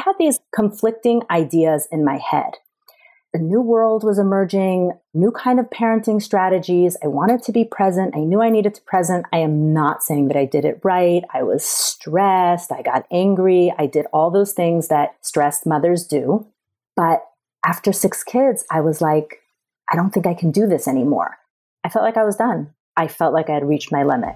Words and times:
had 0.00 0.14
these 0.18 0.40
conflicting 0.54 1.22
ideas 1.30 1.88
in 1.90 2.04
my 2.04 2.18
head. 2.18 2.54
The 3.32 3.38
new 3.38 3.60
world 3.60 4.02
was 4.02 4.18
emerging, 4.18 4.90
new 5.14 5.30
kind 5.30 5.60
of 5.60 5.70
parenting 5.70 6.20
strategies. 6.20 6.96
I 7.02 7.06
wanted 7.06 7.44
to 7.44 7.52
be 7.52 7.64
present. 7.64 8.16
I 8.16 8.20
knew 8.20 8.42
I 8.42 8.50
needed 8.50 8.74
to 8.74 8.82
present. 8.82 9.24
I 9.32 9.38
am 9.38 9.72
not 9.72 10.02
saying 10.02 10.28
that 10.28 10.36
I 10.36 10.46
did 10.46 10.64
it 10.64 10.80
right. 10.82 11.22
I 11.32 11.44
was 11.44 11.64
stressed. 11.64 12.72
I 12.72 12.82
got 12.82 13.06
angry. 13.12 13.72
I 13.78 13.86
did 13.86 14.06
all 14.12 14.32
those 14.32 14.52
things 14.52 14.88
that 14.88 15.14
stressed 15.20 15.64
mothers 15.64 16.04
do. 16.04 16.44
But 16.96 17.24
after 17.64 17.92
six 17.92 18.24
kids, 18.24 18.64
I 18.68 18.80
was 18.80 19.00
like, 19.00 19.42
I 19.92 19.94
don't 19.94 20.10
think 20.10 20.26
I 20.26 20.34
can 20.34 20.50
do 20.50 20.66
this 20.66 20.88
anymore. 20.88 21.38
I 21.84 21.88
felt 21.88 22.04
like 22.04 22.16
I 22.16 22.24
was 22.24 22.36
done. 22.36 22.74
I 22.96 23.06
felt 23.06 23.32
like 23.32 23.48
I 23.48 23.54
had 23.54 23.68
reached 23.68 23.92
my 23.92 24.02
limit. 24.02 24.34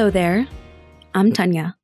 Hello 0.00 0.08
there. 0.08 0.48
I'm 1.14 1.30
Tanya, 1.30 1.76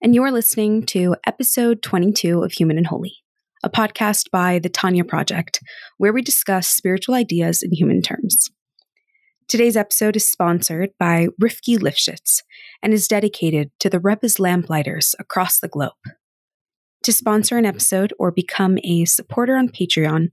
and 0.00 0.14
you're 0.14 0.30
listening 0.30 0.86
to 0.86 1.16
episode 1.26 1.82
22 1.82 2.44
of 2.44 2.52
Human 2.52 2.78
and 2.78 2.86
Holy, 2.86 3.16
a 3.64 3.68
podcast 3.68 4.30
by 4.30 4.60
the 4.60 4.68
Tanya 4.68 5.02
Project, 5.02 5.60
where 5.96 6.12
we 6.12 6.22
discuss 6.22 6.68
spiritual 6.68 7.16
ideas 7.16 7.64
in 7.64 7.72
human 7.72 8.00
terms. 8.00 8.48
Today's 9.48 9.76
episode 9.76 10.14
is 10.14 10.24
sponsored 10.24 10.90
by 11.00 11.30
Rifki 11.42 11.76
Lifshitz 11.76 12.42
and 12.80 12.94
is 12.94 13.08
dedicated 13.08 13.72
to 13.80 13.90
the 13.90 13.98
Rebbe's 13.98 14.38
lamplighters 14.38 15.16
across 15.18 15.58
the 15.58 15.66
globe. 15.66 15.94
To 17.02 17.12
sponsor 17.12 17.58
an 17.58 17.66
episode 17.66 18.12
or 18.20 18.30
become 18.30 18.78
a 18.84 19.04
supporter 19.04 19.56
on 19.56 19.68
Patreon, 19.68 20.28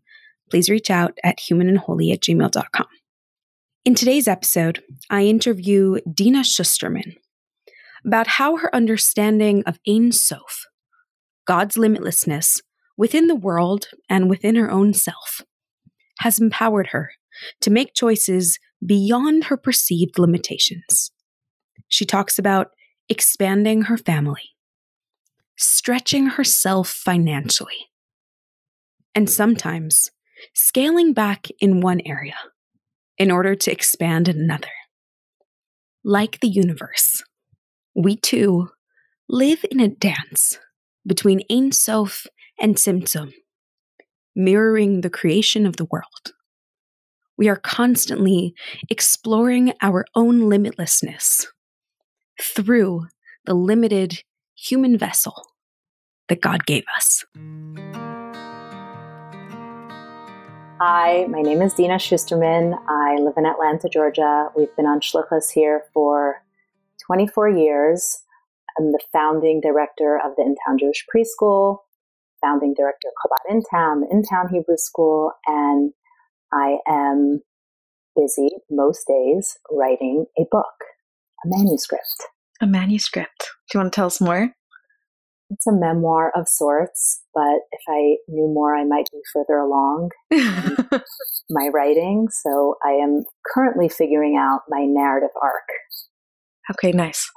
please 0.52 0.70
reach 0.70 0.92
out 0.92 1.18
at 1.23 1.40
humanandholy 1.40 2.14
at 2.14 2.20
gmail.com. 2.20 2.86
In 3.86 3.94
today's 3.94 4.28
episode, 4.28 4.81
I 5.11 5.25
interview 5.25 6.00
Dina 6.11 6.39
Schusterman 6.39 7.17
about 8.03 8.25
how 8.25 8.58
her 8.58 8.73
understanding 8.73 9.61
of 9.67 9.78
Ein 9.88 10.11
Sof, 10.11 10.66
God's 11.45 11.75
limitlessness 11.75 12.61
within 12.97 13.28
the 13.28 13.36
world 13.36 13.89
and 14.09 14.28
within 14.28 14.56
her 14.56 14.72
own 14.72 14.95
self, 14.95 15.41
has 16.22 16.39
empowered 16.39 16.88
her 16.88 17.11
to 17.61 17.69
make 17.69 17.94
choices 17.94 18.58
beyond 18.83 19.45
her 19.45 19.58
perceived 19.58 20.17
limitations. 20.17 21.11
She 21.88 22.06
talks 22.06 22.39
about 22.39 22.69
expanding 23.08 23.83
her 23.83 23.97
family, 23.97 24.56
stretching 25.59 26.25
herself 26.25 26.89
financially, 26.89 27.91
and 29.13 29.30
sometimes 29.30 30.09
scaling 30.56 31.13
back 31.13 31.50
in 31.59 31.81
one 31.81 32.02
area 32.03 32.33
in 33.18 33.32
order 33.32 33.56
to 33.56 33.72
expand 33.72 34.28
another. 34.28 34.70
Like 36.04 36.40
the 36.40 36.48
universe, 36.48 37.24
we 37.96 38.16
too 38.16 38.70
live 39.28 39.66
in 39.72 39.80
a 39.80 39.88
dance 39.88 40.60
between 41.06 41.42
Ein 41.52 41.72
Sof 41.72 42.28
and 42.60 42.76
Tzimtzum, 42.76 43.34
mirroring 44.36 45.02
the 45.02 45.10
creation 45.10 45.66
of 45.66 45.78
the 45.78 45.86
world. 45.86 46.34
We 47.38 47.50
are 47.50 47.58
constantly 47.58 48.54
exploring 48.90 49.74
our 49.81 50.06
own 50.16 50.42
limitlessness 50.42 51.48
through 52.42 53.08
the 53.46 53.54
limited 53.54 54.24
human 54.56 54.98
vessel 54.98 55.36
that 56.30 56.42
God 56.42 56.66
gave 56.66 56.84
us. 56.96 57.25
Hi, 60.81 61.25
my 61.30 61.41
name 61.41 61.62
is 61.62 61.74
Dina 61.74 61.96
Schusterman. 61.96 62.78
I 62.90 63.16
live 63.16 63.36
in 63.38 63.46
Atlanta, 63.46 63.88
Georgia. 63.88 64.50
We've 64.58 64.75
been 64.75 64.86
on 64.86 65.00
Shlichus 65.00 65.50
here 65.53 65.84
for 65.94 66.44
24 67.06 67.47
years. 67.47 68.24
I'm 68.78 68.91
the 68.91 69.00
founding 69.13 69.62
director 69.62 70.19
of 70.22 70.36
the 70.36 70.44
In-Town 70.44 70.78
Jewish 70.78 71.06
Preschool, 71.08 71.78
founding 72.44 72.74
director 72.74 73.08
of 73.08 73.13
Chabad 73.24 73.56
In-Town, 73.56 74.02
the 74.02 74.08
In-Town 74.12 74.50
Hebrew 74.52 74.75
School, 74.75 75.31
and 75.47 75.94
I 76.52 76.80
am 76.90 77.40
busy 78.13 78.50
most 78.69 79.07
days 79.07 79.57
writing 79.72 80.25
a 80.38 80.44
book, 80.52 80.75
a 81.46 81.47
manuscript. 81.47 82.28
A 82.59 82.68
manuscript. 82.68 83.50
Do 83.72 83.78
you 83.78 83.80
want 83.80 83.94
to 83.94 83.96
tell 83.96 84.07
us 84.07 84.19
more? 84.19 84.52
It's 85.50 85.67
a 85.67 85.72
memoir 85.72 86.31
of 86.35 86.47
sorts, 86.47 87.22
but 87.33 87.59
if 87.72 87.81
I 87.88 88.17
knew 88.28 88.51
more, 88.51 88.75
I 88.75 88.83
might 88.83 89.09
be 89.11 89.19
further 89.31 89.57
along 89.57 90.09
my 91.50 91.69
writing. 91.73 92.28
So 92.44 92.75
I 92.83 92.91
am 92.91 93.23
currently 93.53 93.89
figuring 93.89 94.38
out 94.38 94.61
my 94.69 94.85
narrative 94.85 95.29
arc. 95.41 95.67
Okay, 96.72 96.91
nice. 96.91 97.29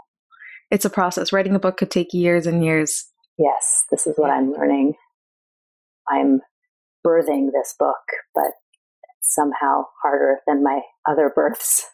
It's 0.71 0.85
a 0.85 0.91
process. 0.91 1.33
Writing 1.33 1.55
a 1.55 1.59
book 1.59 1.77
could 1.77 1.91
take 1.91 2.13
years 2.13 2.47
and 2.47 2.65
years. 2.65 3.07
Yes, 3.39 3.85
this 3.91 4.07
is 4.07 4.15
what 4.17 4.31
I'm 4.31 4.53
learning. 4.53 4.95
I'm 6.11 6.41
birthing 7.07 7.51
this 7.53 7.75
book, 7.79 7.97
but 8.35 8.53
somehow 9.21 9.85
harder 10.03 10.39
than 10.47 10.65
my 10.65 10.81
other 11.07 11.31
births. 11.35 11.85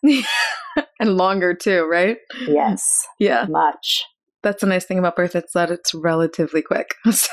and 1.01 1.17
longer 1.17 1.55
too, 1.55 1.87
right? 1.91 2.19
Yes. 2.47 2.85
Yeah. 3.19 3.47
Much 3.49 4.05
that's 4.45 4.61
the 4.61 4.67
nice 4.67 4.85
thing 4.85 4.99
about 4.99 5.17
birth 5.17 5.35
it's 5.35 5.53
that 5.55 5.71
it's 5.71 5.93
relatively 5.95 6.63
quick. 6.63 6.95
So, 7.13 7.29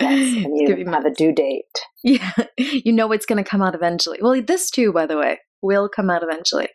yes, 0.00 0.44
and 0.44 0.58
you 0.58 0.90
have 0.90 1.04
a 1.04 1.10
due 1.10 1.32
date. 1.32 1.64
Yeah 2.02 2.32
you 2.58 2.92
know 2.92 3.12
it's 3.12 3.26
going 3.26 3.42
to 3.42 3.48
come 3.48 3.62
out 3.62 3.74
eventually. 3.74 4.18
Well 4.20 4.40
this 4.42 4.70
too 4.70 4.92
by 4.92 5.06
the 5.06 5.16
way 5.18 5.38
will 5.60 5.88
come 5.88 6.10
out 6.10 6.22
eventually. 6.22 6.68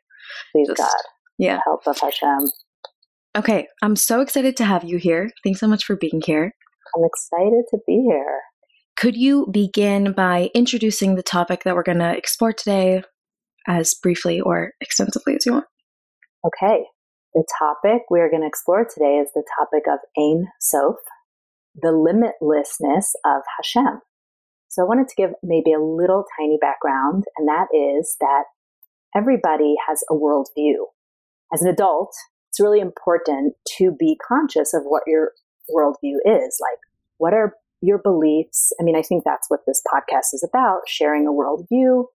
Please 0.54 0.68
Just, 0.68 0.78
god. 0.78 0.90
yeah. 1.38 1.60
Help 1.66 1.82
of 1.88 2.00
hashem 2.00 2.50
okay 3.38 3.68
i'm 3.82 3.96
so 3.96 4.22
excited 4.22 4.56
to 4.58 4.66
have 4.66 4.84
you 4.84 4.98
here. 4.98 5.32
Thanks 5.44 5.60
so 5.60 5.68
much 5.68 5.84
for 5.84 5.96
being 5.96 6.22
here. 6.26 6.54
I'm 6.96 7.04
excited 7.04 7.64
to 7.72 7.80
be 7.86 8.06
here. 8.08 8.40
Could 8.96 9.16
you 9.18 9.48
begin 9.52 10.14
by 10.14 10.50
introducing 10.56 11.16
the 11.16 11.24
topic 11.24 11.64
that 11.64 11.76
we're 11.76 11.84
going 11.84 12.00
to 12.00 12.16
explore 12.16 12.54
today 12.54 13.04
as 13.68 13.94
briefly 13.94 14.40
or 14.40 14.72
extensively 14.80 15.36
as 15.36 15.46
you 15.46 15.54
want? 15.54 15.66
Okay 16.46 16.86
the 17.38 17.46
topic 17.60 18.02
we're 18.10 18.32
going 18.32 18.42
to 18.42 18.48
explore 18.48 18.84
today 18.84 19.22
is 19.22 19.30
the 19.36 19.44
topic 19.60 19.84
of 19.88 20.00
Ein 20.18 20.48
Sof, 20.60 20.96
the 21.76 21.90
limitlessness 21.90 23.14
of 23.24 23.44
Hashem. 23.58 24.02
So 24.70 24.82
I 24.82 24.86
wanted 24.88 25.08
to 25.08 25.16
give 25.16 25.30
maybe 25.44 25.72
a 25.72 25.80
little 25.80 26.26
tiny 26.40 26.58
background, 26.60 27.26
and 27.38 27.48
that 27.48 27.68
is 27.72 28.18
that 28.22 28.46
everybody 29.16 29.76
has 29.88 30.04
a 30.10 30.16
worldview. 30.16 30.88
As 31.54 31.62
an 31.62 31.70
adult, 31.70 32.12
it's 32.50 32.60
really 32.60 32.80
important 32.80 33.54
to 33.78 33.92
be 33.92 34.18
conscious 34.28 34.74
of 34.74 34.82
what 34.86 35.04
your 35.06 35.34
worldview 35.70 36.18
is. 36.26 36.60
Like, 36.60 36.80
what 37.18 37.36
are 37.36 37.54
your 37.82 38.00
beliefs? 38.00 38.74
I 38.82 38.84
mean, 38.84 38.96
I 38.96 39.04
think 39.04 39.24
that's 39.24 39.48
what 39.48 39.60
this 39.68 39.82
podcast 39.86 40.34
is 40.34 40.44
about 40.44 40.80
sharing 40.88 41.28
a 41.28 41.32
worldview, 41.32 42.06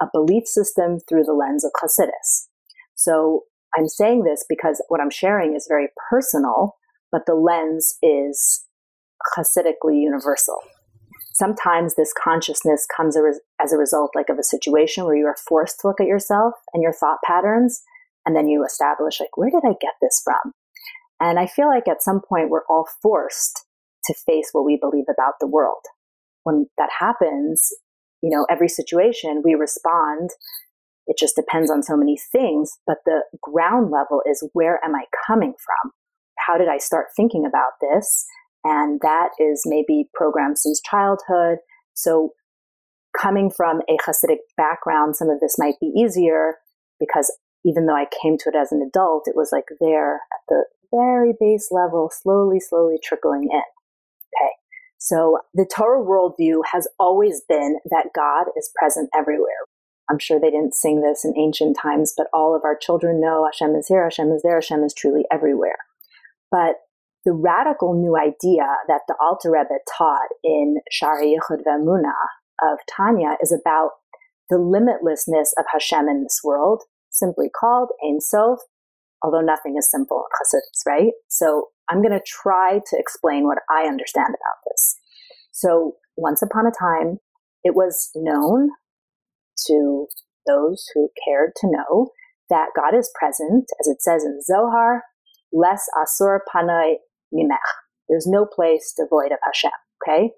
a 0.00 0.06
belief 0.10 0.46
system 0.46 1.00
through 1.06 1.24
the 1.24 1.34
lens 1.34 1.66
of 1.66 1.72
Hasidus. 1.82 2.46
So 2.94 3.42
I'm 3.76 3.88
saying 3.88 4.24
this 4.24 4.44
because 4.48 4.82
what 4.88 5.00
I'm 5.00 5.10
sharing 5.10 5.54
is 5.54 5.66
very 5.68 5.88
personal, 6.10 6.76
but 7.10 7.26
the 7.26 7.34
lens 7.34 7.96
is 8.02 8.64
Hasidically 9.36 10.00
universal. 10.00 10.58
Sometimes 11.32 11.94
this 11.94 12.12
consciousness 12.22 12.86
comes 12.94 13.16
as 13.60 13.72
a 13.72 13.76
result 13.76 14.12
like 14.14 14.28
of 14.28 14.38
a 14.38 14.44
situation 14.44 15.04
where 15.04 15.16
you 15.16 15.26
are 15.26 15.36
forced 15.48 15.80
to 15.80 15.88
look 15.88 16.00
at 16.00 16.06
yourself 16.06 16.54
and 16.72 16.82
your 16.82 16.92
thought 16.92 17.18
patterns, 17.24 17.82
and 18.24 18.36
then 18.36 18.46
you 18.48 18.64
establish 18.64 19.18
like, 19.18 19.36
where 19.36 19.50
did 19.50 19.64
I 19.64 19.74
get 19.80 19.94
this 20.00 20.20
from? 20.24 20.52
And 21.20 21.38
I 21.38 21.46
feel 21.46 21.66
like 21.66 21.88
at 21.88 22.02
some 22.02 22.20
point 22.20 22.50
we're 22.50 22.66
all 22.68 22.86
forced 23.02 23.64
to 24.04 24.14
face 24.26 24.50
what 24.52 24.64
we 24.64 24.76
believe 24.80 25.06
about 25.08 25.34
the 25.40 25.46
world. 25.46 25.82
When 26.42 26.66
that 26.78 26.90
happens, 27.00 27.68
you 28.22 28.30
know, 28.30 28.46
every 28.50 28.68
situation 28.68 29.42
we 29.44 29.54
respond 29.54 30.30
it 31.06 31.16
just 31.18 31.36
depends 31.36 31.70
on 31.70 31.82
so 31.82 31.96
many 31.96 32.18
things. 32.32 32.72
But 32.86 32.98
the 33.04 33.22
ground 33.42 33.90
level 33.90 34.22
is 34.28 34.48
where 34.52 34.80
am 34.84 34.94
I 34.94 35.04
coming 35.26 35.52
from? 35.52 35.92
How 36.46 36.58
did 36.58 36.68
I 36.68 36.78
start 36.78 37.06
thinking 37.16 37.44
about 37.46 37.72
this? 37.80 38.24
And 38.64 39.00
that 39.02 39.30
is 39.38 39.62
maybe 39.66 40.08
programmed 40.14 40.58
since 40.58 40.80
childhood. 40.80 41.58
So 41.94 42.30
coming 43.18 43.50
from 43.50 43.82
a 43.88 43.96
Hasidic 43.98 44.38
background, 44.56 45.16
some 45.16 45.28
of 45.28 45.40
this 45.40 45.56
might 45.58 45.74
be 45.80 45.92
easier 45.96 46.56
because 46.98 47.32
even 47.64 47.86
though 47.86 47.96
I 47.96 48.06
came 48.22 48.36
to 48.38 48.50
it 48.50 48.56
as 48.56 48.72
an 48.72 48.82
adult, 48.86 49.24
it 49.26 49.36
was 49.36 49.50
like 49.52 49.64
there 49.80 50.16
at 50.16 50.40
the 50.48 50.64
very 50.90 51.32
base 51.38 51.68
level, 51.70 52.10
slowly, 52.12 52.60
slowly 52.60 52.96
trickling 53.02 53.48
in. 53.50 53.58
Okay. 53.58 54.50
So 54.98 55.38
the 55.52 55.66
Torah 55.66 56.02
worldview 56.02 56.62
has 56.72 56.88
always 56.98 57.42
been 57.48 57.78
that 57.90 58.08
God 58.14 58.46
is 58.56 58.70
present 58.78 59.10
everywhere. 59.16 59.50
I'm 60.10 60.18
sure 60.18 60.38
they 60.38 60.50
didn't 60.50 60.74
sing 60.74 61.00
this 61.00 61.24
in 61.24 61.36
ancient 61.38 61.76
times, 61.80 62.12
but 62.16 62.26
all 62.32 62.54
of 62.54 62.62
our 62.64 62.76
children 62.76 63.20
know 63.20 63.44
Hashem 63.44 63.74
is 63.74 63.88
here, 63.88 64.04
Hashem 64.04 64.30
is 64.32 64.42
there, 64.42 64.56
Hashem 64.56 64.82
is 64.84 64.94
truly 64.94 65.24
everywhere. 65.32 65.76
But 66.50 66.76
the 67.24 67.32
radical 67.32 67.94
new 67.94 68.16
idea 68.16 68.66
that 68.86 69.02
the 69.08 69.16
Alter 69.20 69.50
Rebbe 69.50 69.80
taught 69.96 70.28
in 70.42 70.76
Shari 70.90 71.34
Yichud 71.34 71.62
Ve'emunah 71.66 72.12
of 72.62 72.78
Tanya 72.94 73.36
is 73.42 73.50
about 73.50 73.92
the 74.50 74.56
limitlessness 74.56 75.48
of 75.58 75.64
Hashem 75.72 76.06
in 76.08 76.22
this 76.22 76.40
world, 76.44 76.82
simply 77.10 77.48
called 77.48 77.88
Ein 78.04 78.20
Sof, 78.20 78.58
although 79.22 79.40
nothing 79.40 79.76
is 79.78 79.90
simple 79.90 80.22
in 80.22 80.60
Chassidus, 80.60 80.86
right? 80.86 81.12
So 81.28 81.68
I'm 81.88 82.02
going 82.02 82.12
to 82.12 82.24
try 82.26 82.80
to 82.90 82.98
explain 82.98 83.44
what 83.44 83.58
I 83.70 83.84
understand 83.84 84.28
about 84.28 84.70
this. 84.70 84.96
So 85.50 85.96
once 86.16 86.42
upon 86.42 86.66
a 86.66 86.70
time, 86.78 87.18
it 87.64 87.74
was 87.74 88.10
known 88.14 88.70
to 89.66 90.06
those 90.46 90.86
who 90.94 91.08
cared 91.26 91.52
to 91.56 91.70
know 91.70 92.10
that 92.50 92.68
God 92.76 92.96
is 92.96 93.10
present, 93.18 93.66
as 93.80 93.86
it 93.86 94.02
says 94.02 94.24
in 94.24 94.40
Zohar, 94.42 95.04
les 95.52 95.88
asur 95.96 96.40
panay 96.52 96.96
mimech. 97.32 97.58
There's 98.08 98.26
no 98.26 98.46
place 98.46 98.92
devoid 98.96 99.32
of 99.32 99.38
Hashem, 99.44 99.70
okay? 100.02 100.30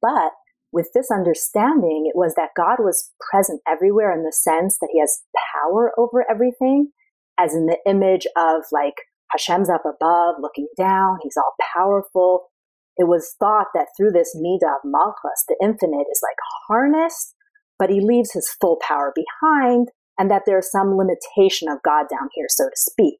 But 0.00 0.32
with 0.70 0.90
this 0.94 1.10
understanding, 1.10 2.04
it 2.06 2.16
was 2.16 2.34
that 2.34 2.50
God 2.56 2.76
was 2.78 3.10
present 3.30 3.60
everywhere 3.66 4.12
in 4.12 4.22
the 4.22 4.32
sense 4.32 4.78
that 4.80 4.90
he 4.92 5.00
has 5.00 5.22
power 5.54 5.92
over 5.98 6.24
everything, 6.30 6.92
as 7.38 7.54
in 7.54 7.66
the 7.66 7.78
image 7.86 8.26
of 8.36 8.62
like 8.70 8.94
Hashem's 9.32 9.70
up 9.70 9.84
above, 9.84 10.36
looking 10.40 10.68
down, 10.76 11.18
he's 11.22 11.36
all 11.36 11.54
powerful. 11.74 12.48
It 12.96 13.08
was 13.08 13.34
thought 13.38 13.68
that 13.74 13.88
through 13.96 14.12
this 14.12 14.36
Midah 14.36 14.76
of 14.76 14.80
Malchus, 14.84 15.44
the 15.46 15.56
infinite 15.62 16.06
is 16.10 16.20
like 16.22 16.36
harnessed, 16.66 17.34
but 17.78 17.90
he 17.90 18.00
leaves 18.00 18.32
his 18.32 18.48
full 18.60 18.78
power 18.86 19.12
behind, 19.14 19.88
and 20.18 20.30
that 20.30 20.42
there's 20.46 20.70
some 20.70 20.96
limitation 20.96 21.68
of 21.68 21.82
God 21.84 22.06
down 22.10 22.28
here, 22.32 22.46
so 22.48 22.64
to 22.64 22.76
speak. 22.76 23.18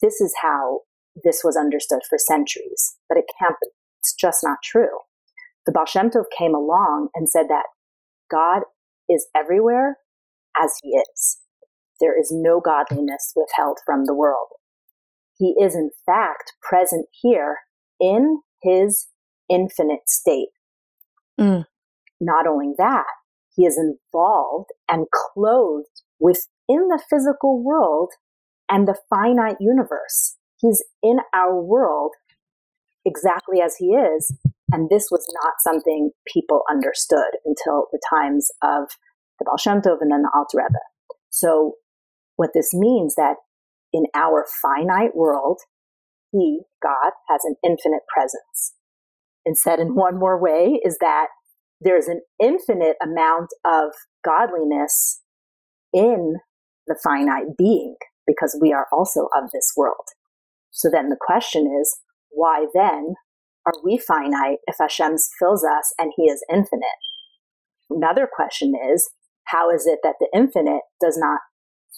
This 0.00 0.20
is 0.20 0.34
how 0.40 0.80
this 1.24 1.42
was 1.44 1.56
understood 1.56 2.00
for 2.08 2.18
centuries, 2.18 2.96
but 3.08 3.18
it 3.18 3.24
can't 3.38 3.56
be. 3.60 3.68
It's 4.00 4.14
just 4.14 4.40
not 4.42 4.58
true. 4.64 4.98
The 5.66 5.72
Baal 5.72 5.86
Shem 5.86 6.10
Tov 6.10 6.24
came 6.36 6.54
along 6.54 7.08
and 7.14 7.28
said 7.28 7.46
that 7.48 7.66
God 8.30 8.62
is 9.08 9.28
everywhere 9.36 9.98
as 10.60 10.72
he 10.82 10.90
is. 10.90 11.38
There 12.00 12.18
is 12.18 12.32
no 12.34 12.60
godliness 12.60 13.32
withheld 13.36 13.78
from 13.86 14.06
the 14.06 14.14
world. 14.14 14.48
He 15.38 15.54
is 15.60 15.74
in 15.74 15.90
fact 16.04 16.52
present 16.62 17.06
here 17.12 17.58
in 18.00 18.40
his 18.62 19.08
infinite 19.48 20.08
state. 20.08 20.48
Mm. 21.40 21.64
Not 22.20 22.46
only 22.46 22.72
that, 22.78 23.04
he 23.54 23.64
is 23.64 23.78
involved 23.78 24.70
and 24.88 25.06
clothed 25.12 26.02
within 26.18 26.88
the 26.88 27.02
physical 27.10 27.62
world 27.62 28.10
and 28.70 28.86
the 28.88 28.96
finite 29.10 29.56
universe. 29.60 30.36
He's 30.58 30.82
in 31.02 31.18
our 31.34 31.60
world 31.60 32.12
exactly 33.04 33.60
as 33.60 33.76
he 33.76 33.86
is. 33.86 34.34
And 34.70 34.88
this 34.88 35.08
was 35.10 35.26
not 35.42 35.54
something 35.60 36.12
people 36.32 36.62
understood 36.70 37.36
until 37.44 37.88
the 37.92 38.00
times 38.08 38.48
of 38.62 38.88
the 39.38 39.44
Baal 39.44 39.58
Shem 39.58 39.82
Tov 39.82 39.98
and 40.00 40.10
then 40.10 40.22
the 40.22 40.30
Alter 40.34 40.58
Rebbe. 40.58 40.78
So 41.28 41.74
what 42.36 42.50
this 42.54 42.72
means 42.72 43.14
that 43.16 43.36
in 43.92 44.04
our 44.14 44.46
finite 44.62 45.14
world, 45.14 45.60
he, 46.30 46.60
God, 46.82 47.12
has 47.28 47.42
an 47.44 47.56
infinite 47.62 48.02
presence. 48.12 48.74
And 49.44 49.58
said 49.58 49.80
in 49.80 49.94
one 49.94 50.18
more 50.18 50.40
way 50.40 50.80
is 50.84 50.96
that 51.00 51.26
there's 51.82 52.08
an 52.08 52.20
infinite 52.40 52.96
amount 53.02 53.50
of 53.64 53.92
godliness 54.24 55.20
in 55.92 56.36
the 56.86 56.98
finite 57.02 57.56
being 57.56 57.96
because 58.26 58.56
we 58.60 58.72
are 58.72 58.86
also 58.92 59.28
of 59.36 59.50
this 59.52 59.72
world. 59.76 60.06
So 60.70 60.88
then 60.90 61.08
the 61.08 61.18
question 61.20 61.66
is, 61.80 61.98
why 62.30 62.66
then 62.74 63.14
are 63.66 63.74
we 63.84 63.98
finite 63.98 64.58
if 64.66 64.76
Hashem 64.80 65.16
fills 65.38 65.64
us 65.64 65.92
and 65.98 66.12
he 66.16 66.24
is 66.24 66.44
infinite? 66.50 66.82
Another 67.90 68.28
question 68.32 68.72
is, 68.92 69.08
how 69.44 69.70
is 69.70 69.86
it 69.86 69.98
that 70.02 70.14
the 70.18 70.28
infinite 70.34 70.82
does 71.00 71.18
not 71.18 71.40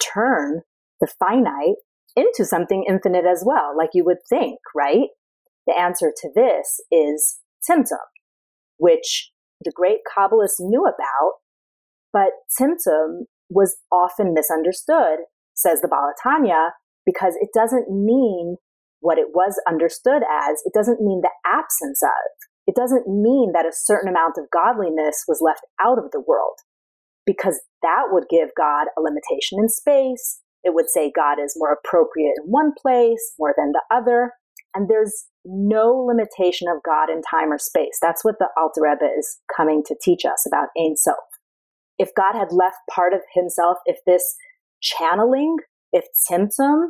turn 0.02 0.62
the 1.00 1.06
finite 1.06 1.76
into 2.16 2.44
something 2.44 2.84
infinite 2.88 3.25
as 3.26 3.42
well, 3.46 3.76
like 3.76 3.90
you 3.92 4.04
would 4.04 4.19
think, 4.28 4.58
right? 4.75 5.08
The 5.66 5.78
answer 5.78 6.12
to 6.14 6.31
this 6.34 6.81
is 6.90 7.38
Tzimtzum, 7.69 7.96
which 8.78 9.31
the 9.64 9.72
great 9.75 10.00
Kabbalists 10.06 10.61
knew 10.61 10.84
about, 10.84 11.40
but 12.12 12.31
Tzimtzum 12.52 13.26
was 13.50 13.76
often 13.90 14.34
misunderstood, 14.34 15.26
says 15.55 15.81
the 15.81 15.88
Baal 15.88 16.12
HaTanya, 16.25 16.70
because 17.05 17.34
it 17.40 17.50
doesn't 17.55 17.90
mean 17.90 18.56
what 19.00 19.19
it 19.19 19.28
was 19.34 19.61
understood 19.69 20.22
as. 20.22 20.62
It 20.64 20.72
doesn't 20.72 21.00
mean 21.00 21.20
the 21.22 21.34
absence 21.44 22.02
of. 22.02 22.49
It 22.66 22.75
doesn't 22.75 23.06
mean 23.06 23.52
that 23.52 23.66
a 23.66 23.72
certain 23.72 24.08
amount 24.08 24.38
of 24.38 24.49
godliness 24.52 25.25
was 25.28 25.43
left 25.44 25.61
out 25.84 25.99
of 25.99 26.10
the 26.12 26.22
world, 26.26 26.56
because 27.26 27.60
that 27.82 28.08
would 28.10 28.25
give 28.31 28.49
God 28.56 28.87
a 28.96 29.02
limitation 29.02 29.58
in 29.58 29.69
space. 29.69 30.40
It 30.62 30.72
would 30.72 30.88
say 30.88 31.12
God 31.14 31.37
is 31.38 31.56
more 31.58 31.76
appropriate 31.76 32.32
in 32.43 32.50
one 32.50 32.72
place 32.81 33.34
more 33.38 33.55
than 33.56 33.72
the 33.72 33.82
other. 33.94 34.32
And 34.75 34.88
there's 34.88 35.26
no 35.44 35.93
limitation 35.93 36.69
of 36.69 36.82
God 36.85 37.11
in 37.11 37.23
time 37.23 37.52
or 37.52 37.58
space. 37.58 37.99
That's 38.00 38.25
what 38.25 38.37
the 38.38 38.49
Alter 38.56 38.82
Rebbe 38.82 39.12
is 39.19 39.38
coming 39.55 39.82
to 39.87 39.96
teach 40.02 40.25
us 40.25 40.46
about 40.46 40.69
Ein 40.79 40.96
Sof. 40.96 41.17
If 41.99 42.11
God 42.17 42.35
had 42.35 42.49
left 42.50 42.79
part 42.91 43.12
of 43.12 43.20
himself, 43.35 43.79
if 43.87 43.99
this 44.06 44.35
channeling, 44.82 45.56
if 45.93 46.05
Tzimtzum 46.29 46.88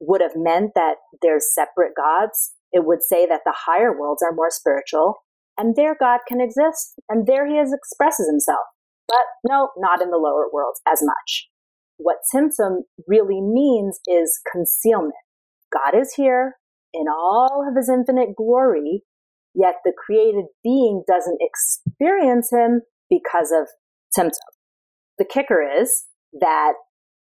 would 0.00 0.20
have 0.20 0.34
meant 0.34 0.72
that 0.74 0.96
there's 1.22 1.54
separate 1.54 1.92
gods, 1.96 2.52
it 2.72 2.84
would 2.84 3.02
say 3.02 3.26
that 3.26 3.42
the 3.44 3.54
higher 3.54 3.98
worlds 3.98 4.22
are 4.22 4.34
more 4.34 4.50
spiritual 4.50 5.16
and 5.56 5.74
there 5.74 5.96
God 5.98 6.20
can 6.28 6.40
exist 6.40 6.94
and 7.08 7.26
there 7.26 7.46
he 7.46 7.54
is 7.54 7.72
expresses 7.72 8.28
himself. 8.30 8.64
But 9.08 9.50
no, 9.50 9.70
not 9.78 10.02
in 10.02 10.10
the 10.10 10.18
lower 10.18 10.46
worlds 10.52 10.80
as 10.86 11.02
much. 11.02 11.48
What 11.96 12.18
Tzimtzum 12.32 12.82
really 13.06 13.40
means 13.40 13.98
is 14.06 14.38
concealment. 14.50 15.14
God 15.72 15.98
is 15.98 16.14
here 16.14 16.56
in 16.92 17.06
all 17.08 17.64
of 17.68 17.76
his 17.76 17.88
infinite 17.88 18.36
glory, 18.36 19.02
yet 19.54 19.76
the 19.84 19.92
created 19.96 20.46
being 20.62 21.02
doesn't 21.06 21.38
experience 21.40 22.50
him 22.52 22.82
because 23.10 23.52
of 23.52 23.68
Tzimtzum. 24.16 24.32
The 25.18 25.24
kicker 25.24 25.62
is 25.62 26.06
that 26.40 26.74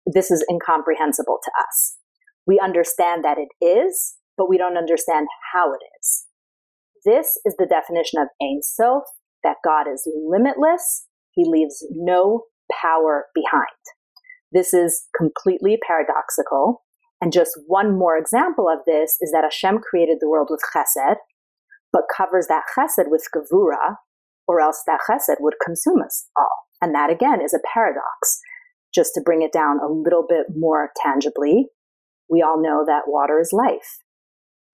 this 0.06 0.30
is 0.30 0.44
incomprehensible 0.50 1.38
to 1.42 1.50
us. 1.60 1.98
We 2.46 2.60
understand 2.62 3.24
that 3.24 3.38
it 3.38 3.64
is, 3.64 4.16
but 4.36 4.48
we 4.48 4.58
don't 4.58 4.76
understand 4.76 5.26
how 5.52 5.72
it 5.72 5.80
is. 6.00 6.24
This 7.04 7.38
is 7.44 7.54
the 7.58 7.66
definition 7.66 8.20
of 8.20 8.28
Ein 8.40 8.60
Sof, 8.62 9.02
that 9.42 9.56
God 9.64 9.86
is 9.92 10.10
limitless. 10.26 11.06
He 11.32 11.44
leaves 11.46 11.86
no 11.90 12.44
power 12.82 13.26
behind. 13.34 13.66
This 14.52 14.72
is 14.72 15.08
completely 15.16 15.78
paradoxical. 15.86 16.83
And 17.24 17.32
just 17.32 17.58
one 17.66 17.96
more 17.96 18.18
example 18.18 18.68
of 18.68 18.80
this 18.84 19.16
is 19.22 19.32
that 19.32 19.44
Hashem 19.44 19.78
created 19.78 20.18
the 20.20 20.28
world 20.28 20.48
with 20.50 20.60
chesed, 20.76 21.16
but 21.90 22.02
covers 22.14 22.48
that 22.48 22.64
chesed 22.76 23.06
with 23.08 23.26
gevura, 23.34 23.96
or 24.46 24.60
else 24.60 24.82
that 24.86 25.00
chesed 25.08 25.36
would 25.40 25.54
consume 25.64 26.02
us 26.02 26.28
all. 26.36 26.66
And 26.82 26.94
that 26.94 27.08
again 27.08 27.40
is 27.40 27.54
a 27.54 27.66
paradox. 27.72 28.40
Just 28.94 29.12
to 29.14 29.22
bring 29.24 29.40
it 29.40 29.54
down 29.54 29.78
a 29.80 29.90
little 29.90 30.26
bit 30.28 30.48
more 30.54 30.90
tangibly, 31.02 31.68
we 32.28 32.42
all 32.42 32.62
know 32.62 32.84
that 32.86 33.04
water 33.06 33.40
is 33.40 33.54
life. 33.54 34.00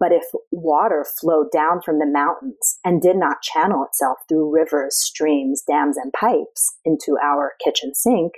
But 0.00 0.10
if 0.10 0.24
water 0.50 1.06
flowed 1.20 1.52
down 1.52 1.82
from 1.82 2.00
the 2.00 2.04
mountains 2.04 2.80
and 2.84 3.00
did 3.00 3.14
not 3.16 3.42
channel 3.42 3.84
itself 3.84 4.18
through 4.28 4.52
rivers, 4.52 4.96
streams, 4.98 5.62
dams, 5.64 5.96
and 5.96 6.12
pipes 6.12 6.78
into 6.84 7.16
our 7.22 7.52
kitchen 7.64 7.94
sink, 7.94 8.32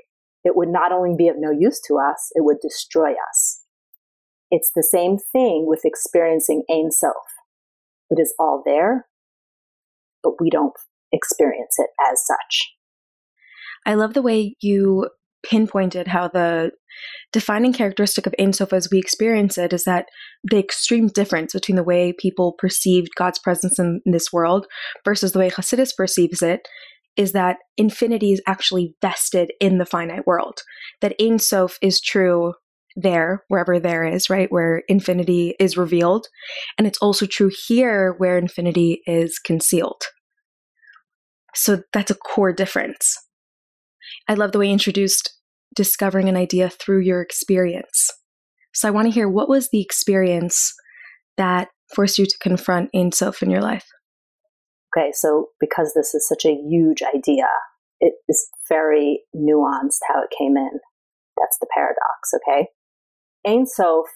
it 0.44 0.54
would 0.54 0.68
not 0.68 0.92
only 0.92 1.14
be 1.16 1.28
of 1.28 1.36
no 1.38 1.50
use 1.50 1.80
to 1.88 1.96
us, 1.96 2.30
it 2.34 2.44
would 2.44 2.58
destroy 2.60 3.12
us. 3.12 3.61
It's 4.54 4.70
the 4.76 4.86
same 4.88 5.16
thing 5.32 5.64
with 5.66 5.80
experiencing 5.82 6.62
Ein 6.70 6.90
Sof. 6.90 7.14
It 8.10 8.20
is 8.20 8.34
all 8.38 8.62
there, 8.66 9.06
but 10.22 10.34
we 10.38 10.50
don't 10.50 10.74
experience 11.10 11.76
it 11.78 11.88
as 12.06 12.20
such. 12.26 12.74
I 13.86 13.94
love 13.94 14.12
the 14.12 14.20
way 14.20 14.54
you 14.60 15.08
pinpointed 15.42 16.06
how 16.06 16.28
the 16.28 16.70
defining 17.32 17.72
characteristic 17.72 18.26
of 18.26 18.34
Ein 18.38 18.52
Sof 18.52 18.74
as 18.74 18.90
we 18.92 18.98
experience 18.98 19.56
it 19.56 19.72
is 19.72 19.84
that 19.84 20.04
the 20.44 20.58
extreme 20.58 21.08
difference 21.08 21.54
between 21.54 21.76
the 21.76 21.82
way 21.82 22.12
people 22.12 22.54
perceived 22.58 23.08
God's 23.16 23.38
presence 23.38 23.78
in 23.78 24.02
this 24.04 24.34
world 24.34 24.66
versus 25.02 25.32
the 25.32 25.38
way 25.38 25.50
Hasidus 25.50 25.96
perceives 25.96 26.42
it 26.42 26.68
is 27.16 27.32
that 27.32 27.56
infinity 27.78 28.32
is 28.32 28.42
actually 28.46 28.94
vested 29.00 29.50
in 29.60 29.78
the 29.78 29.86
finite 29.86 30.26
world. 30.26 30.60
That 31.00 31.14
Ein 31.18 31.38
Sof 31.38 31.78
is 31.80 32.02
true 32.02 32.52
there, 32.96 33.44
wherever 33.48 33.78
there 33.78 34.04
is, 34.04 34.28
right, 34.28 34.50
where 34.50 34.82
infinity 34.88 35.54
is 35.58 35.76
revealed. 35.76 36.26
And 36.78 36.86
it's 36.86 36.98
also 36.98 37.26
true 37.26 37.50
here 37.66 38.14
where 38.18 38.38
infinity 38.38 39.02
is 39.06 39.38
concealed. 39.38 40.02
So 41.54 41.82
that's 41.92 42.10
a 42.10 42.16
core 42.16 42.52
difference. 42.52 43.14
I 44.28 44.34
love 44.34 44.52
the 44.52 44.58
way 44.58 44.66
you 44.66 44.72
introduced 44.72 45.32
discovering 45.74 46.28
an 46.28 46.36
idea 46.36 46.70
through 46.70 47.00
your 47.00 47.20
experience. 47.20 48.10
So 48.74 48.88
I 48.88 48.90
want 48.90 49.06
to 49.06 49.12
hear 49.12 49.28
what 49.28 49.48
was 49.48 49.68
the 49.70 49.82
experience 49.82 50.72
that 51.36 51.68
forced 51.94 52.18
you 52.18 52.26
to 52.26 52.38
confront 52.40 52.90
Ein 52.94 53.12
Sof 53.12 53.42
in 53.42 53.50
your 53.50 53.60
life? 53.60 53.86
Okay, 54.96 55.12
so 55.14 55.48
because 55.60 55.92
this 55.94 56.14
is 56.14 56.26
such 56.28 56.44
a 56.44 56.54
huge 56.54 57.02
idea, 57.02 57.46
it 58.00 58.14
is 58.28 58.48
very 58.68 59.22
nuanced 59.34 60.00
how 60.08 60.22
it 60.22 60.34
came 60.36 60.56
in. 60.56 60.80
That's 61.38 61.58
the 61.60 61.66
paradox, 61.74 62.32
okay? 62.36 62.68
Ein 63.46 63.66
Sof, 63.66 64.06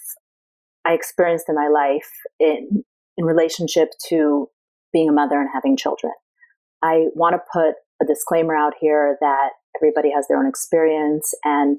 I 0.84 0.92
experienced 0.92 1.48
in 1.48 1.54
my 1.54 1.68
life 1.68 2.10
in, 2.38 2.84
in 3.16 3.24
relationship 3.24 3.88
to 4.08 4.48
being 4.92 5.08
a 5.08 5.12
mother 5.12 5.40
and 5.40 5.48
having 5.52 5.76
children. 5.76 6.12
I 6.82 7.06
want 7.14 7.34
to 7.34 7.40
put 7.52 7.74
a 8.00 8.06
disclaimer 8.06 8.54
out 8.54 8.74
here 8.80 9.16
that 9.20 9.50
everybody 9.76 10.10
has 10.14 10.28
their 10.28 10.38
own 10.38 10.46
experience 10.46 11.34
and 11.44 11.78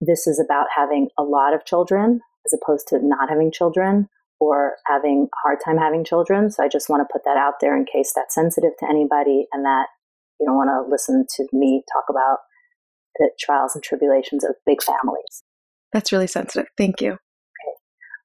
this 0.00 0.26
is 0.26 0.42
about 0.44 0.66
having 0.74 1.08
a 1.18 1.22
lot 1.22 1.54
of 1.54 1.64
children 1.64 2.20
as 2.46 2.52
opposed 2.52 2.88
to 2.88 2.98
not 3.02 3.28
having 3.28 3.52
children 3.52 4.08
or 4.38 4.76
having 4.86 5.28
a 5.32 5.36
hard 5.42 5.58
time 5.64 5.76
having 5.76 6.04
children. 6.04 6.50
So 6.50 6.64
I 6.64 6.68
just 6.68 6.88
want 6.88 7.06
to 7.06 7.12
put 7.12 7.24
that 7.24 7.36
out 7.36 7.54
there 7.60 7.76
in 7.76 7.84
case 7.84 8.12
that's 8.14 8.34
sensitive 8.34 8.72
to 8.80 8.88
anybody 8.88 9.46
and 9.52 9.64
that 9.64 9.88
you 10.40 10.46
don't 10.46 10.56
want 10.56 10.70
to 10.70 10.90
listen 10.90 11.26
to 11.36 11.46
me 11.52 11.82
talk 11.92 12.04
about 12.08 12.38
the 13.18 13.30
trials 13.38 13.74
and 13.74 13.84
tribulations 13.84 14.44
of 14.44 14.54
big 14.64 14.82
families. 14.82 15.42
That's 15.92 16.12
really 16.12 16.26
sensitive. 16.26 16.68
Thank 16.76 17.00
you. 17.00 17.16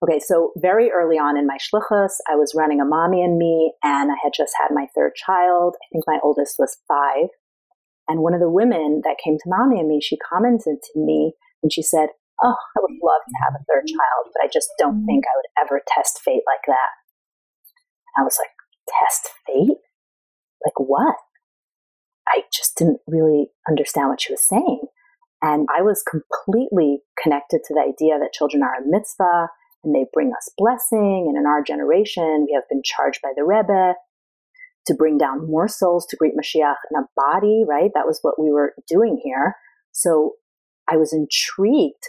Okay, 0.04 0.20
so 0.20 0.52
very 0.58 0.92
early 0.92 1.18
on 1.18 1.38
in 1.38 1.48
my 1.48 1.58
shlichus, 1.58 2.20
I 2.30 2.36
was 2.36 2.54
running 2.56 2.80
a 2.80 2.86
mommy 2.86 3.24
and 3.24 3.38
me, 3.38 3.74
and 3.82 4.12
I 4.12 4.16
had 4.22 4.34
just 4.36 4.54
had 4.60 4.70
my 4.74 4.88
third 4.94 5.14
child. 5.16 5.76
I 5.82 5.88
think 5.92 6.04
my 6.06 6.20
oldest 6.22 6.56
was 6.60 6.78
five. 6.88 7.30
And 8.08 8.22
one 8.22 8.34
of 8.34 8.40
the 8.40 8.50
women 8.50 9.02
that 9.04 9.18
came 9.24 9.38
to 9.38 9.50
mommy 9.50 9.80
and 9.80 9.88
me, 9.88 10.00
she 10.02 10.18
commented 10.18 10.78
to 10.84 11.00
me 11.00 11.34
and 11.64 11.74
she 11.74 11.82
said, 11.82 12.10
Oh, 12.44 12.54
I 12.54 12.80
would 12.82 13.00
love 13.02 13.24
to 13.26 13.42
have 13.46 13.56
a 13.56 13.66
third 13.66 13.88
child, 13.88 14.30
but 14.34 14.44
I 14.44 14.50
just 14.52 14.68
don't 14.78 14.98
mm-hmm. 14.98 15.06
think 15.06 15.24
I 15.26 15.38
would 15.38 15.66
ever 15.66 15.82
test 15.88 16.20
fate 16.24 16.44
like 16.46 16.68
that. 16.68 16.92
And 18.16 18.22
I 18.22 18.24
was 18.24 18.38
like, 18.38 18.52
Test 18.86 19.34
fate? 19.48 19.82
Like 20.64 20.78
what? 20.78 21.16
I 22.28 22.44
just 22.54 22.78
didn't 22.78 23.00
really 23.08 23.48
understand 23.68 24.10
what 24.10 24.22
she 24.22 24.34
was 24.34 24.48
saying. 24.48 24.82
And 25.46 25.68
I 25.70 25.84
was 25.84 26.02
completely 26.02 27.02
connected 27.22 27.62
to 27.66 27.74
the 27.76 27.82
idea 27.82 28.18
that 28.18 28.34
children 28.34 28.64
are 28.64 28.82
a 28.82 28.88
mitzvah 28.88 29.48
and 29.84 29.94
they 29.94 30.06
bring 30.12 30.32
us 30.36 30.50
blessing. 30.58 31.28
And 31.30 31.38
in 31.38 31.46
our 31.46 31.62
generation, 31.62 32.48
we 32.50 32.54
have 32.56 32.68
been 32.68 32.82
charged 32.84 33.20
by 33.22 33.30
the 33.36 33.44
Rebbe 33.44 33.94
to 34.88 34.94
bring 34.96 35.20
down 35.20 35.48
more 35.48 35.68
souls 35.68 36.08
to 36.10 36.18
greet 36.18 36.34
Mashiach 36.34 36.82
in 36.90 36.98
a 36.98 37.06
body, 37.16 37.64
right? 37.68 37.92
That 37.94 38.08
was 38.08 38.18
what 38.24 38.42
we 38.42 38.50
were 38.50 38.74
doing 38.90 39.22
here. 39.24 39.56
So 39.92 40.34
I 40.90 40.98
was 40.98 41.14
intrigued 41.14 42.04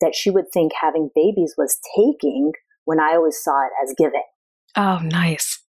that 0.00 0.14
she 0.14 0.30
would 0.30 0.46
think 0.52 0.70
having 0.80 1.10
babies 1.16 1.54
was 1.58 1.80
taking 1.96 2.52
when 2.84 3.00
I 3.00 3.14
always 3.16 3.42
saw 3.42 3.66
it 3.66 3.72
as 3.82 3.92
giving. 3.98 4.22
Oh, 4.76 5.00
nice. 5.02 5.64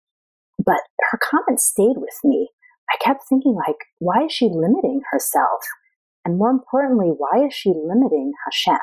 But 0.64 0.82
her 1.12 1.20
comment 1.32 1.60
stayed 1.60 1.98
with 1.98 2.20
me. 2.24 2.50
I 2.92 3.04
kept 3.04 3.22
thinking, 3.28 3.56
like, 3.56 3.78
why 3.98 4.26
is 4.26 4.32
she 4.32 4.46
limiting 4.46 5.02
herself? 5.12 5.62
And 6.26 6.38
more 6.38 6.50
importantly, 6.50 7.12
why 7.18 7.46
is 7.46 7.54
she 7.54 7.70
limiting 7.70 8.34
Hashem? 8.46 8.80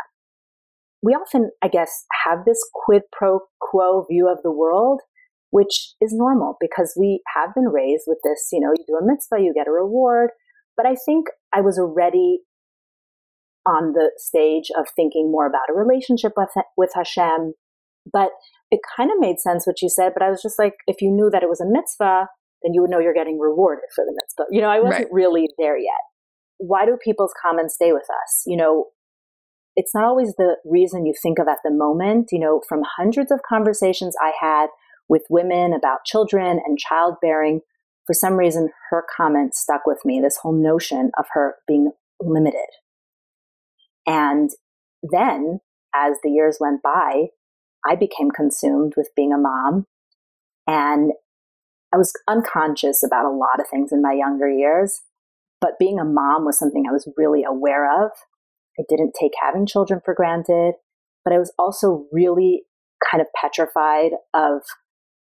We 1.03 1.13
often, 1.13 1.51
I 1.63 1.69
guess, 1.69 2.05
have 2.27 2.45
this 2.45 2.59
quid 2.73 3.03
pro 3.13 3.41
quo 3.61 4.07
view 4.11 4.29
of 4.29 4.43
the 4.43 4.51
world, 4.51 5.03
which 5.51 5.95
is 6.01 6.13
normal 6.13 6.57
because 6.61 6.97
we 6.99 7.23
have 7.37 7.55
been 7.55 7.69
raised 7.69 8.05
with 8.07 8.19
this, 8.25 8.49
you 8.53 8.61
know, 8.61 8.73
you 8.77 8.85
do 8.87 8.97
a 8.97 9.07
mitzvah, 9.07 9.41
you 9.41 9.53
get 9.55 9.69
a 9.69 9.73
reward. 9.73 10.31
But 10.77 10.87
I 10.87 10.97
think 11.07 11.27
I 11.55 11.61
was 11.61 11.79
already 11.79 12.41
on 13.67 13.93
the 13.93 14.11
stage 14.17 14.71
of 14.79 14.87
thinking 14.95 15.31
more 15.31 15.47
about 15.47 15.69
a 15.71 15.75
relationship 15.75 16.33
with, 16.37 16.51
with 16.77 16.91
Hashem. 16.95 17.55
But 18.11 18.31
it 18.71 18.81
kind 18.97 19.11
of 19.11 19.19
made 19.19 19.41
sense 19.41 19.67
what 19.67 19.83
you 19.83 19.89
said, 19.89 20.13
but 20.15 20.23
I 20.23 20.31
was 20.31 20.41
just 20.43 20.59
like, 20.59 20.75
if 20.87 21.01
you 21.01 21.11
knew 21.11 21.29
that 21.31 21.43
it 21.43 21.49
was 21.49 21.61
a 21.61 21.67
mitzvah, 21.67 22.29
then 22.63 22.73
you 22.73 22.81
would 22.81 22.91
know 22.91 22.99
you're 22.99 23.15
getting 23.15 23.39
rewarded 23.39 23.85
for 23.95 24.05
the 24.05 24.13
mitzvah. 24.15 24.47
You 24.51 24.61
know, 24.61 24.71
I 24.71 24.81
wasn't 24.81 25.05
right. 25.05 25.13
really 25.13 25.49
there 25.59 25.79
yet. 25.79 26.03
Why 26.59 26.87
do 26.87 26.97
people's 27.03 27.35
comments 27.41 27.75
stay 27.75 27.93
with 27.93 28.07
us? 28.25 28.43
You 28.47 28.57
know, 28.57 28.87
it's 29.77 29.95
not 29.95 30.05
always 30.05 30.35
the 30.37 30.57
reason 30.65 31.07
you 31.07 31.15
think 31.21 31.39
of 31.39 31.49
at 31.49 31.59
the 31.65 31.71
moment. 31.71 32.29
You 32.33 32.41
know, 32.41 32.63
from 32.69 32.83
hundreds 32.97 33.31
of 33.31 33.41
conversations 33.49 34.17
I 34.21 34.33
had 34.41 34.69
with 35.09 35.23
women 35.31 35.73
about 35.73 36.05
children 36.05 36.61
and 36.65 36.79
childbearing, 36.79 37.61
for 38.07 38.15
some 38.15 38.35
reason, 38.35 38.71
her 38.91 39.05
comment 39.17 39.55
stuck 39.55 39.87
with 39.87 39.99
me 40.05 40.21
this 40.21 40.39
whole 40.43 40.53
notion 40.53 41.11
of 41.19 41.27
her 41.33 41.57
being 41.67 41.91
limited. 42.21 42.69
And 44.07 44.51
then, 45.03 45.61
as 45.95 46.17
the 46.23 46.31
years 46.31 46.59
went 46.61 46.83
by, 46.83 47.27
I 47.85 47.97
became 47.97 48.31
consumed 48.31 48.95
with 48.97 49.11
being 49.17 49.33
a 49.33 49.39
mom. 49.39 49.87
And 50.67 51.13
I 51.93 51.97
was 51.97 52.13
unconscious 52.29 53.03
about 53.05 53.25
a 53.25 53.31
lot 53.31 53.61
of 53.61 53.67
things 53.71 53.93
in 53.93 54.03
my 54.03 54.13
younger 54.13 54.49
years, 54.49 55.03
but 55.61 55.79
being 55.79 55.99
a 55.99 56.05
mom 56.05 56.45
was 56.45 56.59
something 56.59 56.85
I 56.89 56.93
was 56.93 57.09
really 57.17 57.45
aware 57.45 57.91
of. 58.05 58.11
I 58.79 58.85
didn't 58.89 59.15
take 59.19 59.33
having 59.41 59.67
children 59.67 60.01
for 60.05 60.15
granted, 60.15 60.75
but 61.25 61.33
I 61.33 61.39
was 61.39 61.53
also 61.59 62.07
really 62.13 62.63
kind 63.11 63.21
of 63.21 63.27
petrified 63.41 64.13
of 64.35 64.63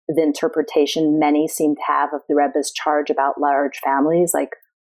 the 0.09 0.23
interpretation 0.23 1.19
many 1.19 1.49
seem 1.49 1.75
to 1.75 1.83
have 1.87 2.11
of 2.15 2.23
the 2.29 2.35
Rebbe's 2.35 2.73
charge 2.73 3.11
about 3.11 3.41
large 3.41 3.79
families. 3.85 4.33
Like, 4.35 4.51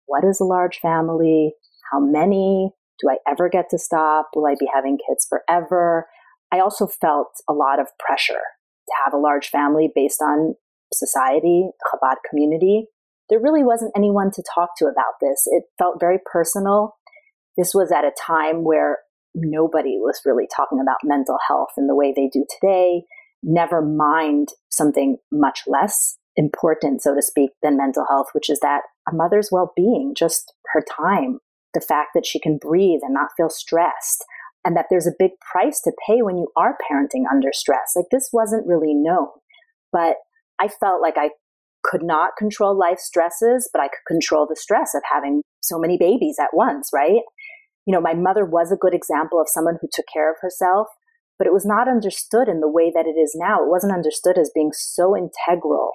what 0.07 0.25
is 0.25 0.41
a 0.41 0.45
large 0.45 0.79
family? 0.79 1.55
How 1.93 2.01
many? 2.01 2.71
Do 3.01 3.11
I 3.11 3.19
ever 3.31 3.49
get 3.49 3.69
to 3.71 3.79
stop? 3.79 4.31
Will 4.35 4.47
I 4.47 4.55
be 4.59 4.69
having 4.73 4.99
kids 5.07 5.27
forever? 5.29 6.07
I 6.53 6.61
also 6.61 6.87
felt 6.87 7.29
a 7.49 7.53
lot 7.53 7.79
of 7.79 7.89
pressure 7.99 8.33
to 8.35 8.95
have 9.05 9.13
a 9.13 9.19
large 9.19 9.49
family 9.49 9.91
based 9.95 10.23
on 10.23 10.55
society, 10.93 11.69
Chabad 11.93 12.17
community. 12.29 12.87
There 13.29 13.41
really 13.41 13.65
wasn't 13.65 13.93
anyone 13.97 14.31
to 14.33 14.43
talk 14.55 14.71
to 14.79 14.85
about 14.85 15.15
this. 15.21 15.45
It 15.47 15.65
felt 15.79 16.01
very 16.01 16.19
personal. 16.31 16.97
This 17.57 17.75
was 17.75 17.91
at 17.91 18.05
a 18.05 18.13
time 18.21 18.65
where 18.65 18.99
nobody 19.35 19.99
was 19.99 20.21
really 20.25 20.49
talking 20.55 20.81
about 20.81 20.97
mental 21.05 21.39
health 21.47 21.71
in 21.77 21.87
the 21.87 21.95
way 21.95 22.13
they 22.15 22.29
do 22.33 22.45
today, 22.61 23.03
never 23.43 23.83
mind 23.83 24.49
something 24.71 25.17
much 25.31 25.63
less 25.67 26.17
important, 26.37 27.03
so 27.03 27.15
to 27.15 27.23
speak, 27.23 27.51
than 27.63 27.77
mental 27.77 28.05
health, 28.09 28.29
which 28.33 28.51
is 28.51 28.61
that 28.61 28.83
a 29.11 29.15
mother's 29.15 29.49
well 29.51 29.73
being, 29.77 30.15
just 30.17 30.53
her 30.73 30.83
time, 30.83 31.39
the 31.75 31.81
fact 31.81 32.11
that 32.15 32.27
she 32.27 32.41
can 32.41 32.59
breathe 32.59 33.01
and 33.03 33.15
not 33.15 33.31
feel 33.37 33.49
stressed, 33.49 34.25
and 34.65 34.77
that 34.77 34.87
there's 34.91 35.07
a 35.07 35.17
big 35.19 35.33
price 35.51 35.81
to 35.83 35.93
pay 36.07 36.23
when 36.23 36.37
you 36.37 36.49
are 36.57 36.77
parenting 36.91 37.23
under 37.31 37.51
stress. 37.53 37.93
Like 37.95 38.07
this 38.11 38.31
wasn't 38.33 38.67
really 38.67 38.95
known. 38.95 39.29
But 39.93 40.17
I 40.59 40.69
felt 40.69 41.01
like 41.01 41.15
I 41.17 41.31
could 41.89 42.03
not 42.03 42.37
control 42.37 42.77
life 42.77 42.99
stresses, 42.99 43.71
but 43.73 43.81
I 43.81 43.89
could 43.89 44.07
control 44.07 44.47
the 44.49 44.57
stress 44.57 44.95
of 44.95 45.03
having 45.11 45.43
so 45.61 45.79
many 45.79 45.97
babies 45.97 46.37
at 46.41 46.51
once, 46.53 46.91
right? 46.93 47.23
You 47.87 47.95
know, 47.95 48.01
my 48.01 48.15
mother 48.15 48.45
was 48.45 48.73
a 48.73 48.77
good 48.77 48.95
example 48.95 49.41
of 49.41 49.49
someone 49.49 49.77
who 49.81 49.89
took 49.93 50.07
care 50.13 50.31
of 50.31 50.39
herself, 50.41 50.89
but 51.39 51.47
it 51.47 51.53
was 51.53 51.65
not 51.65 51.89
understood 51.89 52.49
in 52.49 52.61
the 52.61 52.71
way 52.71 52.91
that 52.95 53.07
it 53.07 53.19
is 53.19 53.37
now. 53.39 53.63
It 53.63 53.71
wasn't 53.71 53.93
understood 53.93 54.39
as 54.39 54.51
being 54.55 54.71
so 54.73 55.15
integral 55.17 55.93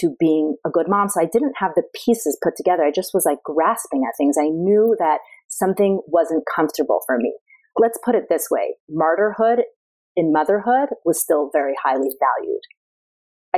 to 0.00 0.14
being 0.18 0.56
a 0.66 0.70
good 0.70 0.86
mom. 0.88 1.08
So 1.08 1.20
I 1.20 1.26
didn't 1.26 1.54
have 1.58 1.72
the 1.74 1.84
pieces 2.04 2.38
put 2.42 2.56
together. 2.56 2.82
I 2.84 2.90
just 2.90 3.14
was 3.14 3.24
like 3.24 3.42
grasping 3.44 4.04
at 4.06 4.16
things. 4.16 4.36
I 4.38 4.48
knew 4.48 4.96
that 4.98 5.20
something 5.48 6.00
wasn't 6.06 6.44
comfortable 6.54 7.00
for 7.06 7.16
me. 7.16 7.34
Let's 7.76 7.98
put 8.04 8.14
it 8.14 8.24
this 8.28 8.48
way 8.50 8.74
martyrhood 8.90 9.62
in 10.16 10.32
motherhood 10.32 10.90
was 11.04 11.20
still 11.20 11.48
very 11.52 11.74
highly 11.82 12.10
valued. 12.18 12.62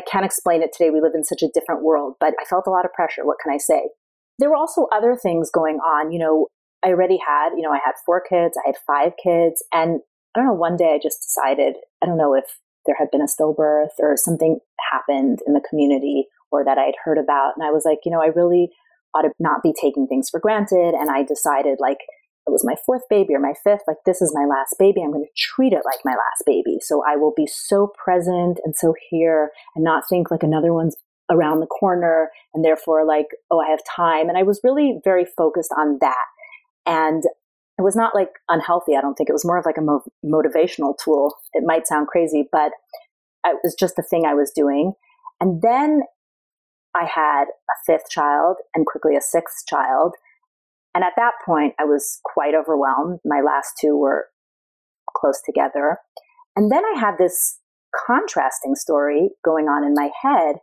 I 0.00 0.10
can't 0.10 0.24
explain 0.24 0.62
it 0.62 0.70
today. 0.72 0.88
We 0.88 1.02
live 1.02 1.12
in 1.14 1.24
such 1.24 1.42
a 1.42 1.50
different 1.52 1.82
world, 1.82 2.14
but 2.18 2.32
I 2.40 2.44
felt 2.48 2.66
a 2.66 2.70
lot 2.70 2.86
of 2.86 2.92
pressure. 2.94 3.26
What 3.26 3.36
can 3.42 3.52
I 3.52 3.58
say? 3.58 3.90
There 4.38 4.48
were 4.48 4.56
also 4.56 4.86
other 4.94 5.14
things 5.14 5.50
going 5.52 5.76
on. 5.76 6.10
You 6.10 6.18
know, 6.18 6.46
I 6.82 6.88
already 6.88 7.18
had, 7.18 7.50
you 7.50 7.60
know, 7.60 7.72
I 7.72 7.80
had 7.84 7.92
four 8.06 8.22
kids, 8.26 8.56
I 8.56 8.68
had 8.68 8.76
five 8.86 9.12
kids, 9.22 9.62
and 9.74 10.00
I 10.34 10.38
don't 10.38 10.46
know, 10.46 10.54
one 10.54 10.78
day 10.78 10.94
I 10.94 10.98
just 11.02 11.20
decided, 11.20 11.74
I 12.02 12.06
don't 12.06 12.16
know 12.16 12.34
if 12.34 12.44
there 12.86 12.96
had 12.98 13.10
been 13.10 13.20
a 13.20 13.26
stillbirth 13.26 13.98
or 13.98 14.16
something 14.16 14.60
happened 14.90 15.40
in 15.46 15.52
the 15.52 15.60
community 15.68 16.24
or 16.50 16.64
that 16.64 16.78
I 16.78 16.84
had 16.84 16.94
heard 17.04 17.18
about. 17.18 17.52
And 17.56 17.66
I 17.66 17.70
was 17.70 17.84
like, 17.84 17.98
you 18.06 18.10
know, 18.10 18.22
I 18.22 18.28
really 18.28 18.70
ought 19.14 19.22
to 19.22 19.32
not 19.38 19.62
be 19.62 19.74
taking 19.78 20.06
things 20.06 20.30
for 20.30 20.40
granted. 20.40 20.94
And 20.94 21.10
I 21.10 21.22
decided, 21.22 21.76
like, 21.78 21.98
it 22.50 22.52
was 22.52 22.64
my 22.64 22.76
fourth 22.84 23.02
baby 23.08 23.34
or 23.34 23.40
my 23.40 23.54
fifth, 23.64 23.82
like, 23.86 23.98
this 24.04 24.20
is 24.20 24.34
my 24.34 24.44
last 24.44 24.74
baby. 24.78 25.00
I'm 25.02 25.12
going 25.12 25.24
to 25.24 25.30
treat 25.36 25.72
it 25.72 25.82
like 25.84 26.00
my 26.04 26.12
last 26.12 26.42
baby. 26.44 26.78
So 26.80 27.02
I 27.08 27.16
will 27.16 27.32
be 27.36 27.46
so 27.46 27.92
present 28.02 28.58
and 28.64 28.74
so 28.76 28.94
here 29.08 29.50
and 29.74 29.84
not 29.84 30.04
think 30.08 30.30
like 30.30 30.42
another 30.42 30.74
one's 30.74 30.96
around 31.30 31.60
the 31.60 31.66
corner 31.66 32.28
and 32.52 32.64
therefore, 32.64 33.06
like, 33.06 33.26
oh, 33.50 33.60
I 33.60 33.70
have 33.70 33.80
time. 33.96 34.28
And 34.28 34.36
I 34.36 34.42
was 34.42 34.60
really 34.64 34.98
very 35.04 35.24
focused 35.36 35.72
on 35.78 35.98
that. 36.00 36.26
And 36.86 37.22
it 37.78 37.82
was 37.82 37.96
not 37.96 38.14
like 38.14 38.30
unhealthy. 38.48 38.96
I 38.96 39.00
don't 39.00 39.14
think 39.14 39.30
it 39.30 39.32
was 39.32 39.44
more 39.44 39.58
of 39.58 39.64
like 39.64 39.78
a 39.78 39.82
mo- 39.82 40.04
motivational 40.24 40.94
tool. 41.02 41.36
It 41.52 41.62
might 41.64 41.86
sound 41.86 42.08
crazy, 42.08 42.48
but 42.50 42.72
it 43.46 43.58
was 43.62 43.74
just 43.78 43.96
the 43.96 44.02
thing 44.02 44.26
I 44.26 44.34
was 44.34 44.50
doing. 44.54 44.92
And 45.40 45.62
then 45.62 46.02
I 46.94 47.04
had 47.04 47.44
a 47.44 47.76
fifth 47.86 48.10
child 48.10 48.56
and 48.74 48.84
quickly 48.84 49.16
a 49.16 49.22
sixth 49.22 49.66
child. 49.66 50.14
And 50.94 51.04
at 51.04 51.12
that 51.16 51.32
point, 51.44 51.74
I 51.78 51.84
was 51.84 52.20
quite 52.24 52.54
overwhelmed. 52.54 53.20
My 53.24 53.40
last 53.40 53.74
two 53.80 53.96
were 53.96 54.26
close 55.16 55.40
together. 55.44 55.98
And 56.56 56.70
then 56.70 56.82
I 56.84 56.98
had 56.98 57.16
this 57.18 57.58
contrasting 58.06 58.74
story 58.74 59.30
going 59.44 59.66
on 59.66 59.84
in 59.84 59.94
my 59.94 60.10
head, 60.22 60.56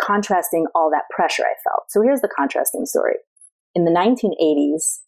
contrasting 0.00 0.66
all 0.74 0.90
that 0.90 1.04
pressure 1.14 1.44
I 1.44 1.54
felt. 1.64 1.84
So 1.90 2.02
here's 2.02 2.20
the 2.20 2.28
contrasting 2.34 2.86
story. 2.86 3.14
In 3.74 3.84
the 3.84 3.90
1980s, 3.90 5.00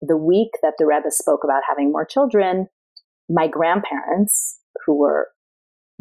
the 0.00 0.16
week 0.16 0.50
that 0.62 0.74
the 0.78 0.86
Rebbe 0.86 1.10
spoke 1.10 1.44
about 1.44 1.62
having 1.68 1.92
more 1.92 2.06
children, 2.06 2.68
my 3.28 3.46
grandparents, 3.46 4.58
who 4.86 4.98
were 4.98 5.28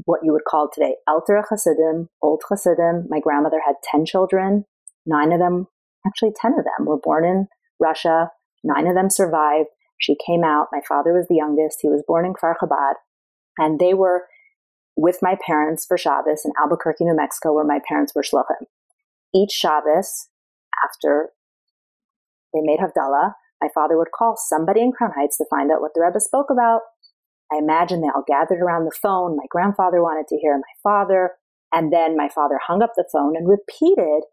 what 0.06 0.22
you 0.24 0.32
would 0.32 0.46
call 0.48 0.70
today 0.74 0.96
Alter 1.08 1.44
Hasidim, 1.50 2.08
old 2.22 2.42
Hasidim, 2.50 3.08
my 3.10 3.20
grandmother 3.20 3.62
had 3.66 3.76
10 3.84 4.06
children. 4.06 4.66
Nine 5.06 5.34
of 5.34 5.40
them, 5.40 5.68
actually 6.06 6.32
10 6.40 6.54
of 6.54 6.66
them, 6.66 6.86
were 6.86 6.98
born 6.98 7.26
in 7.26 7.48
Russia. 7.80 8.32
Nine 8.64 8.88
of 8.88 8.96
them 8.96 9.10
survived. 9.10 9.70
She 10.00 10.18
came 10.26 10.44
out. 10.44 10.68
My 10.72 10.82
father 10.88 11.14
was 11.14 11.28
the 11.28 11.36
youngest. 11.36 11.80
He 11.82 11.90
was 11.90 12.04
born 12.08 12.26
in 12.26 12.34
Farhabad, 12.34 12.94
And 13.58 13.80
they 13.80 13.94
were 13.94 14.26
with 14.96 15.20
my 15.22 15.38
parents 15.46 15.86
for 15.86 15.98
Shabbos 15.98 16.42
in 16.46 16.52
Albuquerque, 16.60 17.06
New 17.06 17.16
Mexico, 17.16 17.54
where 17.54 17.66
my 17.66 17.80
parents 17.88 18.14
were 18.16 18.24
shluchim. 18.24 18.66
Each 19.34 19.52
Shabbos, 19.52 20.28
after 20.84 21.30
they 22.54 22.62
made 22.62 22.80
Havdalah, 22.80 23.34
my 23.62 23.70
father 23.74 23.98
would 23.98 24.12
call 24.18 24.36
somebody 24.38 24.82
in 24.82 24.92
Crown 24.92 25.12
Heights 25.16 25.38
to 25.38 25.46
find 25.50 25.72
out 25.72 25.82
what 25.82 25.92
the 25.94 26.02
Rebbe 26.02 26.20
spoke 26.20 26.50
about. 26.50 26.82
I 27.52 27.58
imagine 27.58 28.02
they 28.02 28.08
all 28.08 28.24
gathered 28.28 28.62
around 28.62 28.86
the 28.86 28.96
phone. 29.02 29.36
My 29.36 29.46
grandfather 29.50 30.02
wanted 30.02 30.28
to 30.30 30.38
hear 30.38 30.56
my 30.56 30.62
father. 30.84 31.32
And 31.74 31.92
then 31.92 32.18
my 32.18 32.30
father 32.30 32.60
hung 32.66 32.82
up 32.82 32.92
the 32.96 33.06
phone 33.12 33.36
and 33.36 33.48
repeated 33.48 34.24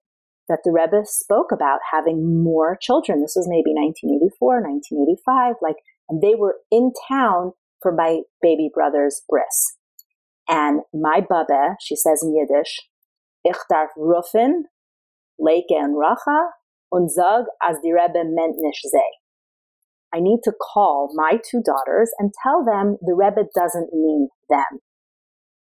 that 0.49 0.61
the 0.65 0.73
Rebbe 0.73 1.05
spoke 1.05 1.51
about 1.53 1.81
having 1.93 2.43
more 2.43 2.79
children. 2.81 3.21
This 3.21 3.35
was 3.37 3.49
maybe 3.49 3.75
1984, 3.75 4.63
1985. 4.63 5.57
Like, 5.61 5.77
and 6.09 6.23
they 6.23 6.35
were 6.35 6.57
in 6.71 6.93
town 7.09 7.53
for 7.83 7.93
my 7.93 8.21
baby 8.41 8.71
brother's 8.73 9.23
bris. 9.29 9.77
And 10.49 10.83
my 10.95 11.21
baba, 11.21 11.77
she 11.81 11.97
says 11.97 12.23
in 12.23 12.35
Yiddish, 12.35 12.89
ich 13.45 13.59
darf 13.69 13.91
rufen, 13.99 14.71
leke 15.41 15.75
and 15.75 15.97
racha, 15.97 16.51
und 16.91 17.11
sag, 17.11 17.45
as 17.63 17.77
die 17.83 17.93
Rebbe 17.93 18.25
meant 18.25 18.57
nicht 18.59 18.87
sei. 18.89 19.19
I 20.15 20.21
need 20.21 20.41
to 20.45 20.53
call 20.53 21.11
my 21.15 21.39
two 21.51 21.63
daughters 21.63 22.11
and 22.19 22.33
tell 22.43 22.65
them 22.65 22.97
the 23.03 23.15
Rebbe 23.15 23.49
doesn't 23.55 23.93
mean 23.93 24.29
them. 24.49 24.81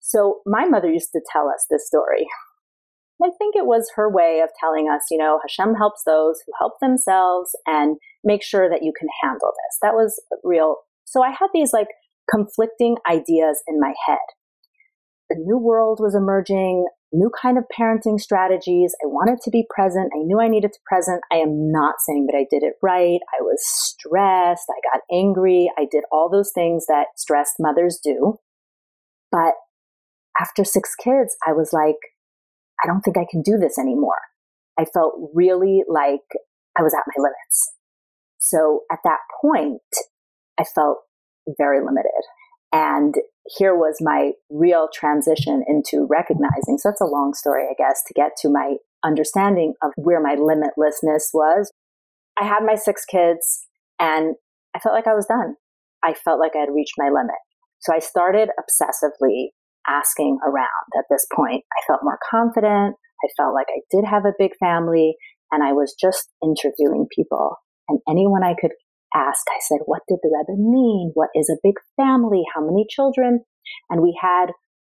So 0.00 0.40
my 0.46 0.66
mother 0.66 0.90
used 0.90 1.12
to 1.12 1.20
tell 1.30 1.48
us 1.48 1.66
this 1.70 1.86
story. 1.86 2.26
I 3.24 3.30
think 3.38 3.56
it 3.56 3.66
was 3.66 3.90
her 3.96 4.10
way 4.10 4.40
of 4.42 4.50
telling 4.58 4.88
us, 4.88 5.02
you 5.10 5.18
know, 5.18 5.38
Hashem 5.42 5.74
helps 5.74 6.02
those 6.04 6.40
who 6.44 6.52
help 6.58 6.74
themselves 6.80 7.50
and 7.66 7.96
make 8.24 8.42
sure 8.42 8.68
that 8.68 8.82
you 8.82 8.92
can 8.98 9.08
handle 9.22 9.50
this. 9.50 9.78
That 9.82 9.94
was 9.94 10.20
real. 10.42 10.76
So 11.04 11.22
I 11.22 11.30
had 11.30 11.48
these 11.52 11.72
like 11.72 11.88
conflicting 12.30 12.96
ideas 13.08 13.62
in 13.68 13.80
my 13.80 13.92
head. 14.06 14.18
The 15.28 15.36
new 15.38 15.58
world 15.58 15.98
was 16.00 16.14
emerging, 16.14 16.86
new 17.12 17.30
kind 17.40 17.58
of 17.58 17.64
parenting 17.78 18.18
strategies. 18.20 18.94
I 19.02 19.06
wanted 19.06 19.40
to 19.42 19.50
be 19.50 19.66
present. 19.74 20.10
I 20.14 20.20
knew 20.24 20.40
I 20.40 20.48
needed 20.48 20.72
to 20.72 20.78
present. 20.86 21.22
I 21.30 21.36
am 21.36 21.70
not 21.70 21.96
saying 22.06 22.26
that 22.26 22.36
I 22.36 22.46
did 22.50 22.62
it 22.62 22.74
right. 22.82 23.20
I 23.38 23.42
was 23.42 23.62
stressed. 23.64 24.66
I 24.70 24.80
got 24.92 25.02
angry. 25.12 25.70
I 25.78 25.86
did 25.90 26.04
all 26.10 26.28
those 26.30 26.52
things 26.54 26.86
that 26.86 27.06
stressed 27.16 27.54
mothers 27.58 27.98
do. 28.02 28.38
But 29.30 29.54
after 30.40 30.64
six 30.64 30.94
kids, 30.94 31.36
I 31.46 31.52
was 31.52 31.70
like, 31.72 31.96
I 32.82 32.86
don't 32.86 33.00
think 33.02 33.16
I 33.16 33.26
can 33.30 33.42
do 33.42 33.58
this 33.58 33.78
anymore. 33.78 34.20
I 34.78 34.84
felt 34.84 35.14
really 35.34 35.82
like 35.88 36.20
I 36.78 36.82
was 36.82 36.94
at 36.94 37.04
my 37.06 37.22
limits. 37.22 37.72
So 38.38 38.80
at 38.90 38.98
that 39.04 39.20
point, 39.40 39.80
I 40.58 40.64
felt 40.64 40.98
very 41.58 41.80
limited. 41.80 42.22
And 42.72 43.14
here 43.46 43.74
was 43.74 43.98
my 44.00 44.32
real 44.50 44.88
transition 44.92 45.62
into 45.68 46.06
recognizing. 46.08 46.78
So 46.78 46.88
that's 46.88 47.00
a 47.00 47.06
long 47.06 47.34
story, 47.34 47.64
I 47.70 47.74
guess, 47.76 48.02
to 48.06 48.14
get 48.14 48.32
to 48.38 48.48
my 48.48 48.76
understanding 49.04 49.74
of 49.82 49.92
where 49.96 50.22
my 50.22 50.36
limitlessness 50.36 51.28
was. 51.34 51.70
I 52.40 52.46
had 52.46 52.64
my 52.64 52.76
six 52.76 53.04
kids 53.04 53.66
and 53.98 54.36
I 54.74 54.78
felt 54.78 54.94
like 54.94 55.06
I 55.06 55.14
was 55.14 55.26
done. 55.26 55.56
I 56.02 56.14
felt 56.14 56.40
like 56.40 56.52
I 56.56 56.60
had 56.60 56.74
reached 56.74 56.94
my 56.96 57.08
limit. 57.08 57.36
So 57.80 57.92
I 57.94 57.98
started 57.98 58.48
obsessively 58.58 59.48
asking 59.88 60.38
around 60.46 60.88
at 60.96 61.04
this 61.10 61.26
point. 61.34 61.64
I 61.72 61.86
felt 61.86 62.00
more 62.02 62.18
confident. 62.30 62.96
I 63.24 63.28
felt 63.36 63.54
like 63.54 63.68
I 63.70 63.80
did 63.90 64.04
have 64.04 64.24
a 64.24 64.34
big 64.38 64.52
family 64.58 65.14
and 65.50 65.62
I 65.62 65.72
was 65.72 65.94
just 66.00 66.28
interviewing 66.42 67.06
people 67.14 67.56
and 67.88 68.00
anyone 68.08 68.42
I 68.42 68.54
could 68.58 68.72
ask, 69.14 69.42
I 69.50 69.60
said, 69.68 69.80
what 69.84 70.02
did 70.08 70.18
the 70.22 70.30
Rebbe 70.32 70.58
mean? 70.58 71.12
What 71.14 71.28
is 71.34 71.50
a 71.50 71.60
big 71.62 71.74
family? 71.96 72.42
How 72.54 72.64
many 72.64 72.86
children? 72.88 73.40
And 73.90 74.00
we 74.00 74.18
had, 74.20 74.46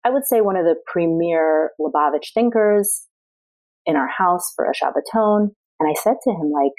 I 0.04 0.10
would 0.10 0.26
say, 0.26 0.41
one 0.41 0.58
of 0.58 0.65
the 0.65 0.76
premier 0.91 1.71
Lubavitch 1.80 2.34
thinkers 2.34 3.06
in 3.86 3.95
our 3.95 4.08
house 4.08 4.52
for 4.56 4.65
a 4.65 4.73
Shabbaton. 4.73 5.50
And 5.80 5.89
I 5.89 5.93
said 6.02 6.15
to 6.23 6.32
him, 6.32 6.52
like, 6.52 6.73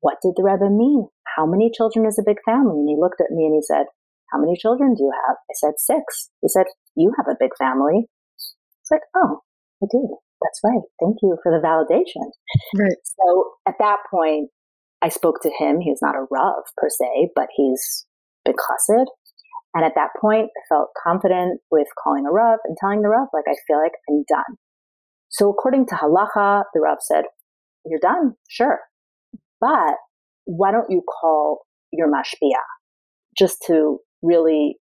what 0.00 0.18
did 0.22 0.34
the 0.36 0.42
Rebbe 0.42 0.70
mean? 0.70 1.08
How 1.36 1.46
many 1.46 1.70
children 1.74 2.06
is 2.06 2.18
a 2.18 2.26
big 2.26 2.36
family? 2.44 2.78
And 2.78 2.88
he 2.88 2.96
looked 2.98 3.20
at 3.20 3.30
me 3.30 3.46
and 3.46 3.54
he 3.54 3.62
said, 3.62 3.86
how 4.34 4.40
many 4.40 4.58
children 4.58 4.94
do 4.94 5.04
you 5.04 5.12
have? 5.28 5.36
I 5.38 5.54
said, 5.54 5.78
six. 5.78 6.30
He 6.42 6.48
said, 6.48 6.66
you 6.96 7.12
have 7.16 7.28
a 7.30 7.38
big 7.38 7.54
family. 7.56 8.10
It's 8.34 8.90
like, 8.90 9.06
oh, 9.14 9.38
I 9.80 9.86
do. 9.90 10.18
That's 10.42 10.60
right. 10.64 10.82
Thank 11.00 11.18
you 11.22 11.38
for 11.42 11.52
the 11.52 11.62
validation. 11.64 12.26
Right. 12.76 12.98
So 13.04 13.52
at 13.68 13.76
that 13.78 13.98
point, 14.10 14.50
I 15.00 15.08
spoke 15.08 15.40
to 15.42 15.50
him. 15.58 15.80
He's 15.80 16.02
not 16.02 16.16
a 16.16 16.26
Rav 16.30 16.64
per 16.76 16.88
se, 16.90 17.30
but 17.36 17.46
he's 17.54 18.06
big 18.44 18.56
chassid. 18.56 19.06
And 19.74 19.84
at 19.84 19.92
that 19.94 20.10
point, 20.20 20.50
I 20.56 20.62
felt 20.68 20.88
confident 21.02 21.60
with 21.70 21.86
calling 22.02 22.26
a 22.26 22.32
Rav 22.32 22.58
and 22.64 22.76
telling 22.78 23.02
the 23.02 23.08
Rav, 23.08 23.28
like, 23.32 23.44
I 23.48 23.54
feel 23.66 23.78
like 23.78 23.92
I'm 24.08 24.24
done. 24.28 24.58
So 25.28 25.48
according 25.50 25.86
to 25.86 25.94
halacha, 25.94 26.64
the 26.74 26.80
Rav 26.80 26.98
said, 27.00 27.24
you're 27.86 28.00
done, 28.00 28.34
sure. 28.48 28.80
But 29.60 29.94
why 30.44 30.72
don't 30.72 30.90
you 30.90 31.02
call 31.20 31.62
your 31.92 32.08
mashpia 32.08 32.60
just 33.36 33.62
to 33.66 33.98
really 34.24 34.76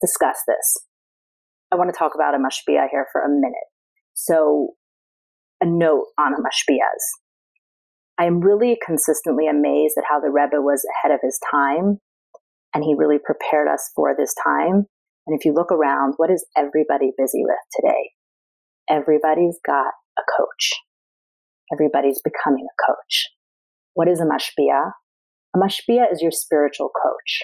discuss 0.00 0.38
this? 0.48 0.76
I 1.72 1.76
want 1.76 1.92
to 1.92 1.98
talk 1.98 2.12
about 2.14 2.34
a 2.34 2.38
mashpia 2.38 2.86
here 2.90 3.06
for 3.12 3.22
a 3.22 3.28
minute. 3.28 3.68
So 4.14 4.74
a 5.60 5.66
note 5.66 6.06
on 6.18 6.34
a 6.34 6.36
mashpias. 6.36 7.04
I 8.18 8.24
am 8.24 8.40
really 8.40 8.78
consistently 8.84 9.46
amazed 9.48 9.94
at 9.96 10.04
how 10.08 10.20
the 10.20 10.30
Rebbe 10.30 10.60
was 10.60 10.84
ahead 10.96 11.14
of 11.14 11.20
his 11.22 11.38
time 11.50 11.98
and 12.74 12.84
he 12.84 12.94
really 12.96 13.18
prepared 13.22 13.68
us 13.68 13.90
for 13.94 14.14
this 14.16 14.34
time. 14.42 14.86
And 15.26 15.38
if 15.38 15.44
you 15.44 15.54
look 15.54 15.70
around, 15.70 16.14
what 16.16 16.30
is 16.30 16.44
everybody 16.56 17.12
busy 17.16 17.42
with 17.44 17.56
today? 17.74 18.10
Everybody's 18.90 19.58
got 19.64 19.92
a 20.18 20.22
coach. 20.36 20.72
Everybody's 21.72 22.20
becoming 22.22 22.66
a 22.66 22.86
coach. 22.86 23.28
What 23.94 24.08
is 24.08 24.20
a 24.20 24.24
mashpia? 24.24 24.92
A 25.54 25.58
mashpia 25.58 26.12
is 26.12 26.20
your 26.20 26.32
spiritual 26.32 26.90
coach. 27.02 27.42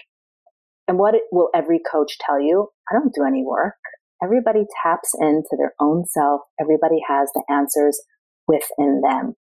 And 0.89 0.99
what 0.99 1.15
will 1.31 1.51
every 1.55 1.81
coach 1.81 2.17
tell 2.19 2.41
you? 2.41 2.69
I 2.91 2.95
don't 2.95 3.15
do 3.15 3.25
any 3.25 3.45
work. 3.45 3.75
Everybody 4.23 4.65
taps 4.83 5.13
into 5.21 5.57
their 5.57 5.75
own 5.79 6.07
self. 6.07 6.41
Everybody 6.61 6.97
has 7.07 7.31
the 7.35 7.45
answers 7.51 8.01
within 8.49 9.03
them. 9.03 9.35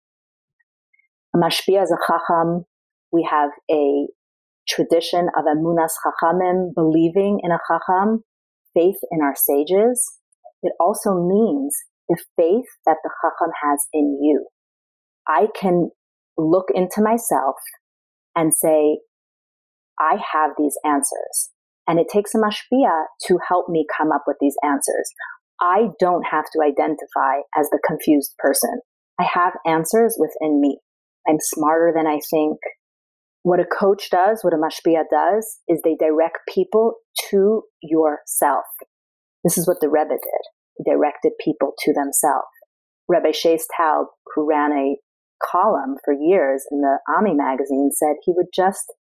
Mashpia 1.35 1.83
is 1.83 1.91
a 1.91 1.97
chacham. 2.07 2.65
We 3.11 3.27
have 3.29 3.51
a 3.71 4.07
tradition 4.67 5.29
of 5.37 5.45
emunas 5.45 5.91
chachamim, 6.03 6.73
believing 6.73 7.39
in 7.43 7.51
a 7.51 7.59
chacham, 7.69 8.23
faith 8.73 8.97
in 9.11 9.21
our 9.21 9.35
sages. 9.35 10.03
It 10.63 10.73
also 10.79 11.13
means 11.13 11.77
the 12.09 12.17
faith 12.35 12.65
that 12.85 12.97
the 13.03 13.11
chacham 13.21 13.53
has 13.63 13.85
in 13.93 14.19
you. 14.21 14.47
I 15.27 15.47
can 15.59 15.91
look 16.37 16.65
into 16.73 17.01
myself 17.01 17.55
and 18.35 18.53
say, 18.53 18.99
I 19.99 20.17
have 20.33 20.51
these 20.57 20.77
answers. 20.85 21.51
And 21.87 21.99
it 21.99 22.07
takes 22.11 22.33
a 22.33 22.37
mashpia 22.37 23.05
to 23.27 23.37
help 23.47 23.69
me 23.69 23.85
come 23.95 24.11
up 24.11 24.23
with 24.25 24.37
these 24.39 24.55
answers. 24.63 25.09
I 25.61 25.89
don't 25.99 26.23
have 26.23 26.45
to 26.53 26.61
identify 26.65 27.41
as 27.57 27.69
the 27.69 27.79
confused 27.85 28.33
person. 28.39 28.81
I 29.19 29.27
have 29.33 29.53
answers 29.65 30.17
within 30.19 30.59
me. 30.59 30.79
I'm 31.27 31.37
smarter 31.39 31.93
than 31.95 32.07
I 32.07 32.19
think. 32.29 32.57
What 33.43 33.59
a 33.59 33.65
coach 33.65 34.09
does, 34.09 34.43
what 34.43 34.53
a 34.53 34.57
mashpia 34.57 35.03
does, 35.09 35.59
is 35.67 35.79
they 35.83 35.95
direct 35.95 36.39
people 36.51 36.95
to 37.29 37.63
yourself. 37.81 38.65
This 39.43 39.57
is 39.57 39.67
what 39.67 39.77
the 39.79 39.89
Rebbe 39.89 40.09
did. 40.09 40.43
He 40.77 40.83
directed 40.83 41.33
people 41.39 41.73
to 41.83 41.93
themselves. 41.93 42.47
Rebbe 43.07 43.31
Taub, 43.31 44.05
who 44.33 44.49
ran 44.49 44.71
a 44.71 44.97
column 45.43 45.95
for 46.03 46.13
years 46.13 46.65
in 46.71 46.81
the 46.81 46.97
Ami 47.15 47.35
magazine, 47.35 47.91
said 47.93 48.15
he 48.23 48.33
would 48.35 48.47
just 48.53 48.91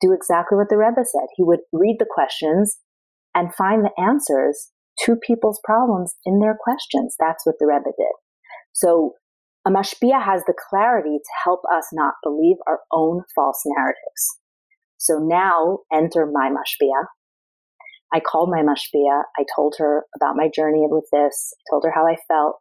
do 0.00 0.12
exactly 0.12 0.56
what 0.56 0.68
the 0.68 0.78
Rebbe 0.78 1.04
said. 1.04 1.28
He 1.36 1.44
would 1.44 1.60
read 1.72 1.96
the 1.98 2.06
questions 2.08 2.78
and 3.34 3.54
find 3.54 3.84
the 3.84 4.02
answers 4.02 4.70
to 5.04 5.16
people's 5.16 5.60
problems 5.64 6.14
in 6.24 6.40
their 6.40 6.56
questions. 6.58 7.14
That's 7.18 7.44
what 7.44 7.56
the 7.58 7.66
Rebbe 7.66 7.92
did. 7.96 8.14
So 8.72 9.14
a 9.66 9.70
mashpia 9.70 10.22
has 10.22 10.42
the 10.46 10.54
clarity 10.68 11.18
to 11.18 11.32
help 11.44 11.60
us 11.72 11.88
not 11.92 12.14
believe 12.22 12.56
our 12.66 12.80
own 12.92 13.22
false 13.34 13.62
narratives. 13.66 14.38
So 14.96 15.18
now 15.18 15.80
enter 15.92 16.26
my 16.26 16.50
mashpia. 16.50 17.06
I 18.12 18.20
called 18.20 18.50
my 18.50 18.62
mashpia. 18.62 19.22
I 19.38 19.44
told 19.54 19.74
her 19.78 20.04
about 20.16 20.36
my 20.36 20.48
journey 20.48 20.86
with 20.88 21.04
this. 21.12 21.52
I 21.54 21.62
told 21.70 21.84
her 21.84 21.92
how 21.94 22.06
I 22.06 22.16
felt. 22.26 22.60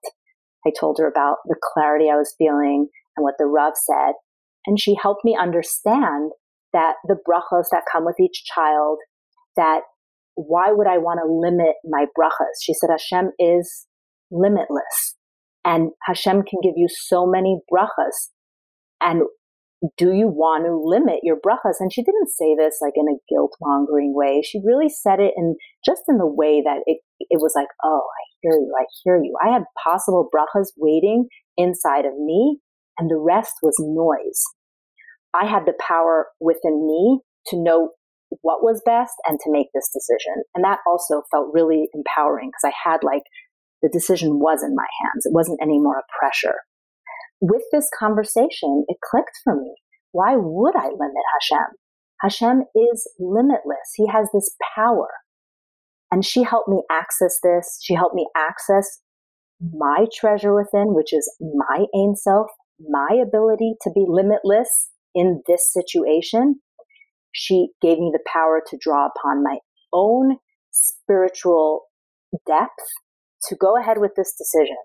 I 0.65 0.71
told 0.77 0.97
her 0.99 1.07
about 1.07 1.37
the 1.45 1.55
clarity 1.73 2.09
I 2.11 2.17
was 2.17 2.35
feeling 2.37 2.89
and 3.15 3.23
what 3.23 3.35
the 3.39 3.45
Rav 3.45 3.73
said. 3.75 4.13
And 4.65 4.79
she 4.79 4.97
helped 5.01 5.23
me 5.23 5.37
understand 5.39 6.31
that 6.77 6.93
the 7.07 7.17
brachos 7.27 7.65
that 7.71 7.89
come 7.91 8.05
with 8.05 8.19
each 8.21 8.43
child, 8.53 8.99
that 9.55 9.81
why 10.35 10.67
would 10.69 10.85
I 10.85 10.99
want 10.99 11.19
to 11.19 11.25
limit 11.27 11.73
my 11.83 12.05
brachas? 12.17 12.61
She 12.61 12.73
said 12.75 12.91
Hashem 12.91 13.31
is 13.39 13.87
limitless 14.29 15.17
and 15.65 15.89
Hashem 16.05 16.43
can 16.43 16.59
give 16.61 16.75
you 16.75 16.87
so 16.87 17.25
many 17.25 17.57
brachas. 17.73 18.29
And 19.01 19.23
do 19.97 20.13
you 20.13 20.27
want 20.27 20.65
to 20.65 20.77
limit 20.77 21.21
your 21.23 21.37
brachas? 21.37 21.79
And 21.79 21.91
she 21.91 22.03
didn't 22.03 22.29
say 22.29 22.55
this 22.55 22.77
like 22.79 22.93
in 22.95 23.09
a 23.09 23.17
guilt 23.27 23.53
mongering 23.59 24.13
way. 24.13 24.43
She 24.45 24.61
really 24.63 24.89
said 24.89 25.19
it 25.19 25.33
in 25.35 25.55
just 25.83 26.03
in 26.07 26.19
the 26.19 26.29
way 26.29 26.61
that 26.63 26.81
it, 26.85 26.99
it 27.17 27.41
was 27.41 27.53
like, 27.55 27.67
oh, 27.83 28.05
I 28.05 28.21
hear 28.41 28.53
you. 28.53 28.73
I 28.79 28.85
hear 29.03 29.17
you. 29.17 29.33
I 29.43 29.51
had 29.51 29.63
possible 29.83 30.29
brachas 30.29 30.69
waiting 30.77 31.25
inside 31.57 32.05
of 32.05 32.13
me 32.13 32.59
and 32.99 33.09
the 33.09 33.17
rest 33.17 33.53
was 33.63 33.75
noise. 33.79 34.43
I 35.39 35.45
had 35.45 35.65
the 35.65 35.77
power 35.79 36.27
within 36.39 36.87
me 36.87 37.19
to 37.47 37.57
know 37.57 37.91
what 38.41 38.63
was 38.63 38.81
best 38.85 39.13
and 39.25 39.39
to 39.39 39.51
make 39.51 39.67
this 39.73 39.89
decision. 39.93 40.43
And 40.55 40.63
that 40.63 40.79
also 40.85 41.23
felt 41.31 41.53
really 41.53 41.87
empowering 41.93 42.49
because 42.49 42.73
I 42.73 42.89
had 42.89 43.03
like 43.03 43.23
the 43.81 43.89
decision 43.89 44.39
was 44.39 44.63
in 44.63 44.75
my 44.75 44.87
hands. 45.03 45.25
It 45.25 45.33
wasn't 45.33 45.59
any 45.61 45.79
more 45.79 45.99
a 45.99 46.11
pressure. 46.19 46.55
With 47.39 47.61
this 47.71 47.89
conversation, 47.97 48.83
it 48.87 48.97
clicked 49.03 49.37
for 49.43 49.55
me. 49.55 49.75
Why 50.11 50.35
would 50.35 50.75
I 50.75 50.87
limit 50.87 51.23
Hashem? 51.39 51.77
Hashem 52.21 52.63
is 52.75 53.07
limitless. 53.19 53.93
He 53.95 54.07
has 54.07 54.27
this 54.33 54.55
power. 54.75 55.09
And 56.11 56.25
she 56.25 56.41
helped 56.41 56.69
me 56.69 56.83
access 56.89 57.37
this. 57.43 57.79
She 57.83 57.93
helped 57.93 58.15
me 58.15 58.27
access 58.35 59.01
my 59.61 60.05
treasure 60.13 60.55
within, 60.55 60.93
which 60.93 61.13
is 61.13 61.31
my 61.39 61.85
Ein 61.93 62.15
self, 62.15 62.47
my 62.79 63.19
ability 63.21 63.73
to 63.81 63.91
be 63.93 64.05
limitless 64.07 64.89
in 65.13 65.41
this 65.47 65.71
situation. 65.71 66.61
She 67.33 67.69
gave 67.81 67.99
me 67.99 68.11
the 68.11 68.23
power 68.31 68.61
to 68.67 68.77
draw 68.81 69.07
upon 69.07 69.43
my 69.43 69.57
own 69.93 70.37
spiritual 70.71 71.83
depth 72.45 72.85
to 73.47 73.55
go 73.55 73.77
ahead 73.77 73.97
with 73.99 74.11
this 74.15 74.33
decision. 74.37 74.77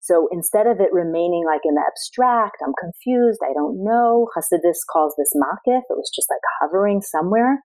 So 0.00 0.28
instead 0.32 0.66
of 0.66 0.80
it 0.80 0.92
remaining 0.92 1.44
like 1.44 1.60
in 1.64 1.74
the 1.74 1.84
abstract, 1.86 2.56
I'm 2.64 2.72
confused, 2.80 3.40
I 3.44 3.52
don't 3.52 3.84
know, 3.84 4.28
Hasidus 4.36 4.80
calls 4.90 5.14
this 5.18 5.34
makif, 5.36 5.82
it 5.90 5.98
was 5.98 6.10
just 6.14 6.30
like 6.30 6.40
hovering 6.60 7.02
somewhere. 7.02 7.62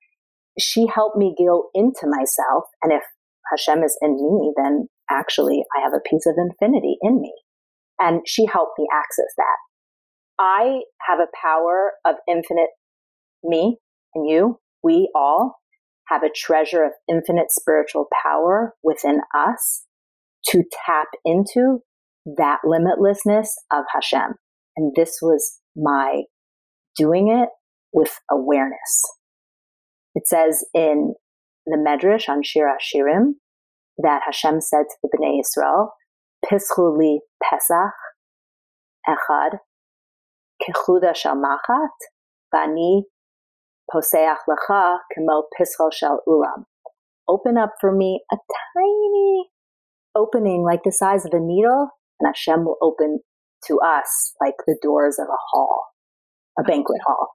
She 0.59 0.87
helped 0.93 1.17
me 1.17 1.35
go 1.37 1.69
into 1.73 2.05
myself. 2.05 2.65
And 2.81 2.91
if 2.91 3.03
Hashem 3.49 3.83
is 3.83 3.97
in 4.01 4.15
me, 4.15 4.53
then 4.57 4.87
actually 5.09 5.63
I 5.77 5.81
have 5.81 5.93
a 5.93 6.03
piece 6.09 6.25
of 6.25 6.35
infinity 6.37 6.97
in 7.01 7.21
me. 7.21 7.33
And 7.99 8.21
she 8.27 8.45
helped 8.45 8.77
me 8.77 8.87
access 8.91 9.31
that. 9.37 9.57
I 10.39 10.81
have 11.07 11.19
a 11.19 11.31
power 11.41 11.93
of 12.05 12.15
infinite 12.27 12.69
me 13.43 13.77
and 14.15 14.29
you, 14.29 14.59
we 14.83 15.09
all 15.15 15.57
have 16.07 16.23
a 16.23 16.31
treasure 16.33 16.83
of 16.83 16.91
infinite 17.09 17.47
spiritual 17.49 18.07
power 18.23 18.73
within 18.83 19.19
us 19.35 19.85
to 20.47 20.63
tap 20.85 21.07
into 21.23 21.79
that 22.25 22.59
limitlessness 22.65 23.47
of 23.71 23.85
Hashem. 23.93 24.35
And 24.75 24.93
this 24.95 25.19
was 25.21 25.59
my 25.75 26.23
doing 26.95 27.29
it 27.29 27.49
with 27.91 28.11
awareness. 28.29 29.01
It 30.15 30.27
says 30.27 30.65
in 30.73 31.15
the 31.65 31.77
Medrash 31.77 32.29
on 32.29 32.43
Shir 32.43 32.67
Hashirim 32.67 33.33
that 33.97 34.21
Hashem 34.25 34.61
said 34.61 34.83
to 34.89 34.95
the 35.01 35.09
Bnei 35.09 35.39
Israel, 35.39 35.93
Pischu 36.45 36.97
li 36.97 37.21
Pesach 37.41 37.93
echad 39.07 39.57
kechuda 40.63 41.15
shel 41.15 41.35
machat 41.35 42.07
vani 42.53 43.03
poseach 43.93 44.37
lecha 44.49 44.97
kemo 45.15 45.43
pischol 45.57 45.91
shel 45.91 46.19
ulam. 46.27 46.63
Open 47.27 47.57
up 47.57 47.71
for 47.79 47.95
me 47.95 48.21
a 48.31 48.37
tiny 48.75 49.49
opening 50.15 50.63
like 50.63 50.81
the 50.83 50.91
size 50.91 51.25
of 51.25 51.31
a 51.33 51.39
needle, 51.39 51.89
and 52.19 52.27
Hashem 52.27 52.65
will 52.65 52.77
open 52.81 53.19
to 53.67 53.79
us 53.79 54.33
like 54.41 54.55
the 54.67 54.77
doors 54.81 55.17
of 55.19 55.27
a 55.27 55.41
hall, 55.51 55.83
a 56.59 56.63
banquet 56.63 57.01
hall. 57.05 57.29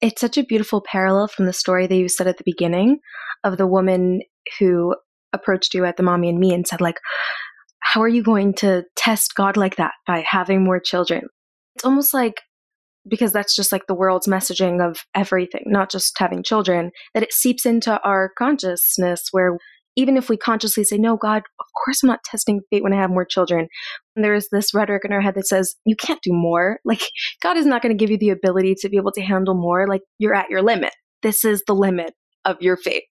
It's 0.00 0.20
such 0.20 0.36
a 0.36 0.44
beautiful 0.44 0.82
parallel 0.82 1.28
from 1.28 1.46
the 1.46 1.52
story 1.52 1.86
that 1.86 1.96
you 1.96 2.08
said 2.08 2.26
at 2.26 2.36
the 2.36 2.44
beginning 2.44 2.98
of 3.44 3.56
the 3.56 3.66
woman 3.66 4.20
who 4.58 4.94
approached 5.32 5.74
you 5.74 5.84
at 5.84 5.96
the 5.96 6.02
mommy 6.02 6.28
and 6.28 6.38
me 6.38 6.52
and 6.52 6.66
said, 6.66 6.80
like, 6.80 6.98
how 7.80 8.02
are 8.02 8.08
you 8.08 8.22
going 8.22 8.52
to 8.54 8.84
test 8.96 9.34
God 9.34 9.56
like 9.56 9.76
that 9.76 9.92
by 10.06 10.24
having 10.28 10.62
more 10.62 10.80
children? 10.80 11.22
It's 11.76 11.84
almost 11.84 12.14
like 12.14 12.40
because 13.06 13.32
that's 13.32 13.54
just 13.54 13.70
like 13.70 13.86
the 13.86 13.94
world's 13.94 14.26
messaging 14.26 14.82
of 14.82 15.04
everything, 15.14 15.64
not 15.66 15.90
just 15.90 16.16
having 16.18 16.42
children, 16.42 16.90
that 17.12 17.22
it 17.22 17.34
seeps 17.34 17.66
into 17.66 18.00
our 18.00 18.32
consciousness 18.38 19.28
where 19.30 19.58
even 19.94 20.16
if 20.16 20.30
we 20.30 20.38
consciously 20.38 20.84
say, 20.84 20.96
no, 20.96 21.18
God, 21.18 21.42
of 21.60 21.66
course 21.84 22.02
I'm 22.02 22.08
not 22.08 22.24
testing 22.24 22.62
fate 22.70 22.82
when 22.82 22.94
I 22.94 23.00
have 23.00 23.10
more 23.10 23.26
children, 23.26 23.68
there 24.14 24.34
is 24.34 24.48
this 24.50 24.72
rhetoric 24.72 25.04
in 25.04 25.12
our 25.12 25.20
head 25.20 25.34
that 25.34 25.46
says, 25.46 25.76
you 25.84 25.94
can't 25.94 26.22
do 26.22 26.32
more. 26.32 26.78
Like, 26.86 27.02
God 27.42 27.58
is 27.58 27.66
not 27.66 27.82
going 27.82 27.96
to 27.96 28.02
give 28.02 28.10
you 28.10 28.18
the 28.18 28.30
ability 28.30 28.74
to 28.78 28.88
be 28.88 28.96
able 28.96 29.12
to 29.12 29.22
handle 29.22 29.54
more. 29.54 29.86
Like, 29.86 30.00
you're 30.18 30.34
at 30.34 30.48
your 30.48 30.62
limit. 30.62 30.94
This 31.22 31.44
is 31.44 31.62
the 31.66 31.74
limit 31.74 32.14
of 32.46 32.56
your 32.62 32.78
fate. 32.78 33.04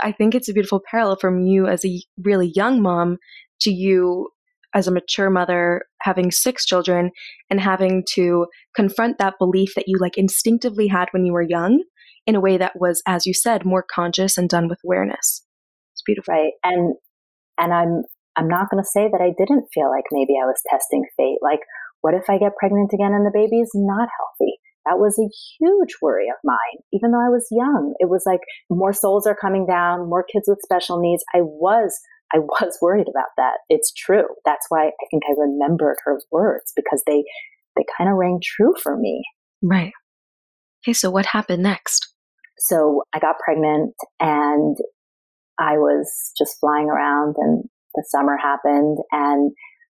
I 0.00 0.10
think 0.10 0.34
it's 0.34 0.48
a 0.48 0.52
beautiful 0.52 0.82
parallel 0.90 1.16
from 1.16 1.40
you 1.40 1.68
as 1.68 1.84
a 1.84 2.02
really 2.18 2.50
young 2.54 2.82
mom 2.82 3.18
to 3.60 3.70
you 3.70 4.28
as 4.74 4.86
a 4.86 4.92
mature 4.92 5.30
mother 5.30 5.82
having 6.00 6.30
six 6.30 6.64
children 6.64 7.10
and 7.50 7.60
having 7.60 8.04
to 8.14 8.46
confront 8.74 9.18
that 9.18 9.34
belief 9.38 9.74
that 9.74 9.88
you 9.88 9.98
like 10.00 10.16
instinctively 10.16 10.88
had 10.88 11.08
when 11.12 11.24
you 11.24 11.32
were 11.32 11.42
young 11.42 11.82
in 12.26 12.34
a 12.34 12.40
way 12.40 12.56
that 12.56 12.72
was, 12.76 13.02
as 13.06 13.26
you 13.26 13.34
said, 13.34 13.64
more 13.64 13.84
conscious 13.94 14.38
and 14.38 14.48
done 14.48 14.68
with 14.68 14.78
awareness. 14.84 15.44
It's 15.94 16.02
beautiful. 16.04 16.34
Right. 16.34 16.52
And 16.64 16.94
and 17.58 17.72
I'm 17.72 18.02
I'm 18.36 18.48
not 18.48 18.70
gonna 18.70 18.84
say 18.84 19.08
that 19.10 19.20
I 19.20 19.34
didn't 19.36 19.68
feel 19.74 19.90
like 19.90 20.04
maybe 20.10 20.34
I 20.40 20.46
was 20.46 20.62
testing 20.70 21.04
fate. 21.16 21.38
Like, 21.42 21.60
what 22.00 22.14
if 22.14 22.24
I 22.28 22.38
get 22.38 22.56
pregnant 22.58 22.90
again 22.92 23.12
and 23.12 23.26
the 23.26 23.34
baby 23.34 23.60
is 23.60 23.70
not 23.74 24.08
healthy? 24.08 24.56
That 24.86 24.98
was 24.98 25.16
a 25.18 25.30
huge 25.58 25.94
worry 26.00 26.26
of 26.28 26.36
mine, 26.42 26.82
even 26.92 27.12
though 27.12 27.24
I 27.24 27.30
was 27.30 27.46
young. 27.52 27.94
It 28.00 28.08
was 28.08 28.24
like 28.26 28.40
more 28.68 28.92
souls 28.92 29.26
are 29.26 29.36
coming 29.40 29.66
down, 29.66 30.08
more 30.08 30.24
kids 30.24 30.46
with 30.48 30.58
special 30.62 31.00
needs. 31.00 31.22
I 31.34 31.42
was 31.42 32.00
I 32.34 32.38
was 32.38 32.78
worried 32.80 33.08
about 33.08 33.30
that. 33.36 33.58
It's 33.68 33.92
true. 33.92 34.26
That's 34.44 34.66
why 34.68 34.86
I 34.86 35.06
think 35.10 35.22
I 35.28 35.34
remembered 35.38 35.96
her 36.04 36.20
words 36.30 36.72
because 36.74 37.02
they 37.06 37.24
they 37.76 37.84
kind 37.96 38.10
of 38.10 38.16
rang 38.16 38.40
true 38.42 38.74
for 38.82 38.96
me. 38.96 39.22
Right. 39.62 39.92
Okay, 40.84 40.92
so 40.92 41.10
what 41.10 41.26
happened 41.26 41.62
next? 41.62 42.08
So 42.58 43.04
I 43.14 43.18
got 43.18 43.38
pregnant 43.38 43.94
and 44.20 44.76
I 45.58 45.78
was 45.78 46.32
just 46.36 46.58
flying 46.60 46.88
around 46.88 47.36
and 47.38 47.64
the 47.94 48.04
summer 48.08 48.36
happened 48.36 48.98
and 49.10 49.52